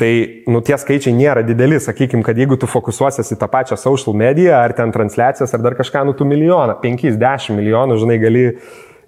Tai, 0.01 0.11
nu, 0.51 0.59
tie 0.67 0.75
skaičiai 0.81 1.15
nėra 1.15 1.45
dideli, 1.47 1.77
sakykime, 1.79 2.25
kad 2.27 2.39
jeigu 2.39 2.57
tu 2.59 2.67
fokusuosies 2.67 3.29
į 3.31 3.39
tą 3.39 3.47
pačią 3.53 3.79
social 3.79 4.17
mediją, 4.19 4.57
ar 4.59 4.75
ten 4.75 4.91
transliacijas, 4.95 5.55
ar 5.55 5.63
dar 5.63 5.77
kažką, 5.79 6.03
nu, 6.09 6.17
tu 6.19 6.27
milijoną, 6.27 6.75
5-10 6.83 7.55
milijonų, 7.55 8.01
žinai, 8.03 8.17
gali 8.19 8.43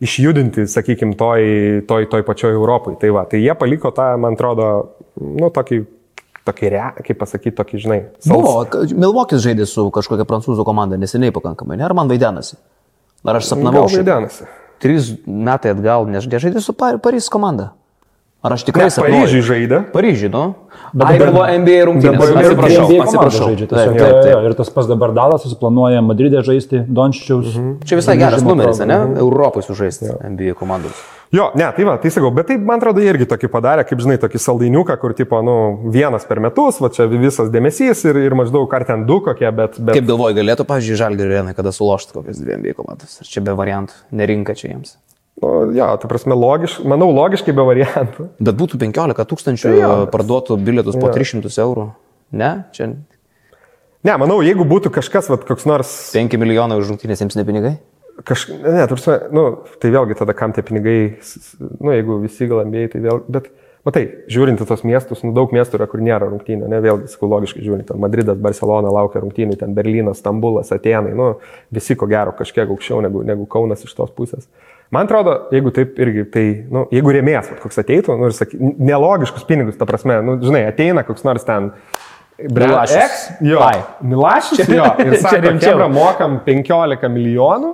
išjudinti, 0.07 0.69
sakykime, 0.71 1.17
toj, 1.19 1.43
toj, 1.89 2.07
toj 2.13 2.23
pačioj 2.29 2.55
Europai. 2.55 2.95
Tai 3.01 3.11
va, 3.17 3.27
tai 3.27 3.43
jie 3.43 3.57
paliko 3.59 3.91
tą, 3.97 4.13
man 4.23 4.39
atrodo, 4.39 4.69
nu, 5.19 5.51
tokį, 5.51 5.81
tokį, 6.47 6.71
re, 6.73 6.83
kaip 7.07 7.19
pasakyti, 7.21 7.55
tokį, 7.59 7.81
žinai, 7.85 7.99
Buvo, 8.31 8.65
Milvokis 8.95 9.43
žaidė 9.45 9.67
su 9.69 9.89
kažkokia 9.95 10.27
prancūzų 10.29 10.65
komanda 10.67 10.97
neseniai 11.01 11.35
pakankamai, 11.35 11.77
ne? 11.81 11.85
Ar 11.89 11.95
man 11.99 12.09
vaidenasi? 12.11 12.57
Ar 13.27 13.41
aš 13.41 13.51
sapnavau? 13.53 13.87
Gal 13.89 13.99
vaidenasi. 13.99 14.47
Trys 14.83 15.15
metai 15.27 15.73
atgal, 15.75 16.07
nes 16.11 16.25
žaidė 16.29 16.61
su 16.63 16.73
Par- 16.77 16.99
Paryžiaus 17.03 17.33
komanda. 17.33 17.73
Ar 18.45 18.53
aš 18.55 18.63
tikrai 18.69 18.85
Ne, 18.87 19.03
Paryžiui 19.03 19.41
žaidė. 19.43 19.79
Paryžiui, 19.91 20.29
nu. 20.31 20.43
Bet 20.95 21.07
Ai, 21.09 21.19
dabar- 21.19 21.33
buvo 21.35 21.47
NBA 21.51 21.79
rungtynės. 21.89 22.13
dabar 22.15 22.45
Atsiprašau, 22.45 22.85
NBA 22.87 23.03
atsiprašau. 23.03 23.47
žaidžia, 23.49 23.67
Taip, 23.67 23.97
taip, 23.97 23.99
taip. 24.23 24.31
jo, 24.31 24.41
Ir 24.47 24.55
tas 24.55 24.71
pats 24.71 24.87
dabar 24.87 25.11
Dalas 25.17 25.43
planuoja 25.59 26.01
Madridė 26.05 26.45
žaisti, 26.45 26.85
Dončičiaus. 26.87 27.57
Mhm. 27.57 27.73
Čia 27.85 27.97
visai 27.97 28.17
geras 28.21 28.43
numeris, 28.47 28.79
ne? 28.87 29.19
Europai 29.19 29.63
sužaisti 29.67 30.07
NBA 30.23 30.55
komandos. 30.55 30.95
Jo, 31.35 31.49
ne, 31.59 31.67
tai 31.75 31.85
va, 31.87 31.97
tai 31.99 32.11
sakau, 32.15 32.31
bet 32.35 32.47
tai 32.47 32.57
man 32.63 32.79
atrodo 32.79 33.03
irgi 33.03 33.27
tokį 33.27 33.49
padarė, 33.51 33.83
kaip 33.89 33.99
žinai, 34.03 34.15
tokį 34.23 34.41
saldainiuką, 34.43 34.95
kur 35.03 35.15
tipo, 35.19 35.41
nu, 35.43 35.57
vienas 35.95 36.27
per 36.29 36.39
metus, 36.45 36.79
va 36.83 36.91
čia 36.95 37.09
visas 37.11 37.51
dėmesys 37.51 38.05
ir, 38.07 38.21
ir 38.29 38.37
maždaug 38.39 38.71
ar 38.79 38.87
ten 38.87 39.03
du 39.09 39.19
kokie, 39.25 39.49
bet... 39.51 39.81
bet... 39.81 39.97
Kaip 39.99 40.07
galvoji, 40.07 40.39
galėtų, 40.39 40.69
pavyzdžiui, 40.69 41.01
Žalgirio 41.01 41.35
arenai, 41.35 41.57
kada 41.59 41.75
sulošti 41.75 42.15
kokias 42.15 42.39
dvi 42.39 42.61
NBA 42.61 42.77
komandas? 42.79 43.19
Ar 43.25 43.31
čia 43.33 43.43
be 43.43 43.57
variantų? 43.59 43.99
Nerinka 44.23 44.55
čia 44.59 44.71
jiems. 44.71 44.95
Nu, 45.43 45.51
jo, 45.77 45.91
tai 46.01 46.13
prasme, 46.15 46.39
logiškai, 46.39 46.87
manau, 46.95 47.11
logiškai 47.13 47.57
be 47.57 47.67
variantų. 47.73 48.31
Bet 48.39 48.63
būtų 48.63 48.81
15 48.87 49.27
tūkstančių 49.35 49.75
Tai 49.75 49.91
parduotų 50.15 50.57
bilietus 50.63 50.97
po 50.97 51.11
Jo. 51.11 51.19
300 51.19 51.53
eurų. 51.67 51.91
Ne? 52.39 52.55
Čia 52.77 52.95
Ne, 54.07 54.15
manau, 54.23 54.39
jeigu 54.45 54.63
būtų 54.69 54.93
kažkas, 54.95 55.27
va, 55.33 55.37
koks 55.43 55.65
nors... 55.67 55.91
5 56.15 56.39
milijonai 56.39 56.77
už 56.79 56.93
rungtynės 56.93 57.25
jiems 57.25 57.35
ne 57.35 57.43
pinigai? 57.49 57.73
Kaž... 58.25 58.47
Ne, 58.63 58.87
tarsi, 58.89 59.19
nu, 59.35 59.45
tai 59.83 59.93
vėlgi 59.93 60.17
tada 60.17 60.33
kam 60.37 60.55
tie 60.57 60.65
pinigai, 60.65 60.99
nu, 61.77 61.93
jeigu 61.93 62.21
visi 62.23 62.49
gal 62.49 62.63
ambėjai, 62.65 62.93
tai 62.95 63.05
vėl, 63.05 63.25
bet 63.29 63.51
Matai, 63.87 64.03
žiūrint 64.27 64.59
į 64.59 64.65
tos 64.67 64.81
miestus, 64.83 65.21
nu, 65.23 65.31
daug 65.31 65.53
miestų 65.55 65.79
yra, 65.79 65.87
kur 65.87 66.01
nėra 66.03 66.27
rungtynių, 66.27 66.67
ne 66.73 66.81
vėlgi 66.83 67.07
psichologiškai 67.07 67.61
žiūrint, 67.63 67.87
ten 67.87 68.01
Madridas, 68.03 68.41
Barcelona 68.43 68.91
laukia 68.91 69.23
rungtynių, 69.23 69.55
ten 69.61 69.77
Berlynas, 69.77 70.19
Stambulas, 70.19 70.73
Atenai, 70.75 71.13
nu, 71.15 71.29
visi 71.71 71.95
ko 71.95 72.09
gero 72.11 72.33
kažkiek 72.35 72.67
aukščiau 72.67 72.99
negu, 73.07 73.23
negu 73.23 73.47
Kaunas 73.47 73.87
iš 73.87 73.95
tos 73.95 74.11
pusės. 74.17 74.49
Man 74.91 75.07
atrodo, 75.07 75.37
jeigu 75.55 75.71
taip 75.75 76.03
irgi, 76.03 76.27
tai, 76.35 76.45
nu, 76.67 76.83
jeigu 76.91 77.15
rėmės, 77.15 77.53
koks 77.63 77.79
ateitų, 77.85 78.19
nu, 78.19 78.27
ir 78.27 78.35
saky, 78.35 78.59
nelogiškus 78.59 79.47
pinigus, 79.47 79.79
ta 79.79 79.87
prasme, 79.87 80.19
nu, 80.27 80.35
žinai, 80.43 80.67
ateina 80.73 81.07
koks 81.07 81.23
nors 81.27 81.47
ten 81.47 81.71
Milašius. 82.43 83.23
Jo, 83.47 83.63
Ai. 83.65 83.85
Milašius, 84.05 84.67
jo, 84.67 84.91
ir 85.01 85.13
Čia 85.15 85.23
sako, 85.23 85.45
rimčiau. 85.47 85.77
Hebra, 85.77 85.87
mokam 85.95 86.41
15 86.45 87.07
milijonų, 87.15 87.71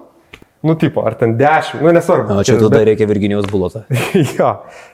nu, 0.62 0.77
tipo, 0.79 1.03
ar 1.07 1.16
ten 1.18 1.35
10, 1.38 1.83
nu, 1.83 1.90
nesvarbu. 1.94 2.38
O 2.38 2.46
čia 2.46 2.57
Bet- 2.57 2.64
tada 2.68 2.85
reikia 2.87 3.09
Virginijos 3.11 3.48
bulotą. 3.51 3.85
jo, 4.38 4.53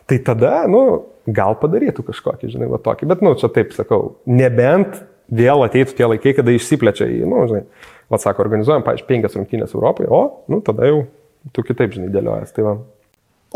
tai 0.09 0.18
tada, 0.24 0.62
nu, 0.70 0.83
gal 1.28 1.59
padarytų 1.61 2.07
kažkokį, 2.09 2.50
žinai, 2.54 2.70
va 2.72 2.81
tokį, 2.83 3.09
bet, 3.11 3.24
nu, 3.24 3.35
čia 3.38 3.50
taip 3.52 3.74
sakau, 3.76 4.16
nebent 4.28 5.00
vėl 5.28 5.64
ateitų 5.66 5.96
tie 5.98 6.09
laikai, 6.09 6.35
kada 6.38 6.54
išsiplečia 6.57 7.09
į, 7.12 7.22
nu, 7.28 7.44
žinai, 7.50 7.64
va 8.09 8.20
sako, 8.20 8.46
organizuojam, 8.46 8.85
pavyzdžiui, 8.87 9.09
penkias 9.11 9.37
rungtynės 9.37 9.76
Europoje, 9.76 10.09
o, 10.09 10.22
nu, 10.48 10.62
tada 10.64 10.88
jau 10.88 11.02
tu 11.52 11.64
kitaip, 11.66 11.92
žinai, 11.96 12.09
dėliojas. 12.12 12.54
Tai 12.57 12.64
va. 12.64 12.78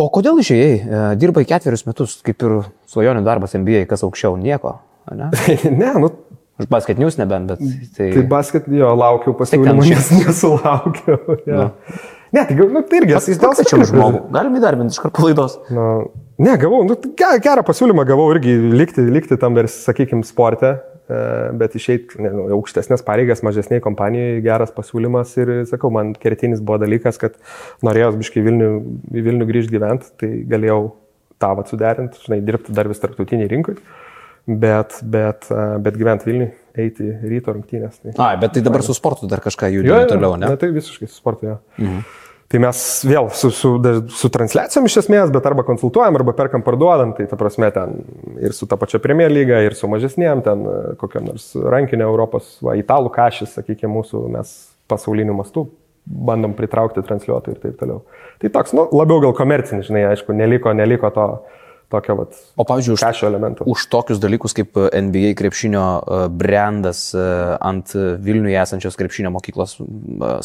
O 0.01 0.09
kodėl 0.13 0.41
išėjai? 0.41 0.77
E, 0.81 1.01
Dirbai 1.21 1.45
ketverius 1.49 1.85
metus, 1.89 2.19
kaip 2.25 2.45
ir 2.45 2.59
svajonių 2.93 3.25
darbas 3.27 3.57
MBA, 3.59 3.85
kas 3.91 4.05
aukščiau, 4.07 4.39
nieko. 4.41 4.79
Ne? 5.13 5.29
ne, 5.81 5.91
nu, 6.01 6.13
Už 6.61 6.69
basketinius 6.69 7.17
nebent, 7.17 7.49
bet 7.49 7.63
tai... 7.97 8.11
tai 8.13 8.23
basket, 8.29 8.67
jo, 8.69 8.91
laukiau 8.99 9.33
pasiūlymų, 9.39 9.87
nes 9.89 10.11
nesulaukiau. 10.19 11.39
Ja. 11.49 11.71
Ne, 12.33 12.45
tai, 12.49 12.57
nu, 12.57 12.81
tai 12.89 13.03
irgi, 13.03 13.13
Jis 13.17 13.41
dėl 13.41 13.53
skaičių 13.57 13.87
žmogų. 13.91 14.21
Galim 14.33 14.55
įdarbinti 14.57 14.95
iš 14.97 15.01
karto 15.03 15.25
laidos. 15.27 15.59
Nu, 15.73 15.87
ne, 16.41 16.55
gavau, 16.61 16.81
nu, 16.89 16.97
ge- 17.19 17.41
gerą 17.45 17.65
pasiūlymą 17.67 18.07
gavau 18.09 18.31
irgi 18.33 18.55
likti, 18.73 19.05
likti 19.05 19.37
tam 19.41 19.57
dar, 19.57 19.69
sakykime, 19.69 20.25
sporte, 20.25 20.71
e, 21.09 21.19
bet 21.61 21.77
išeiti 21.77 22.21
į 22.21 22.55
aukštesnės 22.57 23.05
pareigas, 23.05 23.45
mažesniai 23.45 23.85
kompanijai, 23.85 24.41
geras 24.45 24.73
pasiūlymas 24.77 25.35
ir, 25.43 25.53
sakau, 25.69 25.93
man 25.93 26.15
kertinis 26.21 26.65
buvo 26.65 26.81
dalykas, 26.85 27.21
kad 27.21 27.37
norėjau 27.85 28.15
biškai 28.23 28.45
Vilnių, 28.49 28.71
į 29.13 29.27
Vilnių 29.29 29.49
grįžti 29.53 29.77
gyventi, 29.77 30.13
tai 30.21 30.33
galėjau 30.53 30.81
tą 31.43 31.53
vat 31.59 31.69
suderinti, 31.73 32.21
žinai, 32.25 32.41
dirbti 32.49 32.73
dar 32.77 32.89
vis 32.89 33.01
tarptautiniai 33.03 33.53
rinkai, 33.53 33.77
bet, 34.47 34.99
bet, 35.03 35.47
bet 35.85 35.97
gyventi 35.99 36.29
Vilniui, 36.31 36.51
eiti 36.79 37.13
ryto 37.29 37.55
rungtynės. 37.55 38.01
Tai... 38.01 38.17
A, 38.17 38.33
bet 38.41 38.57
tai 38.57 38.65
dabar 38.65 38.85
su 38.85 38.97
sportu 38.97 39.29
dar 39.31 39.43
kažką 39.45 39.71
judėjai 39.77 40.11
toliau, 40.15 40.37
ne? 40.41 40.51
Ne, 40.53 40.59
tai 40.61 40.73
visiškai 40.75 41.09
su 41.09 41.17
sportu, 41.19 41.53
jo. 41.53 41.61
Mhm. 41.81 42.05
Tai 42.53 42.59
mes 42.61 42.79
vėl 43.09 43.31
su, 43.33 43.49
su, 43.57 43.69
su 44.13 44.29
transliacijom 44.29 44.85
iš 44.85 44.99
esmės, 45.01 45.31
bet 45.33 45.47
arba 45.49 45.63
konsultuojam, 45.65 46.19
arba 46.19 46.35
perkam 46.37 46.61
parduodam, 46.61 47.15
tai 47.17 47.25
ta 47.31 47.39
prasme 47.41 47.71
ten 47.73 48.03
ir 48.45 48.53
su 48.53 48.69
ta 48.69 48.77
pačia 48.77 49.01
Premier 49.01 49.33
lyga, 49.33 49.63
ir 49.65 49.73
su 49.73 49.89
mažesniem, 49.89 50.43
ten 50.45 50.67
kokiam 51.01 51.31
nors 51.31 51.47
rankinio 51.57 52.11
Europos, 52.11 52.59
va, 52.61 52.75
italų 52.77 53.09
kažis, 53.15 53.55
sakykime, 53.57 53.95
mūsų 53.95 54.27
mes 54.35 54.53
pasauliniu 54.93 55.39
mastu 55.39 55.65
bandom 56.05 56.53
pritraukti 56.59 57.01
transliuotojų 57.07 57.57
ir 57.57 57.63
taip 57.63 57.81
toliau. 57.81 58.03
Tai 58.43 58.53
toks, 58.59 58.77
nu, 58.77 58.85
labiau 59.01 59.23
gal 59.25 59.33
komercinis, 59.39 59.89
žinai, 59.89 60.05
aišku, 60.11 60.37
neliko, 60.37 60.75
neliko 60.77 61.09
to 61.15 61.27
tokio, 61.93 62.17
vat, 62.23 62.39
O 62.57 62.65
pavyzdžiui, 62.69 62.97
už, 62.97 63.05
kažio 63.05 63.29
elemento. 63.31 63.67
už 63.69 63.85
tokius 63.93 64.21
dalykus 64.23 64.57
kaip 64.57 64.77
NBA 64.81 65.35
krepšinio 65.39 65.85
e, 66.01 66.21
brandas 66.33 67.05
e, 67.15 67.23
ant 67.61 67.93
Vilniuje 68.25 68.57
esančios 68.63 68.97
krepšinio 68.99 69.31
mokyklos 69.35 69.77
e, 69.79 69.85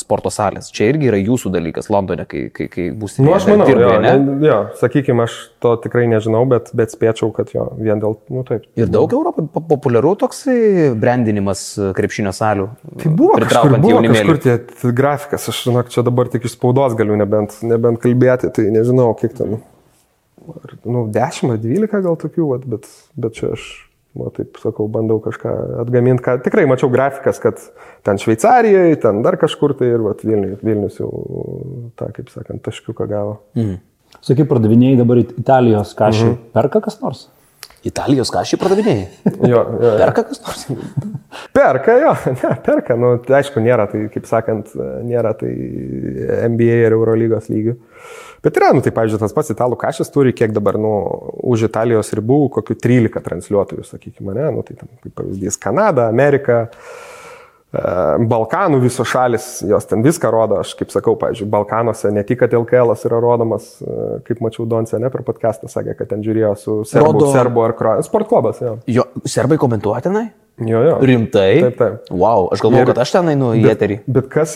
sporto 0.02 0.32
salės. 0.34 0.70
Čia 0.76 0.92
irgi 0.92 1.10
yra 1.12 1.20
jūsų 1.22 1.52
dalykas 1.56 1.90
Londone, 1.94 2.28
kai, 2.30 2.48
kai, 2.54 2.68
kai 2.72 2.90
būsite. 2.92 3.24
Nu, 3.26 3.34
aš 3.38 3.48
manau, 3.50 3.68
dirbai, 3.70 3.94
jo, 3.96 4.02
ne? 4.04 4.38
jo, 4.48 4.58
sakykime, 4.82 5.26
aš 5.28 5.38
to 5.64 5.74
tikrai 5.88 6.06
nežinau, 6.12 6.44
bet, 6.52 6.72
bet 6.78 6.94
spėčiau, 6.94 7.32
kad 7.36 7.52
jo, 7.56 7.70
vien 7.80 8.02
dėl, 8.04 8.18
nu 8.34 8.44
taip. 8.48 8.68
Ir 8.80 8.92
daug 8.92 9.12
Europoje 9.16 9.48
po- 9.56 9.64
populiaru 9.72 10.16
toksai 10.26 10.58
brandinimas 11.00 11.64
e, 11.80 11.92
krepšinio 11.98 12.34
salių. 12.36 12.68
Tai 13.04 13.14
buvo 13.18 13.40
kažkur, 13.46 13.78
buvo 13.80 13.96
jaunimėlį. 13.98 14.20
kažkur 14.36 14.44
tie 14.44 14.92
grafikas, 14.98 15.48
aš 15.52 15.64
žinok, 15.70 15.90
čia 15.94 16.04
dabar 16.08 16.30
tik 16.34 16.46
iš 16.50 16.58
spaudos 16.58 16.96
galiu 17.00 17.16
nebent, 17.20 17.56
nebent 17.66 18.02
kalbėti, 18.04 18.50
tai 18.54 18.68
nežinau, 18.74 19.12
kiek 19.20 19.34
ten, 19.38 19.58
ar, 20.56 20.74
nu, 20.86 21.06
10 21.14 21.52
ar 21.54 21.60
12 21.64 22.02
gal 22.06 22.18
tokių, 22.22 22.48
vat, 22.54 22.66
bet, 22.70 22.88
bet 23.20 23.36
čia 23.38 23.52
aš, 23.56 23.66
nu, 24.18 24.30
taip 24.36 24.58
sakau, 24.62 24.88
bandau 24.92 25.20
kažką 25.24 25.54
atgaminti, 25.84 26.24
ką 26.26 26.38
tikrai 26.46 26.66
mačiau 26.70 26.90
grafikas, 26.94 27.40
kad 27.44 27.60
ten 28.08 28.18
Šveicarijoje, 28.22 28.98
ten 29.04 29.22
dar 29.26 29.38
kažkur 29.42 29.76
tai 29.78 29.92
ir 29.94 30.04
vat, 30.06 30.24
Vilnius, 30.26 30.60
Vilnius 30.66 31.00
jau 31.02 31.12
tą, 32.00 32.10
kaip 32.16 32.30
sakant, 32.34 32.64
taškiuką 32.66 33.08
gavo. 33.12 33.40
Sakai, 34.24 34.46
pardavinėjai 34.50 34.98
dabar 35.04 35.20
It- 35.22 35.36
Italijos 35.38 35.92
kažį. 36.00 36.30
Mhm. 36.32 36.38
Perka 36.56 36.82
kas 36.82 37.02
nors? 37.04 37.28
Italijos 37.86 38.32
kažį 38.34 38.58
pardavinėjai. 38.60 39.08
Jo, 39.52 39.60
jo, 39.62 39.84
jo. 39.84 39.92
Perka 40.02 40.24
kas 40.32 40.42
nors? 40.44 40.64
Perka, 41.58 41.94
jo, 42.02 42.14
ne, 42.34 42.50
perka, 42.66 42.96
nu, 42.98 43.12
tai 43.24 43.42
aišku, 43.42 43.62
nėra 43.62 43.86
tai, 43.92 44.08
kaip 44.14 44.26
sakant, 44.30 44.72
nėra 45.06 45.36
tai 45.38 45.52
NBA 46.50 46.80
ir 46.88 46.96
Eurolygos 46.98 47.50
lygių. 47.52 47.76
Bet 48.46 48.58
yra, 48.60 48.70
nu, 48.78 48.84
tai, 48.86 48.92
pavyzdžiui, 48.94 49.20
tas 49.24 49.34
pats 49.34 49.50
italų 49.54 49.78
kažas 49.82 50.12
turi, 50.14 50.34
kiek 50.38 50.54
dabar, 50.56 50.78
nu, 50.82 50.94
už 51.50 51.68
Italijos 51.72 52.14
ribų, 52.16 52.44
kokiu 52.60 52.78
13 52.78 53.24
transliuotojų, 53.26 53.86
sakykime, 53.88 54.36
ne, 54.38 54.48
nu, 54.54 54.64
tai 54.68 54.78
tam, 54.78 54.92
kaip 55.04 55.16
pavyzdys, 55.18 55.58
Kanada, 55.64 56.06
Amerika, 56.12 56.68
e, 57.74 57.82
Balkanų 58.30 58.80
visos 58.84 59.10
šalis, 59.10 59.48
jos 59.68 59.88
ten 59.90 60.04
viską 60.06 60.32
rodo, 60.34 60.62
aš 60.64 60.74
kaip 60.80 60.94
sakau, 60.94 61.16
pavyzdžiui, 61.20 61.50
Balkanuose 61.52 62.12
ne 62.16 62.24
tik, 62.28 62.40
kad 62.44 62.54
LKL 62.58 62.94
yra 63.10 63.20
rodomas, 63.24 63.70
e, 63.82 64.20
kaip 64.28 64.42
mačiau 64.46 64.68
Donce, 64.70 65.00
ne 65.02 65.12
per 65.14 65.26
podcastą 65.28 65.70
sakė, 65.72 65.98
kad 66.00 66.14
ten 66.14 66.24
žiūrėjo 66.26 66.54
su 66.62 66.80
serbu, 66.88 67.12
Rodo- 67.18 67.32
serbu 67.36 67.66
ar 67.66 67.76
kro... 67.80 67.96
sport 68.06 68.30
klubas, 68.32 68.62
jo. 68.64 68.78
Jo, 68.88 69.08
serbai 69.28 69.60
komentuoja 69.62 70.06
tenai? 70.08 70.28
Jo, 70.58 70.80
jo. 70.82 70.98
Rimtai? 71.06 71.52
Taip, 71.68 71.76
taip. 71.78 72.08
Wow, 72.10 72.48
aš 72.56 72.64
galvoju, 72.66 72.88
kad 72.90 73.04
aš 73.04 73.12
ten 73.20 73.28
einu 73.36 73.52
į 73.60 73.68
eterį. 73.76 74.00
bet 74.10 74.30
kas, 74.34 74.56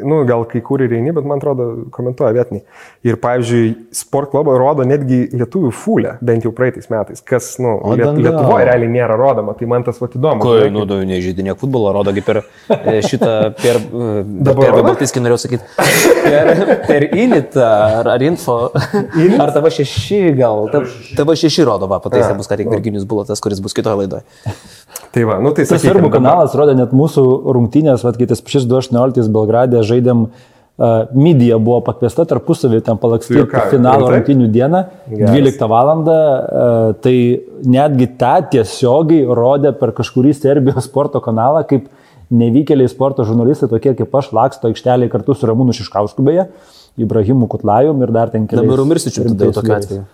nu, 0.00 0.22
gal 0.28 0.44
kai 0.48 0.62
kur 0.64 0.82
ir 0.84 0.92
eini, 0.96 1.12
bet 1.14 1.26
man 1.28 1.40
atrodo, 1.40 1.66
komentuoja 1.92 2.32
vietiniai. 2.36 2.64
Ir, 3.06 3.18
pavyzdžiui, 3.22 3.72
sport 3.96 4.30
klubą 4.32 4.54
rodo 4.60 4.86
netgi 4.88 5.24
lietuvių 5.34 5.72
fulę, 5.76 6.14
bent 6.24 6.46
jau 6.46 6.52
praeitais 6.56 6.88
metais, 6.92 7.22
kas, 7.24 7.54
nu, 7.62 7.74
O 7.82 7.96
liet. 7.98 8.08
Lietuvoje 8.22 8.66
realiai 8.68 8.92
nėra 8.92 9.16
rodoma, 9.18 9.54
tai 9.58 9.68
man 9.70 9.84
tas 9.86 9.98
vat 10.00 10.16
įdomu. 10.16 10.44
Ko, 10.44 10.54
nu, 10.72 10.84
du 10.88 11.00
nežydinė 11.08 11.56
futbolą, 11.60 11.92
rodo 11.98 12.14
kaip 12.16 12.28
per 12.28 12.40
e, 12.42 12.98
šitą, 13.04 13.32
per, 13.58 13.80
e, 13.82 14.10
Dabar 14.48 14.76
per? 14.78 14.86
Baltiskį 14.88 15.24
norėjau 15.24 15.42
sakyti, 15.44 15.88
per, 16.24 16.52
per 16.88 17.08
Initą 17.10 17.68
ar, 18.00 18.12
ar 18.14 18.26
Info, 18.26 18.58
ar 18.72 19.54
tavo 19.54 19.72
šeši 19.72 20.22
gal, 20.38 20.68
tavo 21.18 21.36
šeši 21.38 21.68
rodo, 21.68 21.90
va, 21.90 22.00
pataisė 22.04 22.36
bus 22.38 22.50
tik 22.52 22.70
Virginijus 22.70 23.08
Bulotas, 23.08 23.42
kuris 23.42 23.60
bus 23.64 23.76
kitoje 23.76 24.04
laidoje. 24.04 24.24
Tai 25.12 25.26
va, 25.28 25.36
nu 25.44 25.52
tai 25.52 25.66
Tas 25.66 25.76
sakykim, 25.76 25.98
serbų 25.98 26.10
kanalas 26.14 26.54
rodė 26.56 26.74
net 26.78 26.94
mūsų 26.96 27.22
rungtynės, 27.52 28.04
vad 28.06 28.16
kai 28.16 28.28
tas 28.30 28.40
šis 28.48 28.64
2.18 28.70 29.28
Belgradė 29.34 29.82
žaidėm, 29.84 30.22
uh, 30.24 30.92
Midija 31.12 31.58
buvo 31.60 31.82
pakviesta 31.84 32.24
tarpusavį 32.28 32.80
ten 32.86 33.00
palakstyti 33.00 33.42
Juokauji, 33.42 33.74
finalo 33.74 34.06
rimtai? 34.06 34.14
rungtynių 34.16 34.48
dieną, 34.54 34.80
Geras. 35.12 35.34
12 35.36 35.68
val. 35.68 35.90
Uh, 35.92 36.94
tai 37.04 37.16
netgi 37.76 38.08
tą 38.20 38.38
tiesiogiai 38.54 39.26
rodė 39.28 39.74
per 39.76 39.92
kažkurį 39.98 40.32
Serbijos 40.38 40.88
sporto 40.88 41.20
kanalą, 41.24 41.66
kaip 41.68 41.90
nevykėliai 42.32 42.88
sporto 42.88 43.28
žurnalistai, 43.28 43.68
tokie 43.68 43.92
kaip 43.98 44.16
aš, 44.16 44.32
laksto 44.32 44.72
aikštelėje 44.72 45.12
kartu 45.12 45.36
su 45.36 45.48
Ramūnu 45.50 45.76
Šiškausku 45.76 46.24
beje, 46.24 46.48
Ibrahimu 47.00 47.50
Kutlajum 47.52 48.00
ir 48.04 48.16
dar 48.16 48.32
ten 48.32 48.48
keliais. 48.48 48.64
Dabar 48.64 48.86
rimtais 49.28 49.52
tokiu 49.60 49.68
vyrais. 49.68 49.84
atveju. 49.84 50.08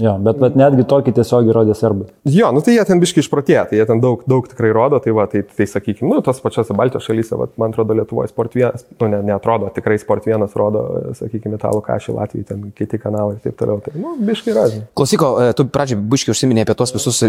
Jo, 0.00 0.14
bet, 0.24 0.38
bet 0.40 0.54
netgi 0.56 0.86
tokį 0.88 1.12
tiesiogiai 1.18 1.52
rodė 1.52 1.74
serbai. 1.76 2.06
Jo, 2.32 2.48
nu 2.56 2.62
tai 2.64 2.78
jie 2.78 2.84
ten 2.88 3.00
biški 3.02 3.20
išprotėję, 3.20 3.64
tai 3.68 3.76
jie 3.76 3.84
ten 3.90 3.98
daug, 4.00 4.22
daug 4.24 4.46
tikrai 4.48 4.70
rodo, 4.72 4.96
tai 5.04 5.12
va, 5.12 5.26
tai, 5.28 5.42
tai 5.44 5.66
sakykime, 5.68 6.08
nu, 6.08 6.22
tos 6.24 6.38
pačiose 6.40 6.72
Baltijos 6.78 7.04
šalyse, 7.04 7.36
va, 7.36 7.44
man 7.60 7.74
atrodo, 7.74 7.92
Lietuvoje 7.98 8.30
sport 8.30 8.56
vienas, 8.56 8.86
nu, 8.96 9.10
ne, 9.12 9.18
neatrodo, 9.28 9.68
tikrai 9.76 9.98
sport 10.00 10.24
vienas 10.24 10.56
rodo, 10.56 10.86
sakykime, 11.18 11.58
italų 11.60 11.82
kažį, 11.84 12.14
Latvijai, 12.16 12.46
ten 12.48 12.62
kiti 12.78 13.00
kanalai 13.02 13.34
ir 13.36 13.42
taip 13.44 13.58
toliau. 13.60 13.82
Tai, 13.84 13.92
nu, 14.00 14.14
biški 14.24 14.54
ražinai. 14.56 14.86
Klausyko, 14.96 15.28
e, 15.44 15.50
tu 15.58 15.66
pradžiai 15.68 16.00
biškiai 16.14 16.32
užsiminė 16.38 16.64
apie 16.64 16.78
tos 16.80 16.96
visus 16.96 17.20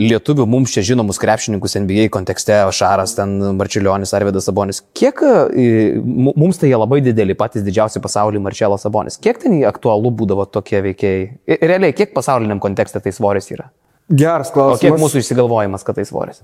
lietuvių 0.00 0.48
mums 0.48 0.72
čia 0.72 0.86
žinomus 0.94 1.20
krepšininkus 1.20 1.76
NBA 1.84 2.08
kontekste, 2.16 2.62
Šaras, 2.80 3.12
ten 3.18 3.36
Marčiulionis, 3.60 4.16
Arvidas 4.16 4.48
Sabonis. 4.48 4.80
Kiek 4.96 5.20
e, 5.20 6.00
mu- 6.00 6.32
mums 6.32 6.56
tai 6.64 6.72
jie 6.72 6.80
labai 6.80 7.02
dideli, 7.04 7.36
patys 7.36 7.66
didžiausi 7.68 8.00
pasaulyje 8.00 8.40
Marčelas 8.40 8.88
Sabonis. 8.88 9.20
Kiek 9.20 9.44
ten 9.44 9.60
aktualu 9.68 10.16
būdavo 10.16 10.48
tokie 10.48 10.80
veikėjai? 10.88 11.28
Ir 11.60 11.76
realiai, 11.90 11.96
kiek 11.96 12.14
pasauliniam 12.14 12.60
kontekste 12.60 13.00
tai 13.00 13.12
svoris 13.12 13.50
yra? 13.50 13.70
Geras 14.10 14.50
O 14.50 14.54
klausimas. 14.54 14.80
kiek 14.80 14.98
mūsų 14.98 15.22
išsigalvojimas, 15.22 15.84
kad 15.84 15.96
tai 15.96 16.04
svoris? 16.04 16.42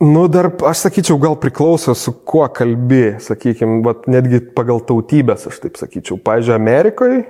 Nu, 0.00 0.28
dar 0.28 0.50
aš 0.66 0.84
sakyčiau, 0.88 1.18
gal 1.18 1.36
priklauso 1.36 1.94
su 1.94 2.12
kuo 2.12 2.46
kalbi, 2.48 3.16
sakykime, 3.20 3.82
bet 3.82 4.06
netgi 4.10 4.40
pagal 4.54 4.80
tautybės, 4.80 5.46
aš 5.48 5.60
taip 5.62 5.78
sakyčiau. 5.78 6.18
Pavyzdžiui, 6.18 6.54
Amerikoje 6.54 7.24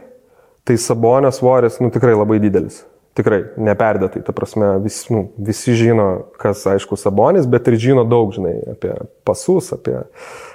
tai 0.64 0.76
sabonės 0.80 1.38
svoris, 1.38 1.78
nu, 1.80 1.90
tikrai 1.92 2.14
labai 2.16 2.40
didelis. 2.40 2.84
Tikrai, 3.14 3.44
neperdėtai, 3.62 4.24
ta 4.26 4.32
prasme, 4.34 4.72
vis, 4.82 5.05
nu, 5.12 5.28
visi 5.38 5.76
žino, 5.78 6.32
kas, 6.40 6.64
aišku, 6.66 6.96
Sabonis, 6.98 7.46
bet 7.46 7.68
ir 7.70 7.76
žino 7.78 8.02
daug, 8.02 8.32
žinai, 8.34 8.57
apie 8.72 8.90
pasus, 9.22 9.70
apie, 9.76 10.00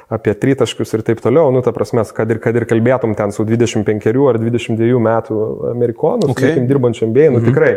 apie 0.10 0.34
tritaškius 0.34 0.96
ir 0.98 1.04
taip 1.06 1.22
toliau, 1.22 1.52
nu, 1.54 1.62
ta 1.62 1.72
prasme, 1.74 2.02
kad 2.16 2.32
ir, 2.34 2.40
kad 2.42 2.58
ir 2.58 2.66
kalbėtum 2.70 3.14
ten 3.18 3.34
su 3.36 3.46
25 3.46 4.10
ar 4.10 4.40
22 4.42 5.02
metų 5.06 5.38
amerikonų, 5.76 6.32
okay. 6.34 6.50
sakykim, 6.50 6.66
dirbančiam 6.70 7.14
bėjai, 7.14 7.34
nu, 7.36 7.42
mhm. 7.44 7.52
tikrai. 7.52 7.74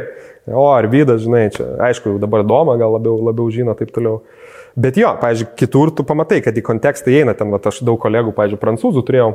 O, 0.48 0.64
ar 0.72 0.88
Vydas, 0.90 1.22
žinai, 1.26 1.44
čia, 1.54 1.68
aišku, 1.90 2.16
dabar 2.22 2.46
Doma 2.48 2.78
gal 2.80 2.96
labiau, 2.96 3.18
labiau 3.28 3.52
žino, 3.52 3.76
taip 3.78 3.92
toliau. 3.94 4.22
Bet 4.72 4.96
jo, 4.96 5.10
pažiūrėjau, 5.20 5.56
kitur 5.60 5.92
tu 5.92 6.06
pamatai, 6.08 6.40
kad 6.44 6.56
į 6.56 6.64
kontekstą 6.64 7.12
įeina 7.12 7.36
ten, 7.36 7.52
va, 7.52 7.60
aš 7.60 7.82
daug 7.84 8.00
kolegų, 8.00 8.32
pažiūrėjau, 8.34 8.62
prancūzų 8.64 9.04
turėjau, 9.06 9.28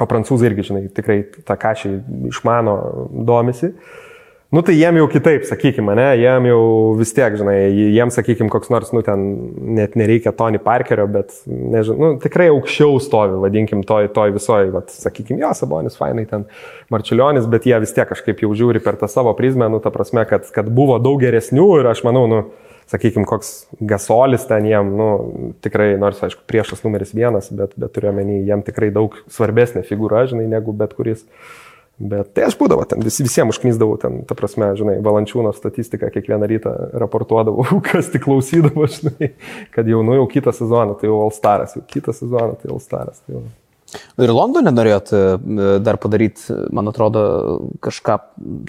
o 0.00 0.06
prancūzai 0.08 0.48
irgi, 0.48 0.70
žinai, 0.70 0.86
tikrai 0.96 1.18
tą 1.44 1.58
kažį 1.60 1.92
išmano, 2.32 2.76
domisi. 3.28 3.74
Nu 4.50 4.62
tai 4.66 4.74
jiem 4.74 4.96
jau 4.98 5.04
kitaip, 5.06 5.44
sakykime, 5.46 5.92
ne, 5.94 6.08
jiem 6.18 6.48
jau 6.48 6.62
vis 6.98 7.12
tiek, 7.14 7.36
žinai, 7.38 7.54
jiem, 7.70 8.10
sakykime, 8.10 8.50
koks 8.50 8.72
nors, 8.74 8.88
nu 8.90 8.98
ten 9.06 9.20
net 9.76 9.92
nereikia 9.94 10.32
Tony 10.34 10.58
Parkerio, 10.58 11.04
bet, 11.06 11.36
nežinau, 11.46 11.98
nu, 12.00 12.08
tikrai 12.18 12.48
aukščiau 12.50 12.98
stovi, 12.98 13.38
vadinkim, 13.44 13.84
toj, 13.86 14.08
toj 14.16 14.34
visoj, 14.34 14.72
vat, 14.74 14.90
sakykime, 14.90 15.38
jo, 15.44 15.52
Sabonis, 15.54 15.94
fainai 16.00 16.26
ten, 16.26 16.48
Marčiulionis, 16.90 17.46
bet 17.52 17.70
jie 17.70 17.78
vis 17.84 17.94
tiek 17.94 18.10
kažkaip 18.10 18.42
jau 18.42 18.50
žiūri 18.58 18.82
per 18.82 18.98
tą 18.98 19.06
savo 19.12 19.36
prizmę, 19.38 19.70
nu, 19.70 19.78
ta 19.84 19.94
prasme, 19.94 20.26
kad, 20.26 20.50
kad 20.50 20.74
buvo 20.74 20.98
daug 20.98 21.22
geresnių 21.22 21.70
ir 21.78 21.92
aš 21.92 22.02
manau, 22.08 22.26
nu, 22.34 22.42
sakykime, 22.90 23.30
koks 23.30 23.54
gasolis 23.78 24.50
ten 24.50 24.66
jiem, 24.66 24.94
nu, 24.98 25.10
tikrai, 25.62 25.92
nors, 26.02 26.18
aišku, 26.26 26.42
priešas 26.50 26.82
numeris 26.82 27.14
vienas, 27.14 27.54
bet, 27.54 27.78
bet 27.78 27.94
turiuomenį, 27.94 28.42
jiem 28.50 28.66
tikrai 28.66 28.90
daug 28.98 29.14
svarbesnė 29.30 29.86
figūra, 29.86 30.26
žinai, 30.34 30.50
negu 30.50 30.74
bet 30.74 30.98
kuris. 30.98 31.22
Bet 32.00 32.30
tai 32.32 32.46
aš 32.46 32.54
būdavo 32.56 32.86
ten, 32.88 33.02
vis, 33.04 33.18
visiems 33.20 33.52
užknysdavau 33.52 33.98
ten, 34.00 34.22
ta 34.24 34.32
prasme, 34.36 34.70
žinai, 34.78 34.96
valančiūno 35.04 35.52
statistiką 35.52 36.08
kiekvieną 36.14 36.48
rytą 36.48 36.72
raportuodavau, 37.02 37.66
kas 37.90 38.08
tik 38.12 38.24
klausydavo, 38.24 38.86
žinai, 38.88 39.34
kad 39.74 39.88
jau, 39.90 40.00
nu, 40.06 40.16
jau 40.16 40.24
kitą 40.32 40.54
sezoną, 40.56 40.96
tai 40.96 41.10
jau 41.10 41.18
Alstaras, 41.26 41.76
jau 41.76 41.84
kitą 41.84 42.16
sezoną, 42.16 42.56
tai 42.62 42.72
Alstaras. 42.72 43.20
Tai 43.26 43.36
jau. 43.36 43.44
Ir 44.22 44.32
Londone 44.32 44.72
norėjot 44.72 45.12
e, 45.12 45.20
dar 45.84 45.98
padaryti, 46.00 46.54
man 46.72 46.88
atrodo, 46.88 47.22
kažką 47.84 48.16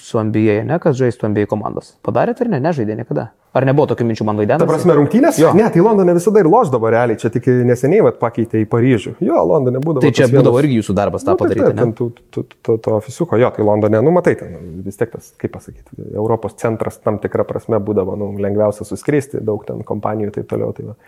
su 0.02 0.20
NBA, 0.28 0.64
ne, 0.68 0.82
kad 0.84 0.98
žaistų 0.98 1.32
NBA 1.32 1.48
komandos. 1.52 1.94
Padarėt 2.04 2.42
ar 2.44 2.52
ne, 2.52 2.60
nežaidė 2.68 3.00
niekada? 3.00 3.30
Ar 3.52 3.66
nebuvo 3.68 3.84
tokių 3.92 4.06
minčių 4.08 4.24
man 4.24 4.38
vaidinti? 4.40 4.64
Ta 4.64 4.68
prasme, 4.68 4.94
rungtynės? 4.96 5.36
Jo. 5.42 5.50
Ne, 5.58 5.66
tai 5.74 5.82
Londone 5.84 6.14
visada 6.16 6.40
ir 6.40 6.48
loždavo 6.48 6.88
realiai, 6.94 7.20
čia 7.20 7.28
tik 7.34 7.50
neseniai 7.68 8.06
vat, 8.06 8.16
pakeitė 8.22 8.62
į 8.64 8.68
Paryžių. 8.72 9.18
Jo, 9.28 9.42
Londone 9.50 9.82
būdavo. 9.84 10.06
Tai 10.06 10.12
čia 10.16 10.24
vienas... 10.30 10.38
būdavo 10.38 10.62
irgi 10.62 10.78
jūsų 10.78 10.96
darbas 10.96 11.28
tą 11.28 11.36
nu, 11.36 11.42
padaryti. 11.42 11.66
Tai, 11.66 11.74
ten, 11.82 11.92
tu, 11.98 12.08
tu, 12.32 12.46
tu, 12.48 12.78
to 12.80 12.96
ofisiuko, 12.96 13.36
jo, 13.42 13.52
tai 13.52 13.68
Londone, 13.68 14.00
nu 14.08 14.16
matai, 14.16 14.38
ten 14.40 14.56
vis 14.86 14.96
tiek 14.96 15.12
tas, 15.12 15.34
kaip 15.42 15.52
pasakyti, 15.58 16.00
Europos 16.14 16.56
centras 16.64 17.02
tam 17.04 17.20
tikrą 17.20 17.44
prasme 17.50 17.82
būdavo, 17.84 18.16
nu, 18.24 18.32
lengviausia 18.40 18.88
suskristi, 18.88 19.44
daug 19.44 19.68
ten 19.68 19.84
kompanijų 19.84 20.32
ir 20.32 20.36
taip 20.40 20.48
toliau. 20.56 20.72
Tai 20.78 20.94
va. 20.94 21.00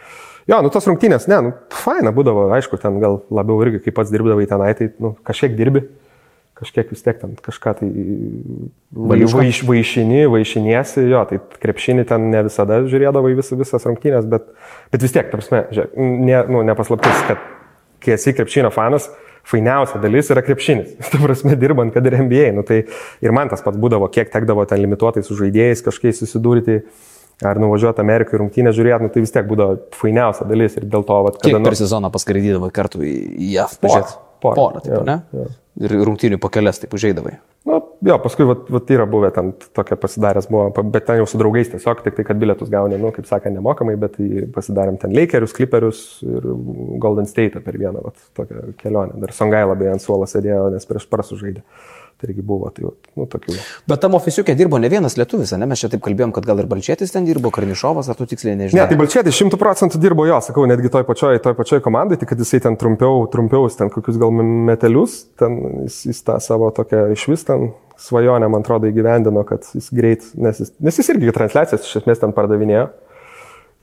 jo, 0.51 0.59
nu 0.67 0.75
tos 0.75 0.91
rungtynės, 0.91 1.31
ne, 1.31 1.39
nu, 1.47 1.57
faina 1.71 2.11
būdavo, 2.11 2.49
aišku, 2.59 2.81
ten 2.83 2.99
gal 2.99 3.21
labiau 3.31 3.63
irgi, 3.63 3.85
kaip 3.87 4.01
pats 4.01 4.11
dirbdavai 4.11 4.51
tenai, 4.51 4.73
tai, 4.75 4.91
nu, 4.99 5.15
kažkiek 5.23 5.55
dirbi 5.55 5.87
kažkiek 6.63 6.89
vis 6.95 7.05
tiek 7.05 7.19
ten 7.21 7.35
kažką 7.43 7.75
tai 7.79 7.89
vaiš, 9.13 9.63
vaišini, 9.67 10.23
vaišiniesi, 10.33 11.05
jo, 11.11 11.23
tai 11.29 11.41
krepšinį 11.63 12.07
ten 12.09 12.31
ne 12.33 12.45
visada 12.47 12.81
žiūrėdavai 12.87 13.35
vis, 13.37 13.51
visas 13.59 13.85
rungtynės, 13.89 14.25
bet, 14.31 14.49
bet 14.95 15.05
vis 15.05 15.13
tiek, 15.13 15.29
tarsi, 15.31 15.61
ne, 15.99 16.39
nu, 16.49 16.63
nepaslaptis, 16.65 17.27
kad 17.29 17.45
kai 18.03 18.17
esi 18.17 18.33
krepšinio 18.35 18.71
fanas, 18.73 19.07
fainiausia 19.47 20.01
dalis 20.03 20.31
yra 20.33 20.43
krepšinis. 20.45 20.95
Tu 21.11 21.21
prasme, 21.21 21.55
dirbant, 21.59 21.93
kad 21.93 22.05
ir 22.07 22.17
NBA. 22.19 22.51
Nu, 22.57 22.65
tai 22.67 22.83
ir 23.23 23.35
man 23.35 23.51
tas 23.51 23.63
pats 23.65 23.79
būdavo, 23.79 24.09
kiek 24.13 24.31
tekdavo 24.33 24.65
ten 24.69 24.83
limituotai 24.83 25.23
su 25.25 25.37
žaidėjais 25.39 25.83
kažkaip 25.85 26.15
susidūrti. 26.19 26.83
Ar 27.43 27.57
nuvažiuoti 27.59 27.99
Amerikai 27.99 28.37
rungtynę 28.39 28.71
žiūrėti, 28.75 29.03
nu, 29.03 29.09
tai 29.11 29.23
vis 29.23 29.33
tiek 29.33 29.47
būdavo 29.49 29.79
fainiausia 29.97 30.45
dalis 30.47 30.77
ir 30.77 30.85
dėl 30.87 31.03
to, 31.07 31.17
kad... 31.25 31.39
Kiek 31.41 31.57
per 31.57 31.73
nu, 31.73 31.79
sezoną 31.79 32.11
paskraidydavo 32.13 32.69
kartu 32.71 33.01
į 33.03 33.15
JAV? 33.55 33.73
Porą. 33.81 34.03
Porą, 34.43 34.55
porą 34.59 34.83
taip, 34.83 34.95
ja, 34.99 35.03
ne? 35.07 35.43
Ja 35.43 35.49
ir 35.81 35.95
rungtynių 36.05 36.37
po 36.41 36.51
kelias 36.53 36.79
taip 36.81 36.93
užeidavai. 36.93 37.37
Na, 37.67 37.79
jo, 37.79 38.17
paskui 38.21 38.45
vat, 38.45 38.67
vat 38.73 38.91
yra 38.93 39.05
buvę 39.09 39.29
ten 39.33 39.53
tokia 39.75 39.95
pasidaręs 39.99 40.49
buvo, 40.51 40.67
bet 40.93 41.07
ten 41.07 41.21
jau 41.21 41.27
su 41.29 41.39
draugais 41.39 41.71
tiesiog, 41.71 42.03
tik 42.05 42.17
tai, 42.17 42.25
kad 42.27 42.39
bilietus 42.41 42.69
gauni, 42.71 42.99
nu, 43.01 43.13
kaip 43.15 43.27
sakė, 43.29 43.53
nemokamai, 43.55 43.95
bet 44.01 44.19
pasidarėm 44.53 44.99
ten 45.01 45.15
Lakerius, 45.15 45.55
Clipperius 45.55 46.03
ir 46.27 46.45
Golden 47.01 47.29
State 47.29 47.63
per 47.63 47.79
vieną 47.79 48.03
vat, 48.05 48.19
tokią 48.37 48.75
kelionę. 48.81 49.17
Dar 49.23 49.33
Songai 49.35 49.63
labai 49.65 49.93
ant 49.93 50.03
suolo 50.03 50.27
sėdėjo, 50.29 50.67
nes 50.75 50.89
prieš 50.89 51.07
parą 51.09 51.25
sužaidė. 51.27 51.63
Tai 52.23 52.31
irgi 52.31 52.43
buvo, 52.47 52.69
tai, 52.71 52.87
nu, 53.19 53.25
tokių. 53.27 53.53
Bet 53.91 53.99
tam 53.99 54.13
ofisiukė 54.15 54.53
dirbo 54.55 54.77
ne 54.79 54.87
vienas 54.87 55.17
lietuvis, 55.19 55.51
ne? 55.59 55.67
Mes 55.67 55.81
čia 55.81 55.89
taip 55.91 56.05
kalbėjom, 56.05 56.31
kad 56.31 56.45
gal 56.47 56.61
ir 56.63 56.69
Balčėtis 56.71 57.11
ten 57.11 57.27
dirbo, 57.27 57.51
Karnišovas, 57.51 58.07
ar 58.07 58.15
tu 58.15 58.27
tiksliai 58.31 58.55
nežinai? 58.55 58.79
Ne, 58.79 58.85
tai 58.87 58.95
Balčėtis 58.95 59.35
šimtų 59.35 59.59
procentų 59.59 59.99
dirbo 59.99 60.23
jo, 60.29 60.37
sakau, 60.45 60.63
netgi 60.69 60.91
toj 60.93 61.03
pačioj, 61.09 61.41
toj 61.43 61.57
pačioj 61.57 61.81
komandai, 61.83 62.15
tik 62.21 62.31
kad 62.31 62.39
jisai 62.39 62.61
ten 62.63 62.79
trumpiau, 62.79 63.25
trumpiau, 63.33 63.67
ten 63.75 63.91
kokius 63.91 64.21
gal 64.21 64.31
metelius, 64.39 65.25
ten 65.41 65.59
jis, 65.83 65.99
jis 66.13 66.23
tą 66.23 66.39
savo 66.47 66.71
tokią 66.79 67.09
iš 67.17 67.27
vis 67.33 67.43
ten 67.49 67.73
svajonę, 67.99 68.47
man 68.55 68.63
atrodo, 68.63 68.87
įgyvendino, 68.87 69.43
kad 69.47 69.67
jis 69.75 69.91
greit, 69.91 70.31
nes 70.39 70.63
jis, 70.63 70.71
nes 70.79 71.03
jis 71.03 71.11
irgi 71.11 71.35
transliacijas 71.35 71.83
iš 71.83 71.99
esmės 72.05 72.23
ten 72.23 72.31
pardavinėjo, 72.39 72.87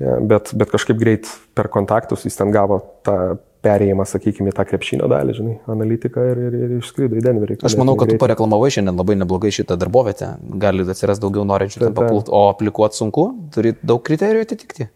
bet, 0.00 0.52
bet 0.56 0.72
kažkaip 0.72 0.98
greit 1.00 1.30
per 1.56 1.70
kontaktus 1.72 2.26
jis 2.26 2.38
ten 2.38 2.52
gavo 2.54 2.80
tą 3.06 3.16
perėjimas, 3.60 4.14
sakykime, 4.14 4.52
tą 4.56 4.64
krepšinio 4.68 5.08
dalį, 5.10 5.34
žinai, 5.36 5.56
analitiką 5.68 6.22
ir, 6.30 6.38
ir, 6.48 6.54
ir 6.64 6.70
išskrido 6.78 7.18
į 7.20 7.24
Denverį. 7.26 7.58
Aš 7.66 7.76
manau, 7.76 7.92
kad 7.98 8.08
greitai. 8.08 8.16
tu 8.16 8.22
pareklamavai 8.22 8.70
šiandien 8.72 8.96
labai 8.96 9.18
neblogai 9.20 9.52
šitą 9.52 9.76
darbovietę, 9.80 10.30
gali 10.62 10.86
atsiras 10.88 11.20
daugiau 11.20 11.44
norinčių 11.48 11.82
ten 11.84 11.96
papult, 11.96 12.32
o 12.32 12.46
aplikuoti 12.54 13.02
sunku, 13.02 13.26
turi 13.52 13.74
daug 13.84 14.00
kriterijų 14.06 14.46
atitikti. 14.46 14.88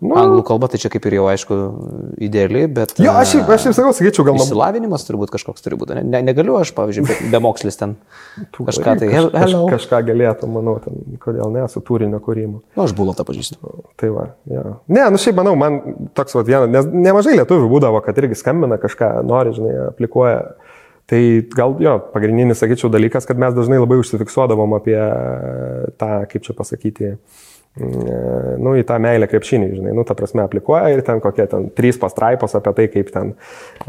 Nu, 0.00 0.14
Anglų 0.16 0.44
kalba 0.48 0.68
tai 0.72 0.78
čia 0.80 0.88
kaip 0.92 1.04
ir 1.10 1.18
jau 1.18 1.26
aišku 1.28 1.56
ideali, 2.24 2.62
bet... 2.72 2.94
Jo, 3.02 3.12
aš, 3.20 3.34
aš 3.44 3.66
ir 3.68 3.74
sakau, 3.76 3.90
sakyčiau, 3.96 4.24
gal... 4.24 4.38
Išsilavinimas 4.40 5.04
turbūt 5.04 5.32
kažkoks 5.34 5.60
turi 5.60 5.76
būti. 5.80 5.98
Ne, 6.08 6.22
negaliu 6.24 6.56
aš, 6.56 6.72
pavyzdžiui, 6.76 7.28
be 7.32 7.40
mokslis 7.44 7.76
ten 7.76 7.98
kažką 8.56 8.94
tai... 9.02 9.10
Kaž, 9.12 9.28
kaž, 9.34 9.56
kažką 9.74 10.00
galėtų, 10.08 10.48
manau, 10.54 10.78
ten, 10.80 10.96
kodėl 11.20 11.52
ne, 11.52 11.66
su 11.68 11.82
turinio 11.84 12.22
kūrimu. 12.24 12.62
Na, 12.62 12.78
nu, 12.78 12.86
aš 12.86 12.94
buvau 12.96 13.12
tą 13.18 13.26
pažįstu. 13.28 13.74
Tai 14.00 14.10
va, 14.14 14.24
ja. 14.48 14.64
Ne, 14.88 15.04
nu 15.12 15.20
šiaip 15.20 15.36
manau, 15.36 15.52
man 15.60 15.78
toks 16.16 16.38
va 16.38 16.46
vienas, 16.48 16.72
nes 16.72 16.88
nemažai 16.88 17.36
lietuvių 17.36 17.68
būdavo, 17.68 18.00
kad 18.06 18.16
irgi 18.24 18.40
skambina 18.40 18.80
kažką, 18.80 19.18
nori, 19.28 19.52
žinai, 19.58 19.76
aplikuoja. 19.90 20.40
Tai 21.10 21.20
gal 21.52 21.76
jo, 21.82 21.98
pagrindinis, 22.14 22.56
sakyčiau, 22.62 22.88
dalykas, 22.94 23.28
kad 23.28 23.36
mes 23.42 23.52
dažnai 23.52 23.82
labai 23.82 24.00
užsifiksuodavom 24.00 24.78
apie 24.78 24.96
tą, 26.00 26.12
kaip 26.30 26.44
čia 26.46 26.54
pasakyti, 26.56 27.16
uh, 27.16 27.48
nu, 27.78 28.72
į 28.74 28.82
tą 28.82 28.96
meilę 28.98 29.28
krepšinį, 29.30 29.68
žinai, 29.76 29.92
nu, 29.94 30.02
ta 30.06 30.16
prasme, 30.18 30.42
aplikuoja 30.42 30.88
ir 30.90 31.04
ten 31.06 31.20
kokie 31.22 31.46
ten 31.48 31.68
trys 31.76 32.00
pastraipos 32.02 32.56
apie 32.58 32.72
tai, 32.74 32.86
kaip 32.90 33.12
ten 33.14 33.30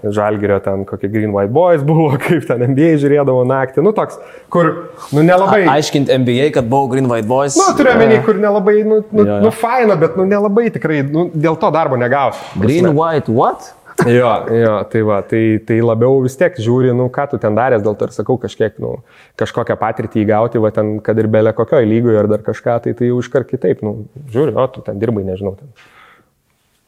žalgerio, 0.05 0.59
ten 0.61 0.85
kokie 0.85 1.09
Green 1.09 1.33
White 1.33 1.49
Boys 1.55 1.81
buvo, 1.87 2.11
kaip 2.25 2.45
ten 2.47 2.61
NBA 2.61 2.93
žiūrėdavo 3.01 3.41
naktį, 3.49 3.81
nu, 3.87 3.93
toks, 3.97 4.21
kur, 4.53 4.69
nu, 5.09 5.25
nelabai. 5.25 5.63
A, 5.65 5.79
aiškinti 5.79 6.13
NBA, 6.21 6.51
kad 6.59 6.69
buvo 6.69 6.91
Green 6.93 7.09
White 7.09 7.27
Boys. 7.29 7.57
Nu, 7.57 7.71
turiu 7.77 7.95
omeny, 7.95 8.19
kur 8.27 8.37
nelabai, 8.41 8.77
nu, 8.85 9.01
nu, 9.09 9.25
jo, 9.25 9.27
jo. 9.33 9.41
nu 9.47 9.53
faina, 9.63 9.97
bet, 9.99 10.13
nu, 10.19 10.29
nelabai 10.29 10.69
tikrai, 10.77 11.01
nu, 11.09 11.31
dėl 11.33 11.57
to 11.59 11.73
darbo 11.73 11.97
negausi. 11.99 12.61
Green 12.61 12.93
White 12.93 13.33
what? 13.33 13.73
Jo, 14.07 14.31
jo, 14.55 14.73
tai 14.91 15.01
va, 15.01 15.21
tai, 15.27 15.41
tai 15.67 15.79
labiau 15.83 16.21
vis 16.23 16.35
tiek 16.39 16.57
žiūri, 16.57 16.91
nu, 16.97 17.07
ką 17.13 17.27
tu 17.31 17.39
ten 17.41 17.57
daręs, 17.57 17.83
dėl 17.85 17.95
to 17.97 18.07
ir 18.07 18.13
sakau, 18.15 18.37
kažkiek, 18.41 18.77
nu, 18.81 18.97
kažkokią 19.39 19.77
patirtį 19.81 20.23
įgauti, 20.23 20.61
va, 20.63 20.71
ten, 20.75 20.97
kad 21.05 21.19
ir 21.21 21.29
belė 21.31 21.53
kokioje 21.57 21.89
lygoje 21.89 22.21
ar 22.21 22.29
dar 22.31 22.43
kažką, 22.45 22.77
tai 22.85 22.95
tai 22.97 23.11
jau 23.11 23.21
iškart 23.23 23.49
kitaip, 23.49 23.83
nu, 23.85 24.05
žiūri, 24.33 24.55
o 24.57 24.67
tu 24.73 24.83
ten 24.85 25.01
dirbai, 25.01 25.25
nežinau, 25.27 25.55
ten. 25.59 25.73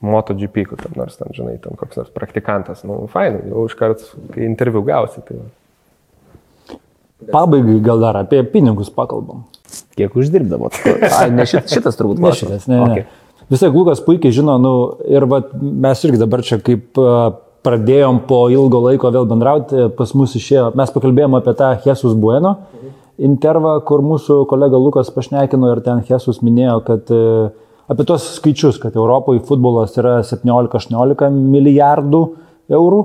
MotoGP, 0.03 0.66
kur 0.68 0.82
ten 0.82 0.97
nors 0.99 1.16
ten, 1.16 1.32
žinai, 1.32 1.55
ten 1.64 1.78
koks 1.80 2.01
nors 2.01 2.11
praktikantas, 2.11 2.84
nu, 2.88 3.05
fainai, 3.11 3.45
jau 3.47 3.68
iškart, 3.70 4.03
kai 4.36 4.47
interviu 4.49 4.84
gausi, 4.88 5.24
tai 5.24 5.39
va. 5.39 5.49
Pabaigai 7.32 7.78
gal 7.80 8.01
dar 8.03 8.18
apie 8.20 8.41
pinigus 8.51 8.89
pakalbam. 8.91 9.45
Kiek 9.95 10.16
uždirbdavot? 10.20 10.76
Ai, 11.07 11.30
ne 11.32 11.45
šit, 11.47 11.70
šitas 11.72 11.95
turbūt. 11.95 12.20
Ne 12.20 12.34
šitas, 12.36 12.68
ne. 12.68 12.82
Okay. 12.84 13.05
ne. 13.05 13.22
Vis 13.51 13.59
tiek 13.59 13.73
Lukas 13.75 14.01
puikiai 14.03 14.33
žino, 14.33 14.55
nu, 14.61 14.73
ir 15.09 15.25
vat, 15.29 15.51
mes 15.59 16.03
irgi 16.07 16.21
dabar 16.21 16.43
čia 16.45 16.59
kaip 16.63 16.99
pradėjom 17.63 18.23
po 18.27 18.45
ilgo 18.51 18.81
laiko 18.83 19.11
vėl 19.13 19.27
bendrauti, 19.29 19.87
pas 19.97 20.11
mus 20.19 20.35
išėjo, 20.39 20.71
mes 20.79 20.91
pakalbėjome 20.93 21.39
apie 21.39 21.55
tą 21.59 21.73
Jesus 21.85 22.15
Bueno 22.19 22.57
intervą, 23.23 23.77
kur 23.87 24.01
mūsų 24.03 24.43
kolega 24.49 24.79
Lukas 24.79 25.11
pašnekino 25.13 25.69
ir 25.71 25.83
ten 25.85 26.01
Jesus 26.07 26.41
minėjo, 26.43 26.79
kad 26.87 27.11
apie 27.93 28.07
tos 28.09 28.25
skaičius, 28.39 28.79
kad 28.81 28.95
Europoje 28.97 29.43
futbolas 29.47 29.95
yra 29.99 30.17
17-18 30.25 31.29
milijardų 31.37 32.23
eurų, 32.73 33.03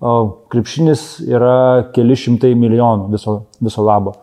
o 0.00 0.16
krepšinis 0.50 1.04
yra 1.28 1.90
keli 1.94 2.16
šimtai 2.16 2.54
milijonų 2.56 3.10
viso, 3.12 3.42
viso 3.60 3.84
labo 3.84 4.14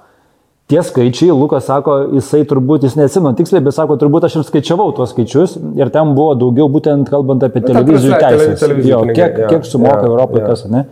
tie 0.68 0.84
skaičiai, 0.84 1.32
Lukas 1.32 1.68
sako, 1.68 1.96
jisai 2.18 2.44
turbūt, 2.48 2.86
jis 2.88 2.98
neatsimenu 3.00 3.38
tiksliai, 3.40 3.64
bet 3.64 3.76
sako, 3.76 3.98
turbūt 4.00 4.28
aš 4.28 4.40
ir 4.40 4.48
skaičiavau 4.48 4.92
tuos 4.96 5.14
skaičius 5.16 5.56
ir 5.80 5.92
ten 5.94 6.14
buvo 6.18 6.34
daugiau 6.40 6.68
būtent 6.72 7.10
kalbant 7.12 7.44
apie 7.48 7.64
televizijų 7.66 8.20
teisės. 8.20 8.66
Jo, 8.86 9.04
kiek, 9.08 9.44
ja, 9.44 9.52
kiek 9.52 9.68
sumoka 9.68 10.04
ja, 10.04 10.10
Europoje 10.12 10.44
ja. 10.44 10.50
tas, 10.52 10.66
ne? 10.72 10.88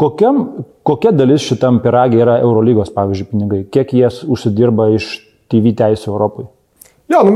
Kokiam, 0.00 0.44
kokia 0.86 1.12
dalis 1.12 1.44
šitam 1.44 1.82
piragė 1.84 2.22
yra 2.22 2.38
Eurolygos, 2.40 2.88
pavyzdžiui, 2.94 3.26
pinigai? 3.34 3.60
Kiek 3.68 3.92
jie 3.92 4.08
užsidirba 4.32 4.88
iš 4.96 5.12
TV 5.52 5.74
teisų 5.76 6.14
Europai? 6.14 6.46
Jo, 7.12 7.20
nu, 7.26 7.34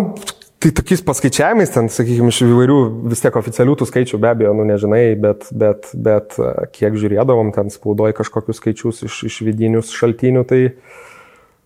tai 0.65 0.73
tokiais 0.73 1.05
paskaičiavimais, 1.05 1.75
ten, 1.75 1.91
sakykime, 1.93 2.33
iš 2.33 2.41
įvairių 2.47 2.79
vis 3.13 3.21
tiek 3.21 3.37
oficialių 3.37 3.75
tų 3.83 3.91
skaičių 3.91 4.21
be 4.23 4.31
abejo, 4.31 4.55
nu 4.57 4.65
nežinai, 4.71 5.03
bet, 5.21 5.51
bet, 5.53 5.91
bet 5.93 6.39
kiek 6.73 6.97
žiūrėdavom, 6.97 7.53
ten 7.53 7.69
spaudoji 7.75 8.17
kažkokius 8.17 8.63
skaičius 8.63 9.05
iš, 9.11 9.19
iš 9.29 9.43
vidinių 9.45 9.85
šaltinių, 9.85 10.47
tai 10.49 10.63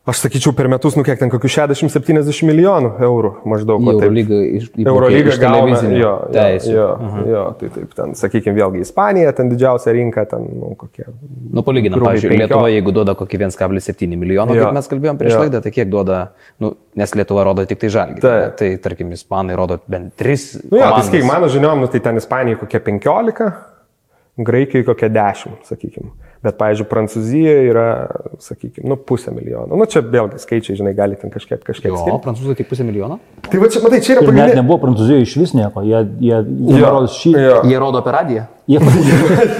aš 0.08 0.22
sakyčiau, 0.24 0.54
per 0.56 0.68
metus, 0.72 0.96
nu 0.96 1.04
kiek 1.06 1.18
ten, 1.20 1.30
kokius 1.32 1.54
60-70 1.58 2.46
milijonų 2.48 2.90
eurų 3.04 3.30
maždaug. 3.48 3.84
Eurolyga 3.92 4.38
iš, 4.58 4.68
Eurolyga 4.80 5.36
gauna, 5.42 5.80
jo, 5.92 6.12
jo, 6.34 6.46
jo, 6.72 6.86
jo, 7.28 7.42
tai 7.60 7.70
taip, 7.74 7.92
ten, 7.96 8.14
sakykime, 8.18 8.56
vėlgi 8.56 8.82
Ispanija, 8.86 9.32
ten 9.36 9.52
didžiausia 9.52 9.94
rinka, 9.96 10.24
ten, 10.30 10.46
nu, 10.58 10.72
kokie. 10.80 11.06
Nu, 11.52 11.64
palyginam, 11.66 12.00
pavyzdžiui, 12.04 12.32
15. 12.34 12.42
Lietuva, 12.44 12.70
jeigu 12.72 12.94
duoda 12.96 13.16
kokį 13.18 13.42
1,7 13.44 14.16
milijono, 14.18 14.56
Jo. 14.56 14.68
kaip 14.68 14.78
mes 14.80 14.92
kalbėjom 14.94 15.20
prieš 15.20 15.36
Jo. 15.36 15.42
laidą, 15.44 15.62
tai 15.64 15.74
kiek 15.74 15.90
duoda, 15.92 16.20
nu, 16.64 16.72
nes 16.98 17.16
Lietuva 17.18 17.44
rodo 17.48 17.66
tik 17.68 17.82
tai 17.84 17.92
žalgį. 17.94 18.22
Taip. 18.24 18.56
Tai, 18.60 18.70
tarkim, 18.88 19.12
Ispanai 19.16 19.58
rodo 19.58 19.80
bent 19.88 20.14
3. 20.20 20.62
Nu, 20.70 20.78
jo, 20.80 20.86
tai 20.86 21.04
sakykim, 21.06 21.28
mano 21.28 21.50
žiniom, 21.52 21.84
nu, 21.84 21.90
tai 21.92 22.00
ten 22.04 22.20
Ispanijai 22.20 22.60
kokie 22.62 22.80
15, 22.80 23.52
Graikijai 24.38 24.86
kokie 24.86 25.08
10, 25.10 25.62
sakykime. 25.66 26.12
Bet, 26.38 26.54
pavyzdžiui, 26.54 26.86
Prancūzijoje 26.86 27.62
yra, 27.72 27.86
sakykime, 28.38 28.86
nu, 28.92 28.94
pusę 29.08 29.32
milijono. 29.34 29.74
Nu, 29.74 29.86
čia 29.90 30.04
vėlgi 30.06 30.38
skaičiai, 30.38 30.76
žinai, 30.78 30.92
gali 30.94 31.16
ten 31.18 31.32
kažkiek, 31.34 31.58
kažkiek 31.66 31.90
O, 31.98 32.18
prancūzai 32.22 32.54
tik 32.60 32.68
pusę 32.70 32.86
milijono? 32.86 33.16
Tai 33.48 33.58
va 33.58 33.70
čia, 33.74 33.82
matai, 33.82 33.98
čia 34.06 34.14
yra 34.14 34.22
Ir 34.22 34.28
net 34.28 34.30
pagrindinė. 34.30 34.60
nebuvo 34.62 34.78
Prancūzijoje 34.84 35.26
iš 35.26 35.34
vis 35.40 35.54
nieko. 35.58 35.82
Jie, 35.82 36.04
jie, 36.22 36.38
jie, 36.46 36.78
Jo, 36.78 36.92
rodos 36.94 37.16
šį, 37.18 37.32
jo. 37.42 37.56
Jie 37.72 37.80
rodo 37.82 38.02
per 38.06 38.14
radiją. 38.20 38.44
jie, 38.68 38.78
pradėjo, 38.84 39.18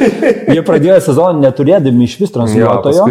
jie 0.55 0.63
pradėjo 0.69 0.97
sezoną 1.09 1.43
neturėdami 1.43 2.05
iš 2.07 2.15
vis 2.21 2.33
transliuotojo. 2.35 3.07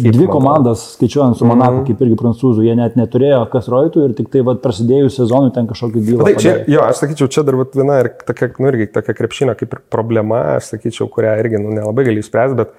Dvi 0.00 0.26
komandas, 0.32 0.82
skaičiuojant 0.96 1.38
su 1.38 1.46
Monaku, 1.46 1.84
kaip 1.86 2.00
irgi 2.06 2.16
prancūzų, 2.18 2.64
jie 2.66 2.74
net 2.78 2.96
neturėjo 2.98 3.42
kas 3.52 3.68
rodytų 3.70 4.08
ir 4.08 4.16
tik 4.18 4.30
tai 4.32 4.42
vat, 4.46 4.62
prasidėjus 4.64 5.20
sezonui 5.20 5.52
ten 5.54 5.68
kažkokį 5.70 6.02
bylą. 6.08 6.24
Tai 6.30 6.34
čia, 6.40 6.56
jo, 6.72 6.80
aš 6.88 7.04
sakyčiau, 7.04 7.28
čia 7.30 7.44
dar 7.46 7.60
vat 7.60 7.76
viena 7.76 8.00
ir 8.02 8.10
tokia, 8.24 8.50
nu, 8.58 8.72
irgi 8.72 8.88
tokia 8.96 9.14
krepšinio 9.20 9.54
kaip 9.60 9.76
ir 9.76 9.84
problema, 9.92 10.40
aš 10.56 10.72
sakyčiau, 10.74 11.10
kurią 11.12 11.36
irgi, 11.44 11.60
nu, 11.62 11.76
nelabai 11.76 12.08
gali 12.08 12.24
išspręsti, 12.24 12.58
bet 12.64 12.72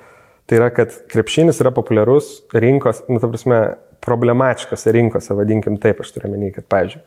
tai 0.46 0.60
yra, 0.60 0.70
kad 0.74 0.94
krepšinis 1.12 1.60
yra 1.64 1.72
populiarus 1.74 2.44
rinkos, 2.54 3.04
nu, 3.10 3.20
ta 3.20 3.28
prasme, 3.32 3.60
problematiškose 4.06 4.92
rinkose, 4.94 5.34
vadinkim 5.34 5.80
taip, 5.82 6.04
aš 6.04 6.12
turiu 6.14 6.30
menį, 6.36 6.52
kad, 6.60 6.68
pavyzdžiui, 6.70 7.02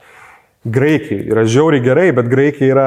Graikija 0.75 1.23
yra 1.31 1.45
žiauriai 1.47 1.85
gerai, 1.85 2.09
bet 2.17 2.27
Graikija 2.33 2.73
yra 2.75 2.87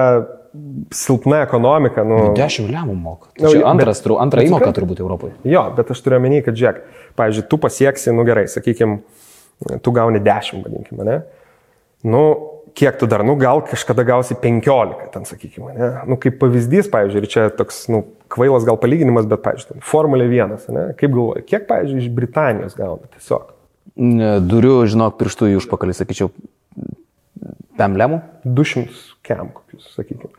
silpna 0.91 1.37
ekonomika, 1.45 2.03
nu, 2.03 2.33
10 2.35 2.67
lemų 2.67 2.95
moka. 2.99 3.29
Nu, 3.39 3.45
Tai 3.47 3.53
bet- 3.55 3.63
antras, 3.71 4.01
bet 4.03 4.49
įmoka 4.49 4.67
supranti- 4.67 4.75
turbūt 4.81 4.99
Europoje. 4.99 5.31
Jo, 5.47 5.63
bet 5.77 5.91
aš 5.95 6.01
turiu 6.03 6.19
menį, 6.19 6.41
kad 6.43 6.59
žiūrėk, 6.59 6.81
pavyzdžiui, 7.15 7.47
tu 7.47 7.57
pasieksi, 7.57 8.11
nu 8.13 8.25
gerai, 8.27 8.43
sakykim, 8.51 8.97
tu 9.81 9.91
gauni 9.95 10.19
10, 10.19 10.63
vadinkim, 10.65 10.99
ne? 11.07 11.21
Nu, 12.03 12.25
kiek 12.77 12.97
tu 12.99 13.07
dar, 13.09 13.23
nu 13.27 13.35
gal 13.39 13.63
kažkada 13.65 14.05
gausi 14.07 14.35
15, 14.39 15.07
ten 15.13 15.25
sakykime, 15.27 15.73
ne? 15.75 15.89
Nu, 16.09 16.17
kaip 16.21 16.37
pavyzdys, 16.41 16.89
pavyzdžiui, 16.93 17.23
ir 17.23 17.31
čia 17.31 17.47
toks, 17.55 17.83
nu, 17.91 18.03
kvailas 18.31 18.67
gal 18.67 18.79
palyginimas, 18.81 19.27
bet, 19.29 19.43
pavyzdžiui, 19.45 19.73
ten 19.73 19.85
Formulė 19.85 20.27
1, 20.29 20.69
ne? 20.75 20.85
Kaip 20.99 21.13
galvoji, 21.13 21.45
kiek, 21.49 21.67
pavyzdžiui, 21.69 22.05
iš 22.05 22.11
Britanijos 22.15 22.77
gauna 22.79 23.09
tiesiog? 23.15 23.49
Duriu, 24.47 24.75
žinok, 24.89 25.17
pirštų 25.19 25.51
į 25.51 25.57
užpakalį, 25.61 25.97
sakyčiau, 25.97 26.31
5 27.81 27.99
lemų. 28.03 28.21
200 28.45 29.19
kem 29.25 29.51
kokius, 29.55 29.91
sakykime. 29.95 30.31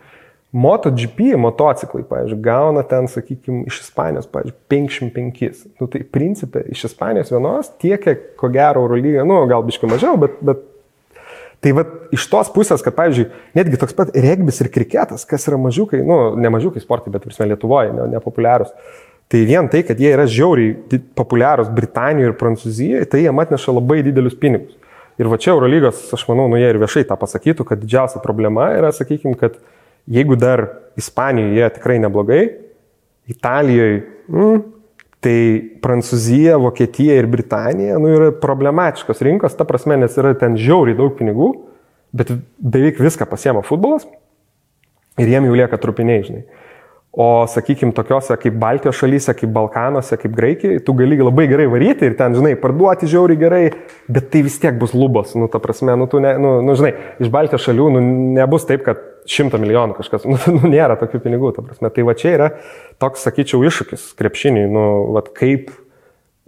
MotoGP 0.53 1.33
motociklai, 1.41 2.03
pavyzdžiui, 2.05 2.43
gauna 2.45 2.83
ten, 2.85 3.07
sakykime, 3.09 3.63
iš 3.71 3.79
Ispanijos, 3.87 4.27
pavyzdžiui, 4.33 4.59
55. 4.69 5.63
Nu, 5.81 5.89
tai 5.89 6.03
principė, 6.05 6.67
iš 6.75 6.85
Ispanijos 6.91 7.33
vienos 7.33 7.71
tiek, 7.81 8.05
ko 8.37 8.51
gero, 8.53 8.85
Eurolyga, 8.85 9.25
nu, 9.29 9.39
gal 9.49 9.65
biškai 9.65 9.89
mažiau, 9.89 10.19
bet, 10.21 10.37
bet 10.45 10.61
Tai 11.63 11.73
va 11.79 11.85
iš 12.15 12.25
tos 12.27 12.51
pusės, 12.51 12.83
kad, 12.83 12.95
pavyzdžiui, 12.97 13.29
netgi 13.55 13.79
toks 13.79 13.95
pat 13.95 14.11
regbis 14.19 14.59
ir 14.65 14.71
kriketas, 14.75 15.23
kas 15.29 15.47
yra 15.47 15.61
mažiukai, 15.63 16.01
nu, 16.03 16.35
ne 16.35 16.51
mažiukai 16.51 16.83
sportai, 16.83 17.13
bet, 17.15 17.23
prasme, 17.23 17.47
Lietuvoje, 17.53 17.93
ne, 17.95 18.09
nepopuliarūs. 18.17 18.73
Tai 19.31 19.43
vien 19.49 19.69
tai, 19.71 19.85
kad 19.87 20.01
jie 20.03 20.11
yra 20.13 20.27
žiauriai 20.29 20.99
populiarūs 21.17 21.71
Britanijoje 21.73 22.33
ir 22.33 22.35
Prancūzijoje, 22.41 23.07
tai 23.13 23.23
jie 23.23 23.31
atneša 23.45 23.77
labai 23.79 24.01
didelius 24.05 24.35
pinigus. 24.43 24.75
Ir 25.23 25.31
va 25.31 25.39
čia 25.41 25.53
Eurolygos, 25.55 26.03
aš 26.17 26.27
manau, 26.29 26.49
nu 26.51 26.59
jie 26.59 26.67
ir 26.73 26.81
viešai 26.83 27.05
tą 27.07 27.17
pasakytų, 27.21 27.69
kad 27.69 27.81
didžiausia 27.81 28.21
problema 28.25 28.73
yra, 28.75 28.91
sakykime, 28.97 29.39
kad 29.39 29.61
jeigu 30.11 30.37
dar 30.41 30.67
Ispanijoje 30.99 31.61
jie 31.61 31.71
tikrai 31.79 32.01
neblogai, 32.03 32.43
Italijoje, 33.31 34.03
mm, 34.27 34.63
tai 35.23 35.37
Prancūzija, 35.83 36.57
Vokietija 36.63 37.21
ir 37.21 37.29
Britanija 37.31 38.01
nu, 38.03 38.11
yra 38.11 38.33
problematiškos 38.43 39.23
rinkos, 39.23 39.55
ta 39.59 39.67
prasme, 39.69 39.97
nes 40.01 40.17
yra 40.19 40.35
ten 40.39 40.59
žiauriai 40.59 40.99
daug 40.99 41.15
pinigų, 41.19 41.53
bet 42.17 42.35
beveik 42.59 43.01
viską 43.03 43.29
pasiema 43.31 43.63
futbolas 43.67 44.09
ir 45.21 45.31
jiem 45.31 45.47
jau 45.49 45.57
lieka 45.57 45.79
trupiniai, 45.81 46.27
žinai. 46.27 46.43
O, 47.13 47.45
sakykime, 47.45 47.93
tokiuose 47.93 48.39
kaip 48.41 48.55
Baltijos 48.57 48.97
šalyse, 48.97 49.35
kaip 49.37 49.51
Balkanuose, 49.53 50.17
kaip 50.17 50.33
Graikijoje, 50.33 50.81
tu 50.87 50.95
gali 50.97 51.19
labai 51.21 51.45
gerai 51.51 51.67
varyti 51.69 52.09
ir 52.09 52.15
ten, 52.17 52.33
žinai, 52.39 52.55
parduoti 52.61 53.11
žiauriai 53.13 53.41
gerai, 53.41 53.65
bet 54.09 54.31
tai 54.33 54.41
vis 54.47 54.57
tiek 54.63 54.79
bus 54.81 54.95
lubos, 54.97 55.35
nu, 55.37 55.51
ta 55.53 55.61
prasme, 55.61 55.93
nu, 56.01 56.09
tu, 56.09 56.23
ne, 56.25 56.33
nu, 56.41 56.55
nu 56.65 56.77
žinai, 56.79 56.95
iš 57.21 57.29
Baltijos 57.35 57.67
šalių, 57.69 57.91
nu, 57.93 58.03
nebus 58.39 58.65
taip, 58.69 58.87
kad 58.89 59.12
šimtą 59.31 59.61
milijonų 59.63 59.97
kažkas, 59.99 60.27
nu, 60.31 60.39
nu, 60.57 60.71
nėra 60.73 60.97
tokių 61.01 61.23
pinigų, 61.25 61.55
ta 61.57 61.65
prasme. 61.67 61.91
Tai 61.95 62.07
va 62.09 62.17
čia 62.19 62.35
yra 62.37 62.51
toks, 63.03 63.25
sakyčiau, 63.29 63.63
iššūkis 63.69 64.13
krepšiniui, 64.19 64.69
nu, 64.73 64.85
va 65.17 65.25
kaip, 65.27 65.73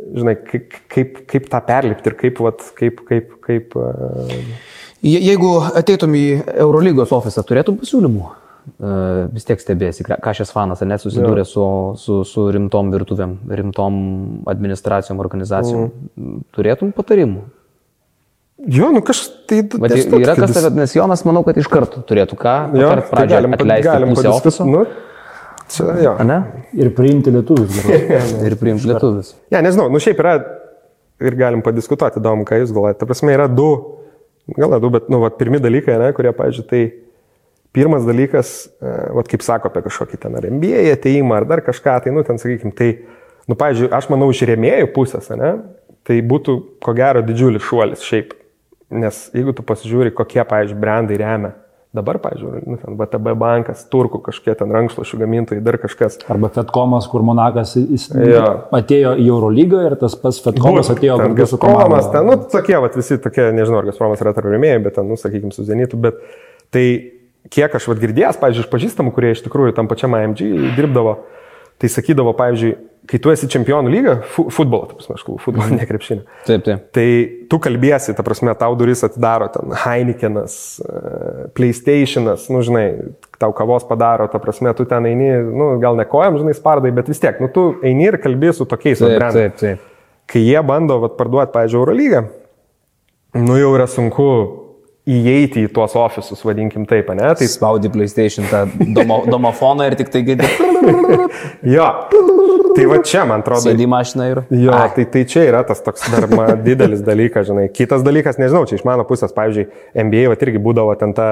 žinai, 0.00 0.36
kaip, 0.48 0.78
kaip, 0.92 1.18
kaip 1.30 1.50
tą 1.52 1.60
perlipti 1.66 2.10
ir 2.10 2.18
kaip, 2.20 2.40
va, 2.44 2.54
kaip, 2.80 3.04
kaip, 3.10 3.36
kaip... 3.44 3.76
Uh... 3.78 4.40
Je- 5.04 5.20
Jeigu 5.20 5.58
ateitum 5.76 6.14
į 6.16 6.24
Eurolygos 6.64 7.12
ofisą, 7.12 7.44
turėtum 7.46 7.76
pasiūlymų? 7.82 8.30
E, 8.64 8.92
Vis 9.34 9.44
tiek 9.44 9.60
stebėsi, 9.60 10.06
ką 10.08 10.32
šis 10.36 10.52
fanas, 10.54 10.80
ar 10.80 10.88
net 10.88 11.02
susidūrė 11.02 11.44
su, 11.48 11.64
su, 12.00 12.22
su 12.28 12.46
rimtom 12.54 12.88
virtuvėm, 12.94 13.36
rimtom 13.60 13.98
administracijom, 14.48 15.20
organizacijom. 15.20 15.90
Mm. 16.16 16.38
Turėtum 16.56 16.94
patarimų? 16.96 17.44
Jo, 18.58 18.92
nu 18.94 19.02
kažkas 19.02 19.32
tai... 19.50 19.62
Bet 19.66 19.96
yra 19.98 20.34
kad 20.36 20.46
kas 20.46 20.54
tave, 20.54 20.70
nes 20.78 20.92
Jonas, 20.94 21.24
manau, 21.26 21.42
kad 21.46 21.56
iš 21.58 21.66
karto 21.70 22.04
turėtų 22.06 22.38
ką 22.38 22.54
Jo, 22.78 22.92
tai 22.92 23.06
pradžią 23.10 23.34
galim, 23.34 23.56
atleisti 23.56 23.88
galim 23.88 24.12
ofiso. 24.14 24.66
Nu, 24.68 24.84
čia, 25.74 25.88
jo. 26.04 26.12
Ne? 26.24 26.36
Ir 26.78 26.92
priimti 26.94 27.34
lietuvius. 27.34 27.80
Ir 28.46 28.54
priimti 28.60 28.92
lietuvius. 28.92 29.34
Ne, 29.50 29.64
nežinau, 29.66 29.88
nu 29.90 30.02
šiaip 30.02 30.22
yra 30.22 30.36
ir 31.24 31.36
galim 31.38 31.64
padiskutuoti, 31.66 32.22
įdomu, 32.22 32.46
ką 32.46 32.60
jūs 32.62 32.74
galvojate. 32.74 33.00
Ta 33.02 33.08
prasme, 33.10 33.34
yra 33.34 33.48
du, 33.50 33.68
gal 34.54 34.70
ne 34.74 34.78
du, 34.82 34.90
bet, 34.94 35.10
nu, 35.12 35.20
vat, 35.22 35.36
pirmi 35.40 35.60
dalykai, 35.62 35.96
ne, 36.00 36.12
kurie, 36.16 36.30
pavyzdžiui, 36.36 36.66
tai 36.70 36.82
pirmas 37.74 38.06
dalykas, 38.06 38.54
e, 38.78 38.94
vat, 39.18 39.30
kaip 39.30 39.44
sako 39.46 39.70
apie 39.70 39.84
kažkokį 39.88 40.20
ten 40.22 40.38
ar 40.38 40.46
MBA 40.50 40.86
ateimą 40.94 41.40
ar 41.40 41.48
dar 41.50 41.64
kažką, 41.66 41.96
tai, 42.04 42.14
nu, 42.14 42.22
ten, 42.26 42.38
sakykime, 42.40 42.74
tai, 42.76 42.90
nu, 43.50 43.58
pavyzdžiui, 43.58 43.90
aš 43.94 44.10
manau, 44.12 44.30
iš 44.34 44.44
rėmėjų 44.50 44.90
pusės, 44.94 45.30
ne, 45.38 45.56
tai 46.06 46.20
būtų, 46.22 46.56
ko 46.84 46.96
gero, 46.98 47.24
didžiulis 47.26 47.64
šuolis 47.66 48.04
šiaip. 48.06 48.34
Nes 48.94 49.26
jeigu 49.34 49.54
tu 49.56 49.64
pasižiūri, 49.66 50.14
kokie, 50.14 50.42
pavyzdžiui, 50.46 50.80
brandai 50.80 51.18
remia. 51.20 51.54
Dabar, 51.94 52.18
pavyzdžiui, 52.18 52.64
nu, 52.66 52.76
ten 52.82 52.96
VTB 52.98 53.36
bankas, 53.38 53.84
turkų 53.86 54.18
kažkiek 54.26 54.56
ten 54.58 54.72
rankšluošių 54.74 55.18
gamintojai, 55.20 55.62
dar 55.62 55.76
kažkas. 55.78 56.16
Arba 56.30 56.48
Fedkomas, 56.50 57.06
kur 57.10 57.22
Monakas 57.22 57.76
jis 57.78 58.08
Jo. 58.18 58.48
atėjo 58.74 59.12
į 59.22 59.28
Eurolygą 59.30 59.84
ir 59.86 59.94
tas 60.00 60.16
pats 60.18 60.40
Fedkomas 60.42 60.90
Būt, 60.90 60.96
atėjo 60.98 61.18
kartu 61.20 61.46
su. 61.46 61.60
Gazpromas, 61.60 62.08
ten, 62.10 62.26
nu, 62.26 62.34
tokie, 62.50 62.74
vat, 62.82 62.98
visi 62.98 63.20
tokie, 63.22 63.46
nežinau, 63.54 63.78
ar 63.78 63.86
Gazpromas 63.92 64.24
yra 64.26 64.32
tarp 64.34 64.50
rėmėjų, 64.50 64.82
bet 64.88 64.98
ten, 64.98 65.06
nu, 65.06 65.18
sakykime, 65.20 65.54
su 65.54 65.66
Zenitu, 65.68 66.00
bet 66.02 66.18
tai 66.74 66.84
kiek 67.54 67.78
aš 67.78 67.86
vat 67.92 68.02
girdėjęs, 68.02 68.42
pavyzdžiui, 68.42 68.66
iš 68.66 68.72
pažįstamų, 68.74 69.14
kurie 69.14 69.30
iš 69.36 69.44
tikrųjų 69.46 69.76
tam 69.78 69.86
pačiam 69.86 70.18
AMG 70.18 70.42
dirbdavo, 70.74 71.20
tai 71.78 71.92
sakydavo, 71.94 72.34
pavyzdžiui, 72.42 72.74
kai 73.10 73.18
tu 73.20 73.30
esi 73.32 73.48
čempionų 73.52 73.90
lyga, 73.92 74.14
fu 74.32 74.46
futbolo, 74.52 74.88
ta 74.88 74.96
prasme, 74.96 75.16
aš 75.18 75.24
kalbu, 75.26 75.40
futbolo, 75.44 75.66
ne 75.76 75.84
krepšinio. 75.88 76.24
Taip, 76.46 76.64
taip. 76.64 76.86
Tai 76.96 77.06
tu 77.52 77.58
kalbėsi, 77.66 78.14
ta 78.16 78.24
prasme, 78.26 78.54
tau 78.60 78.76
duris 78.80 79.04
atidaro 79.04 79.50
ten 79.52 79.74
Heinekenas, 79.84 80.56
e, 80.80 81.02
PlayStationas, 81.56 82.48
nu, 82.52 82.62
žinai, 82.64 82.86
tau 83.40 83.52
kavos 83.56 83.84
padaro, 83.88 84.28
ta 84.32 84.40
prasme, 84.40 84.72
tu 84.78 84.88
ten 84.88 85.10
eini, 85.10 85.30
nu, 85.52 85.74
gal 85.82 86.00
ne 86.00 86.08
kojam, 86.08 86.40
žinai, 86.40 86.56
spardai, 86.56 86.94
bet 86.96 87.12
vis 87.12 87.20
tiek, 87.20 87.42
nu, 87.44 87.50
tu 87.52 87.74
eini 87.84 88.08
ir 88.08 88.20
kalbėsi 88.24 88.62
su 88.62 88.68
tokiais 88.70 89.04
vat 89.04 89.12
Taip, 89.12 89.20
brandais 89.20 89.52
taip, 89.52 89.60
taip. 89.60 89.86
kai 90.32 90.46
jie 90.46 90.64
bando 90.64 91.02
vat, 91.04 91.18
parduoti, 91.20 91.52
pavyzdžiui, 91.58 91.82
Eurolygą, 91.82 92.26
nu 93.44 93.60
jau 93.60 93.74
yra 93.76 93.88
sunku 93.90 94.30
įeiti 95.04 95.66
į 95.66 95.70
tuos 95.76 95.92
ofisus, 96.00 96.40
vadinkim 96.46 96.86
taip, 96.88 97.10
ne? 97.16 97.28
Tai 97.36 97.48
Spaudi 97.50 97.90
PlayStation 97.92 98.46
tą 98.48 98.62
domo, 98.96 99.20
domofoną 99.34 99.90
ir 99.90 99.96
tik 100.00 100.08
tai 100.12 100.22
gedi. 100.24 100.48
jo, 101.74 101.88
tai 102.72 102.86
va 102.88 103.00
čia, 103.04 103.26
man 103.28 103.44
atrodo, 103.44 103.66
Sėdi 103.66 103.84
į 103.84 103.90
mašiną 103.92 104.28
ir... 104.30 104.40
Jo, 104.64 104.78
tai, 104.96 105.04
tai 105.12 105.26
čia 105.28 105.44
yra 105.50 105.60
tas 105.68 105.84
toks 105.84 106.06
dar 106.12 106.56
didelis 106.64 107.04
dalykas, 107.04 107.50
žinai. 107.50 107.66
Kitas 107.74 108.06
dalykas, 108.06 108.40
nežinau, 108.40 108.64
čia 108.70 108.78
iš 108.80 108.86
mano 108.88 109.04
pusės, 109.08 109.34
pavyzdžiui, 109.36 109.68
NBA 110.06 110.24
va, 110.32 110.40
irgi 110.48 110.64
būdavo 110.64 110.96
ten 111.00 111.12
ta, 111.16 111.28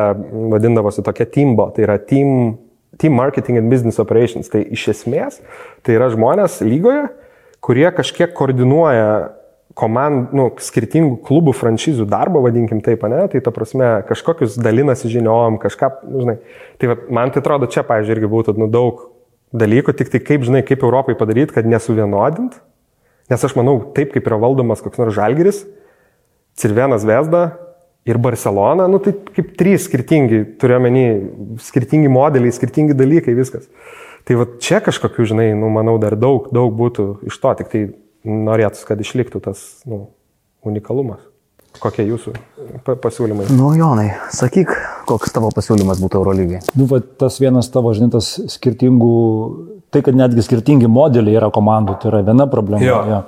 vadindavosi 0.53 1.05
tokia 1.07 1.29
teambo, 1.33 1.71
tai 1.73 1.89
yra 1.89 1.97
team, 1.97 2.61
Team 3.01 3.15
Marketing 3.17 3.57
and 3.57 3.73
Business 3.73 3.97
Operations. 3.97 4.51
Tai 4.53 4.61
iš 4.69 4.91
esmės 4.93 5.39
tai 5.81 5.97
yra 5.97 6.11
žmonės 6.13 6.61
lygoje, 6.61 7.07
kurie 7.65 7.87
kažkiek 7.97 8.35
koordinuoja 8.37 9.33
komand, 9.79 10.33
nu, 10.37 10.49
skirtingų 10.61 11.17
klubų 11.27 11.55
franšizų 11.57 12.07
darbą, 12.11 12.43
vadinkim 12.45 12.83
taip, 12.85 13.05
ne, 13.09 13.23
tai 13.33 13.41
ta 13.45 13.53
prasme 13.55 13.89
kažkokius 14.09 14.59
dalinasi 14.61 15.11
žiniom, 15.13 15.59
kažką, 15.63 15.91
nu, 16.09 16.25
žinai. 16.25 16.37
Tai 16.81 16.93
va, 16.93 16.99
man 17.21 17.33
tai 17.33 17.43
atrodo, 17.43 17.69
čia, 17.73 17.85
pavyzdžiui, 17.89 18.17
irgi 18.19 18.31
būtų 18.33 18.57
nu, 18.61 18.69
daug 18.73 19.07
dalykų, 19.57 19.95
tik 19.97 20.13
tai 20.13 20.21
kaip, 20.25 20.45
žinai, 20.49 20.63
kaip 20.67 20.85
Europai 20.85 21.17
padaryti, 21.19 21.55
kad 21.57 21.69
nesuvienodint. 21.69 22.59
Nes 23.33 23.45
aš 23.49 23.57
manau, 23.57 23.79
taip 23.97 24.13
kaip 24.13 24.29
yra 24.29 24.41
valdomas 24.43 24.83
koks 24.85 25.01
nors 25.01 25.17
žalgeris, 25.17 25.63
Cirvenas 26.59 27.07
Vesda 27.09 27.47
ir 28.05 28.19
Barcelona, 28.21 28.89
nu 28.91 28.99
tai 29.01 29.15
kaip 29.33 29.55
trys 29.57 29.87
skirtingi, 29.87 30.43
turiuomenį, 30.61 31.07
skirtingi 31.65 32.11
modeliai, 32.13 32.53
skirtingi 32.53 32.97
dalykai, 32.99 33.37
viskas. 33.39 33.71
Tai 34.29 34.37
va 34.39 34.47
čia 34.63 34.83
kažkokių, 34.85 35.27
žinai, 35.33 35.49
nu, 35.59 35.71
manau, 35.73 35.97
dar 36.03 36.15
daug, 36.19 36.51
daug 36.55 36.75
būtų 36.79 37.07
iš 37.31 37.39
to, 37.43 37.55
tik 37.59 37.73
tai 37.73 37.83
norėtųsi, 38.29 38.87
kad 38.89 39.03
išliktų 39.03 39.43
tas 39.45 39.63
nu, 39.89 40.07
unikalumas. 40.67 41.23
Kokie 41.81 42.05
jūsų 42.05 42.35
pasiūlymai? 42.85 43.47
Nu, 43.57 43.71
Jonai, 43.79 44.11
sakyk, 44.35 44.75
koks 45.09 45.33
tavo 45.33 45.49
pasiūlymas 45.57 46.03
būtų 46.03 46.21
Eurolygai. 46.21 46.61
Nu, 46.77 46.85
va, 46.91 47.01
tas 47.01 47.39
vienas 47.41 47.71
tavo, 47.73 47.95
žinai, 47.97 48.11
tas 48.13 48.35
skirtingų, 48.53 49.15
tai 49.95 50.03
kad 50.05 50.19
netgi 50.19 50.45
skirtingi 50.45 50.91
modeliai 50.93 51.39
yra 51.41 51.49
komandų, 51.55 51.97
tai 52.03 52.13
yra 52.13 52.21
viena 52.29 52.47
problema. 52.53 52.85
Jo. 52.85 52.99
Jo. 53.09 53.23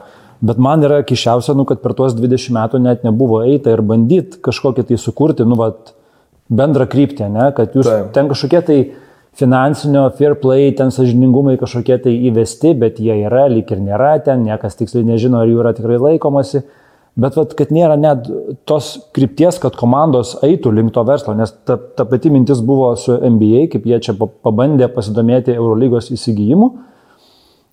Bet 0.45 0.61
man 0.61 0.85
yra 0.85 1.01
kišiausia, 1.09 1.55
nu, 1.57 1.65
kad 1.65 1.81
per 1.81 1.95
tuos 1.97 2.13
20 2.19 2.53
metų 2.53 2.83
net 2.85 3.07
nebuvo 3.07 3.41
eita 3.47 3.73
ir 3.73 3.81
bandyti 3.87 4.43
kažkokį 4.45 4.85
tai 4.91 5.01
sukurti, 5.01 5.47
nu, 5.49 5.57
va, 5.57 5.71
bendrą 6.53 6.85
kryptį, 6.91 7.31
ne, 7.33 7.49
kad 7.57 7.73
jūs 7.73 7.89
Taip. 7.89 8.13
ten 8.17 8.29
kažkokie 8.29 8.61
tai 8.67 8.79
finansinio 9.39 10.07
fair 10.19 10.37
play, 10.39 10.71
ten 10.79 10.93
sažiningumai 10.95 11.57
kažkokie 11.59 11.99
tai 12.05 12.15
įvesti, 12.31 12.75
bet 12.79 13.01
jie 13.03 13.17
yra, 13.27 13.49
lyg 13.51 13.71
ir 13.75 13.83
nėra 13.83 14.15
ten, 14.25 14.45
niekas 14.47 14.79
tiksliai 14.79 15.07
nežino, 15.09 15.41
ar 15.43 15.51
jų 15.51 15.61
yra 15.65 15.73
tikrai 15.77 15.99
laikomasi. 15.99 16.63
Bet 17.15 17.37
vat, 17.39 17.53
kad 17.55 17.71
nėra 17.71 17.95
net 17.99 18.27
tos 18.67 18.89
krypties, 19.15 19.61
kad 19.63 19.77
komandos 19.79 20.33
eitų 20.43 20.73
link 20.75 20.91
to 20.97 21.03
verslo, 21.07 21.35
nes 21.39 21.53
ta, 21.67 21.77
ta 21.79 22.07
pati 22.11 22.31
mintis 22.35 22.59
buvo 22.67 22.89
su 22.99 23.15
NBA, 23.15 23.69
kaip 23.75 23.87
jie 23.87 24.01
čia 24.03 24.17
pa- 24.19 24.27
pabandė 24.49 24.89
pasidomėti 24.91 25.55
Eurolygos 25.55 26.11
įsigijimu. 26.15 26.73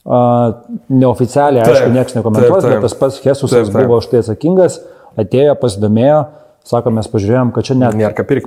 Uh, 0.02 0.56
neoficialiai, 0.90 1.62
Taip, 1.62 1.76
aišku, 1.76 1.90
niekas 1.94 2.16
nekomentuos, 2.18 2.64
taip, 2.64 2.72
taip. 2.72 2.80
bet 2.80 2.86
tas 2.88 2.96
pats 2.98 3.20
Jesusas 3.22 3.68
Taip, 3.68 3.74
taip. 3.76 3.86
buvo 3.86 4.00
už 4.02 4.08
tai 4.10 4.22
atsakingas, 4.24 4.80
atėjo, 5.22 5.54
pasidomėjo, 5.62 6.16
sako, 6.66 6.94
mes 6.98 7.10
pažiūrėjom, 7.12 7.52
kad 7.54 7.68
čia 7.68 7.76
net, 7.78 7.98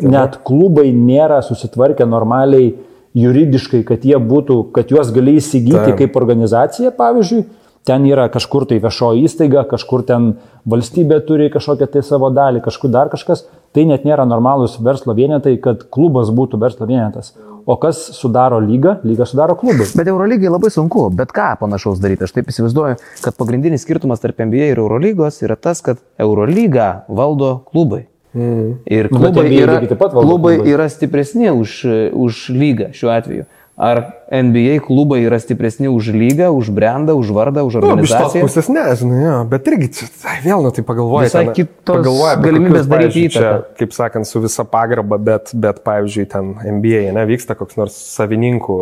net 0.02 0.40
klubai 0.46 0.88
nėra 0.90 1.38
susitvarkę 1.46 2.08
normaliai 2.10 2.72
juridiškai, 3.14 3.82
kad 3.86 4.04
jie 4.06 4.18
būtų, 4.18 4.58
kad 4.74 4.90
juos 4.90 5.12
gali 5.14 5.38
įsigyti 5.38 5.78
Taip. 5.90 5.98
kaip 6.00 6.16
organizacija, 6.18 6.92
pavyzdžiui, 6.96 7.44
ten 7.86 8.06
yra 8.08 8.28
kažkur 8.32 8.66
tai 8.68 8.80
viešoji 8.82 9.26
įstaiga, 9.28 9.64
kažkur 9.70 10.04
ten 10.08 10.34
valstybė 10.68 11.20
turi 11.28 11.50
kažkokią 11.52 11.90
tai 11.92 12.02
savo 12.06 12.30
dalį, 12.34 12.64
kažkur 12.64 12.92
dar 12.92 13.12
kažkas, 13.12 13.44
tai 13.76 13.84
net 13.90 14.06
nėra 14.08 14.26
normalūs 14.28 14.78
verslo 14.82 15.14
vienetai, 15.16 15.56
kad 15.62 15.86
klubas 15.94 16.32
būtų 16.34 16.60
verslo 16.62 16.88
vienetas. 16.90 17.34
O 17.64 17.78
kas 17.80 17.96
sudaro 18.12 18.58
lygą? 18.60 18.98
Lygą 19.08 19.24
sudaro 19.24 19.54
klubai. 19.56 19.86
Bet 19.96 20.08
Eurolygai 20.10 20.50
labai 20.52 20.68
sunku, 20.72 21.06
bet 21.16 21.32
ką 21.32 21.54
panašaus 21.62 22.02
daryti. 22.02 22.26
Aš 22.26 22.34
taip 22.36 22.50
įsivaizduoju, 22.52 22.98
kad 23.24 23.38
pagrindinis 23.38 23.86
skirtumas 23.86 24.20
tarp 24.20 24.42
NBA 24.44 24.74
ir 24.74 24.82
Eurolygos 24.82 25.40
yra 25.46 25.56
tas, 25.56 25.80
kad 25.84 26.02
Eurolygą 26.20 27.06
valdo 27.08 27.54
klubai. 27.70 28.04
Mm. 28.35 28.70
Ir 28.91 29.09
Nu, 29.12 29.20
klubai, 29.22 29.45
NBA 29.47 29.61
yra, 29.62 29.76
taip 29.87 30.01
pat 30.01 30.14
klubai 30.16 30.57
klubai. 30.59 30.72
yra 30.74 30.89
stipresni 30.91 31.51
už, 31.55 31.74
už 32.12 32.49
lygą 32.51 32.91
šiuo 32.97 33.12
atveju. 33.14 33.45
Ar 33.74 34.01
NBA 34.30 34.78
klubai 34.87 35.24
yra 35.26 35.39
stipresni 35.43 35.89
už 35.91 36.12
lygą, 36.14 36.51
už 36.55 36.70
brandą, 36.70 37.16
už 37.18 37.30
vardą, 37.35 37.64
už 37.66 37.74
Nu, 37.74 37.80
iš 37.80 37.82
tos 37.82 37.91
organizaciją? 37.91 38.43
pusės 38.47 38.68
ne, 38.70 38.85
žinai, 39.01 39.22
jo, 39.24 39.39
bet 39.51 39.66
irgi 39.66 39.89
čia, 39.99 40.07
ai, 40.30 40.37
vėl, 40.45 40.62
nu, 40.62 40.70
tai 40.70 40.85
pagalvoju. 40.87 41.26
Visai 41.26 41.47
kitos 41.51 41.97
pagalvoju 41.99 42.43
galimybės 42.45 42.87
daryti 42.91 43.24
įtaką. 43.26 43.55
Kaip 43.82 43.97
sakant, 43.97 44.30
su 44.30 44.43
visa 44.45 44.62
pagarba, 44.62 45.18
bet, 45.18 45.51
bet 45.59 45.82
pavyzdžiui, 45.82 46.26
ten 46.30 46.55
NBA, 46.78 47.11
ne, 47.18 47.26
vyksta 47.26 47.59
koks 47.59 47.74
nors 47.80 47.99
savininkų 48.14 48.78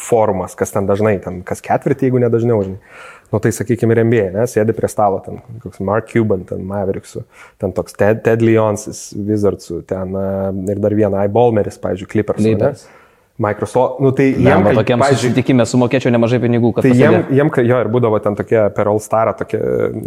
forumas, 0.00 0.54
kas 0.54 0.70
ten 0.72 0.86
dažnai, 0.86 1.18
ten 1.22 1.42
kas 1.42 1.58
ketvirtį, 1.66 2.08
jeigu 2.08 2.22
nedažniau, 2.22 2.62
žinai. 2.64 2.78
Nu 3.30 3.38
tai 3.38 3.52
sakykime 3.54 3.94
ir 3.94 4.02
NBA, 4.02 4.30
ne, 4.34 4.46
sėdi 4.50 4.74
prie 4.74 4.88
stalo, 4.90 5.20
ten 5.22 5.38
koks 5.62 5.82
Mark 5.86 6.08
Cuban, 6.10 6.42
ten 6.48 6.64
Mavericksų, 6.66 7.22
ten 7.62 7.74
toks 7.76 7.94
Ted, 7.94 8.24
Ted 8.26 8.42
Leonsis, 8.42 9.10
Wizardsų, 9.14 9.84
ten 9.90 10.16
a, 10.18 10.24
ir 10.72 10.80
dar 10.82 10.96
vieną 10.98 11.28
Ibalmeris, 11.28 11.78
pavyzdžiui, 11.82 12.10
Clippers. 12.10 12.88
Microsoft, 13.40 14.00
nu 14.04 14.10
tai 14.12 14.34
Jam, 14.36 14.60
kai, 14.66 14.74
tokiam 14.76 15.00
pavyzdžiui, 15.00 15.30
susitikimė 15.30 15.64
sumokėčiau 15.64 16.10
nemažai 16.12 16.42
pinigų, 16.42 16.74
kad 16.76 16.84
Tai 16.84 16.90
jiem, 16.92 17.14
jiem, 17.32 17.48
jo, 17.64 17.78
ir 17.80 17.88
būdavo 17.88 18.18
ten 18.20 18.34
tokie 18.36 18.58
per 18.76 18.90
All 18.90 19.00
Star 19.00 19.30
tokie 19.38 19.60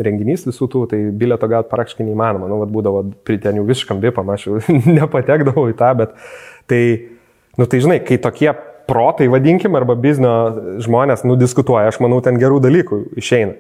renginys 0.05 0.45
visų 0.45 0.67
tų, 0.69 0.83
tai 0.91 0.99
bilieto 1.17 1.49
gauti 1.49 1.71
praktiškai 1.71 2.05
neįmanoma. 2.05 2.45
Nu, 2.51 2.59
vat 2.61 2.69
būdavo 2.75 3.01
ten 3.31 3.57
jau 3.57 3.63
visiškam 3.65 4.03
bipam, 4.03 4.29
aš 4.35 4.45
jau 4.51 4.59
nepatekdavau 4.99 5.65
į 5.71 5.73
tą, 5.79 5.89
bet 6.03 6.13
tai, 6.69 6.83
nu, 7.57 7.65
tai 7.65 7.81
žinai, 7.81 7.97
kai 8.05 8.19
tokie 8.21 8.51
protai, 8.89 9.27
vadinkim, 9.31 9.75
arba 9.79 9.95
biznio 9.99 10.33
žmonės, 10.83 11.25
nu, 11.27 11.37
diskutuoja, 11.39 11.91
aš 11.91 11.99
manau, 12.03 12.21
ten 12.23 12.39
gerų 12.41 12.61
dalykų 12.63 13.03
išeina. 13.21 13.55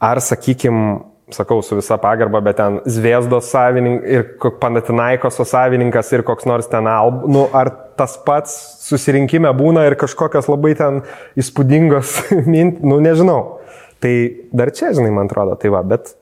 Ar, 0.00 0.20
sakykim, 0.24 1.00
sakau 1.34 1.62
su 1.62 1.76
visa 1.78 1.96
pagarba, 2.00 2.40
bet 2.40 2.58
ten 2.58 2.78
Zviesdos 2.86 3.50
savininkas 3.52 4.10
ir 4.10 4.54
Panatinaikoso 4.60 5.44
savininkas 5.46 6.12
ir 6.14 6.24
koks 6.26 6.48
nors 6.48 6.68
ten 6.70 6.88
Alb, 6.90 7.24
nu, 7.30 7.46
ar 7.52 7.70
tas 7.98 8.16
pats 8.26 8.54
susirinkime 8.86 9.50
būna 9.56 9.84
ir 9.88 9.96
kažkokios 10.00 10.48
labai 10.50 10.74
ten 10.78 11.02
įspūdingos 11.40 12.16
mint, 12.52 12.82
nu, 12.82 13.00
nežinau. 13.04 13.60
Tai 14.00 14.14
dar 14.56 14.72
čia, 14.72 14.94
žinai, 14.96 15.12
man 15.12 15.28
atrodo, 15.28 15.58
tai 15.60 15.72
va, 15.72 15.82
bet, 15.86 16.14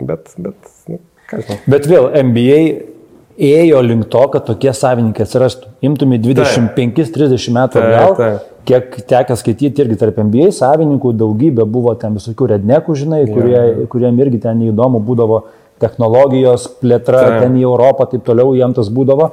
bet, 0.00 0.34
bet, 0.36 0.74
nu, 0.90 1.00
ką 1.30 1.40
žinau. 1.40 1.62
Bet 1.72 1.88
vėl 1.88 2.10
NBA 2.28 2.60
ėjo 3.38 3.80
link 3.82 4.08
to, 4.12 4.22
kad 4.32 4.46
tokie 4.46 4.72
savininkai 4.74 5.24
atsirastų. 5.26 5.72
Imtumai 5.84 6.20
25-30 6.22 7.54
metų 7.54 7.82
atgal, 7.82 8.38
kiek 8.68 8.96
tekia 9.10 9.36
skaityti 9.38 9.84
irgi 9.84 9.98
tarp 10.00 10.20
NBA 10.22 10.50
savininkų, 10.54 11.14
daugybė 11.20 11.66
buvo 11.68 11.94
ten 12.00 12.16
visokių 12.18 12.54
rednekų, 12.54 12.96
žinai, 13.02 13.24
kurie, 13.30 13.60
kuriem 13.92 14.20
irgi 14.22 14.42
ten 14.46 14.60
neįdomu 14.62 15.02
būdavo 15.04 15.44
technologijos 15.82 16.68
plėtra, 16.80 17.24
Taip. 17.26 17.40
ten 17.44 17.58
į 17.58 17.66
Europą, 17.66 18.06
taip 18.10 18.24
toliau 18.26 18.54
jiem 18.56 18.74
tas 18.76 18.90
būdavo. 18.94 19.32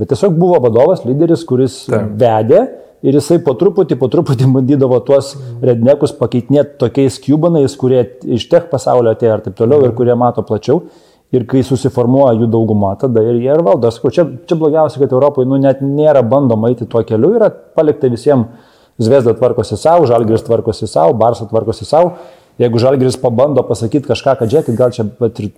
Bet 0.00 0.08
tiesiog 0.08 0.38
buvo 0.40 0.56
vadovas, 0.64 1.04
lyderis, 1.04 1.44
kuris 1.44 1.82
Taip. 1.90 2.14
vedė 2.18 2.62
ir 3.04 3.18
jisai 3.18 3.38
po 3.44 3.54
truputį, 3.58 3.98
po 4.00 4.08
truputį 4.10 4.48
bandydavo 4.54 4.98
tuos 5.04 5.34
rednekus 5.62 6.14
pakeitinėti 6.16 6.78
tokiais 6.80 7.18
kubanais, 7.22 7.76
kurie 7.76 8.04
iš 8.24 8.48
tech 8.50 8.70
pasaulio 8.72 9.12
atėjo 9.12 9.36
ir 9.36 9.46
taip 9.46 9.58
toliau 9.58 9.84
ir 9.84 9.94
kurie 9.98 10.16
mato 10.18 10.44
plačiau. 10.46 10.84
Ir 11.32 11.46
kai 11.48 11.62
susiformuoja 11.64 12.34
jų 12.36 12.50
dauguma, 12.52 12.92
tada 13.00 13.22
ir 13.24 13.38
jie 13.40 13.48
ir 13.54 13.62
valdo. 13.64 13.88
Aš 13.88 13.96
sakau, 13.96 14.10
čia, 14.12 14.26
čia 14.48 14.58
blogiausia, 14.60 15.00
kad 15.00 15.14
Europoje 15.16 15.48
nu, 15.48 15.56
net 15.60 15.80
nėra 15.80 16.20
bandoma 16.28 16.68
eiti 16.68 16.84
tuo 16.84 17.00
keliu, 17.08 17.32
yra 17.38 17.48
palikta 17.48 18.10
visiems 18.12 18.70
Zvezda 19.00 19.32
tvarkosi 19.34 19.78
savo, 19.80 20.04
Žalgiris 20.06 20.44
tvarkosi 20.44 20.86
savo, 20.86 21.14
Barsa 21.16 21.46
tvarkosi 21.48 21.88
savo. 21.88 22.12
Jeigu 22.60 22.78
Žalgiris 22.78 23.16
pabando 23.16 23.64
pasakyti 23.64 24.10
kažką, 24.10 24.36
kad 24.42 24.52
žiūrėkit, 24.52 24.76
gal 24.76 24.92
čia 24.92 25.06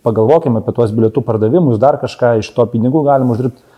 pagalvokime 0.06 0.62
apie 0.62 0.74
tuos 0.76 0.94
bilietų 0.94 1.24
pardavimus, 1.26 1.80
dar 1.82 1.98
kažką 1.98 2.36
iš 2.38 2.52
to 2.54 2.66
pinigų 2.70 3.02
galima 3.08 3.34
uždirbti. 3.34 3.73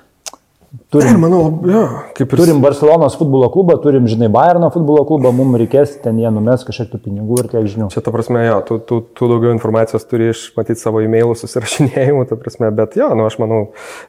Ir 0.74 0.80
Turim, 0.90 1.16
manau, 1.22 1.40
jo, 1.66 1.82
kaip 2.16 2.32
ir 2.32 2.40
turim 2.40 2.60
Barcelonos 2.62 3.14
futbolo 3.18 3.48
klubą, 3.54 3.76
turim, 3.82 4.06
žinai, 4.10 4.28
Bayerno 4.32 4.68
futbolo 4.74 5.04
klubą, 5.08 5.30
mums 5.34 5.58
reikės 5.62 5.94
ten 6.02 6.18
jie 6.20 6.30
numes 6.34 6.64
kažkiek 6.66 6.90
tų 6.92 7.00
pinigų 7.04 7.38
ir 7.42 7.48
tiek 7.52 7.68
žinių. 7.70 7.88
Čia, 7.94 8.02
ta 8.04 8.12
prasme, 8.14 8.42
jo, 8.46 8.56
tu, 8.66 8.78
tu, 8.86 8.98
tu 9.16 9.28
daugiau 9.30 9.54
informacijos 9.54 10.06
turi 10.10 10.30
iš, 10.32 10.42
matyti, 10.58 10.82
savo 10.82 11.02
e-mailų 11.04 11.36
susirašinėjimų, 11.38 12.26
ta 12.30 12.38
prasme, 12.40 12.70
bet 12.76 12.98
jo, 12.98 13.08
nu, 13.18 13.26
aš 13.30 13.38
manau, 13.42 13.60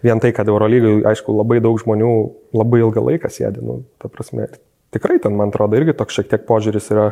vien 0.06 0.22
tai, 0.24 0.34
kad 0.38 0.50
Eurolygai, 0.50 1.00
aišku, 1.14 1.36
labai 1.38 1.62
daug 1.64 1.78
žmonių 1.82 2.14
labai 2.58 2.82
ilgą 2.84 3.06
laiką 3.12 3.32
sėdi, 3.34 3.64
nu, 3.64 3.80
ta 4.02 4.10
prasme, 4.14 4.50
ir 4.50 4.62
tikrai 4.98 5.22
ten, 5.24 5.38
man 5.38 5.54
atrodo, 5.54 5.78
irgi 5.80 5.98
toks 5.98 6.20
šiek 6.20 6.34
tiek 6.34 6.46
požiūris 6.50 6.90
yra, 6.94 7.12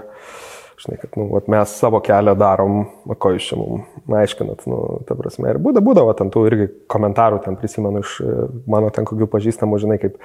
žinai, 0.81 0.97
kad, 0.99 1.11
nu, 1.15 1.27
vat 1.31 1.47
mes 1.51 1.71
savo 1.79 1.99
kelią 2.03 2.33
darom, 2.39 2.81
ko 3.21 3.31
jūs 3.35 3.47
čia 3.47 3.57
mums 3.59 4.15
aiškinat, 4.19 4.65
nu, 4.69 4.79
ta 5.07 5.15
prasme, 5.17 5.49
ir 5.53 5.59
būdavo, 5.61 5.83
būdavo 5.87 6.13
ten 6.19 6.29
tų 6.33 6.43
irgi 6.49 6.67
komentarų, 6.91 7.39
ten 7.45 7.57
prisimenu 7.59 8.01
iš 8.03 8.15
e, 8.21 8.33
mano 8.69 8.91
ten 8.93 9.07
kokių 9.07 9.27
pažįstamų, 9.31 9.79
žinai, 9.81 9.97
kaip 10.01 10.17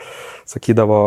sakydavo, 0.51 0.99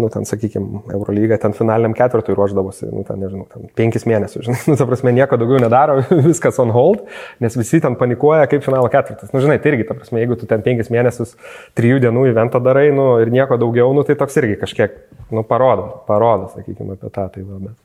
nu, 0.00 0.08
ten, 0.14 0.26
sakykime, 0.28 0.84
Eurolyga, 0.94 1.38
ten 1.42 1.56
finaliniam 1.56 1.96
ketvirtui 1.96 2.36
ruoždavosi, 2.38 2.88
nu, 2.92 3.04
ten, 3.08 3.20
nežinau, 3.22 3.48
ten 3.52 3.68
penkis 3.76 4.06
mėnesius, 4.08 4.46
žinai, 4.46 4.60
nu, 4.70 4.78
ta 4.80 4.88
prasme, 4.88 5.14
nieko 5.16 5.38
daugiau 5.40 5.62
nedaro, 5.62 5.98
viskas 6.30 6.60
on 6.62 6.72
hold, 6.74 7.04
nes 7.44 7.58
visi 7.58 7.82
ten 7.84 7.98
panikuoja 8.00 8.48
kaip 8.50 8.64
finalo 8.66 8.90
ketvirtas. 8.92 9.34
Nu, 9.34 9.42
žinai, 9.44 9.58
tai 9.62 9.74
irgi, 9.74 9.88
ta 9.90 9.98
prasme, 9.98 10.22
jeigu 10.22 10.38
tu 10.40 10.50
ten 10.50 10.62
penkis 10.64 10.92
mėnesius, 10.94 11.34
trijų 11.78 12.02
dienų 12.06 12.28
eventą 12.30 12.62
darai, 12.62 12.88
nu, 12.94 13.14
ir 13.22 13.32
nieko 13.34 13.58
daugiau, 13.60 13.90
nu, 13.96 14.06
tai 14.06 14.16
toks 14.20 14.38
irgi 14.42 14.60
kažkiek, 14.62 15.00
nu, 15.34 15.44
parodo, 15.48 15.90
parodo, 16.08 16.52
sakykime, 16.54 16.96
apie 16.96 17.10
tą, 17.10 17.28
tai 17.34 17.42
va, 17.42 17.60
bet, 17.66 17.76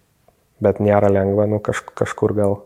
bet 0.64 0.82
nėra 0.84 1.12
lengva, 1.14 1.48
nu, 1.50 1.62
kaž, 1.64 1.84
kažkur 1.98 2.36
gal 2.38 2.60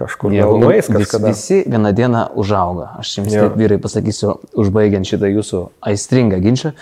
kažkur 0.00 0.32
gal 0.32 0.56
nueis 0.60 0.88
vis, 0.88 0.96
kažkada. 0.96 1.28
visi 1.28 1.64
vieną 1.66 1.92
dieną 1.92 2.22
užauga. 2.38 2.86
Aš 3.02 3.18
jums 3.18 3.34
taip 3.34 3.56
vyrai 3.58 3.78
pasakysiu, 3.82 4.36
užbaigiant 4.58 5.08
šitą 5.08 5.28
jūsų 5.30 5.62
aistringą 5.90 6.38
ginčą. 6.40 6.72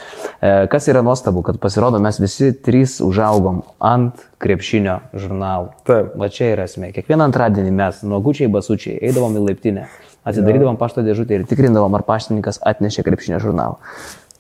E, 0.41 0.53
Kas 0.71 0.89
yra 0.93 1.03
nuostabu, 1.03 1.43
kad 1.47 1.59
pasirodo 1.63 2.01
mes 2.03 2.21
visi 2.21 2.53
trys 2.53 2.99
užaugom 3.05 3.63
ant 3.81 4.23
krepšinio 4.43 5.01
žurnalų. 5.17 5.73
Taip. 5.89 6.15
Va 6.21 6.31
čia 6.33 6.53
yra 6.55 6.69
esmė. 6.69 6.93
Kiekvieną 6.95 7.29
antradienį 7.31 7.75
mes, 7.81 8.05
nuogučiai 8.07 8.51
basučiai, 8.53 8.99
eidavom 9.09 9.41
į 9.41 9.49
laiptinę, 9.49 9.89
atidarydavom 10.29 10.79
pašto 10.79 11.03
dėžutę 11.07 11.41
ir 11.41 11.49
tikrindavom, 11.49 11.99
ar 11.99 12.07
paštininkas 12.07 12.63
atnešė 12.63 13.07
krepšinio 13.09 13.43
žurnalą. 13.43 13.81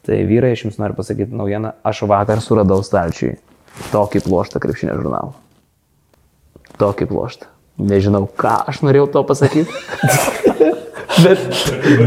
Tai 0.08 0.22
vyrai, 0.28 0.54
aš 0.54 0.68
jums 0.68 0.78
noriu 0.80 0.96
pasakyti 0.96 1.36
naujieną, 1.36 1.74
aš 1.84 2.06
vakar 2.08 2.40
suradau 2.44 2.80
stalčiui 2.86 3.36
tokį 3.92 4.24
ploštą 4.24 4.62
krepšinio 4.62 4.96
žurnalą. 5.00 5.34
Tokį 6.78 7.08
ploštą. 7.10 7.50
Nežinau, 7.78 8.24
ką 8.26 8.56
aš 8.70 8.82
norėjau 8.86 9.06
to 9.14 9.22
pasakyti. 9.26 9.70
bet, 11.24 11.38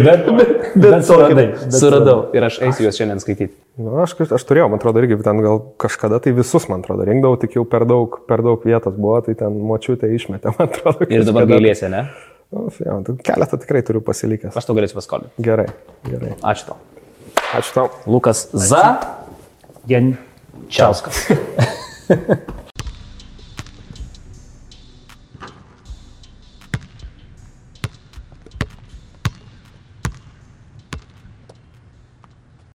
Bet, 0.04 0.26
bet, 0.38 0.52
bet 0.76 1.06
suradai. 1.06 1.46
Bet 1.58 1.76
suradau 1.76 2.18
ir 2.36 2.46
aš 2.48 2.60
eisiu 2.64 2.86
juos 2.86 3.00
šiandien 3.00 3.22
skaityti. 3.24 3.54
Nu, 3.82 3.96
aš, 4.04 4.14
aš 4.38 4.46
turėjau, 4.48 4.70
man 4.72 4.80
atrodo, 4.80 5.02
irgi 5.04 5.18
ten 5.26 5.42
gal 5.44 5.62
kažkada 5.82 6.22
tai 6.24 6.34
visus, 6.38 6.68
man 6.72 6.84
atrodo, 6.84 7.06
rinkdavau, 7.08 7.40
tik 7.42 7.58
jau 7.58 7.66
per 7.68 7.86
daug, 7.90 8.20
per 8.30 8.44
daug 8.46 8.64
vietos 8.68 8.96
buvo, 8.96 9.18
tai 9.26 9.36
ten 9.40 9.58
močiutė 9.72 10.12
išmetė, 10.16 10.54
man 10.58 10.70
atrodo. 10.70 11.10
Ir 11.12 11.26
dabar 11.28 11.50
gailėsi, 11.50 11.90
ne? 11.92 12.06
Nu, 12.52 12.68
jo, 12.84 12.98
tai 13.08 13.18
keletą 13.32 13.60
tikrai 13.64 13.84
turiu 13.88 14.04
pasilikęs. 14.06 14.56
Aš 14.60 14.68
to 14.70 14.76
galėsiu 14.78 15.00
paskolinti. 15.00 15.32
Gerai, 15.44 15.70
gerai. 16.08 16.36
Ačiū 16.54 16.72
tau. 16.72 16.80
Ačiū 17.56 17.76
tau. 17.78 17.88
Lukas 18.12 18.50
Za. 18.52 18.86
Gen. 19.88 20.16
Čiauskas. 20.72 21.26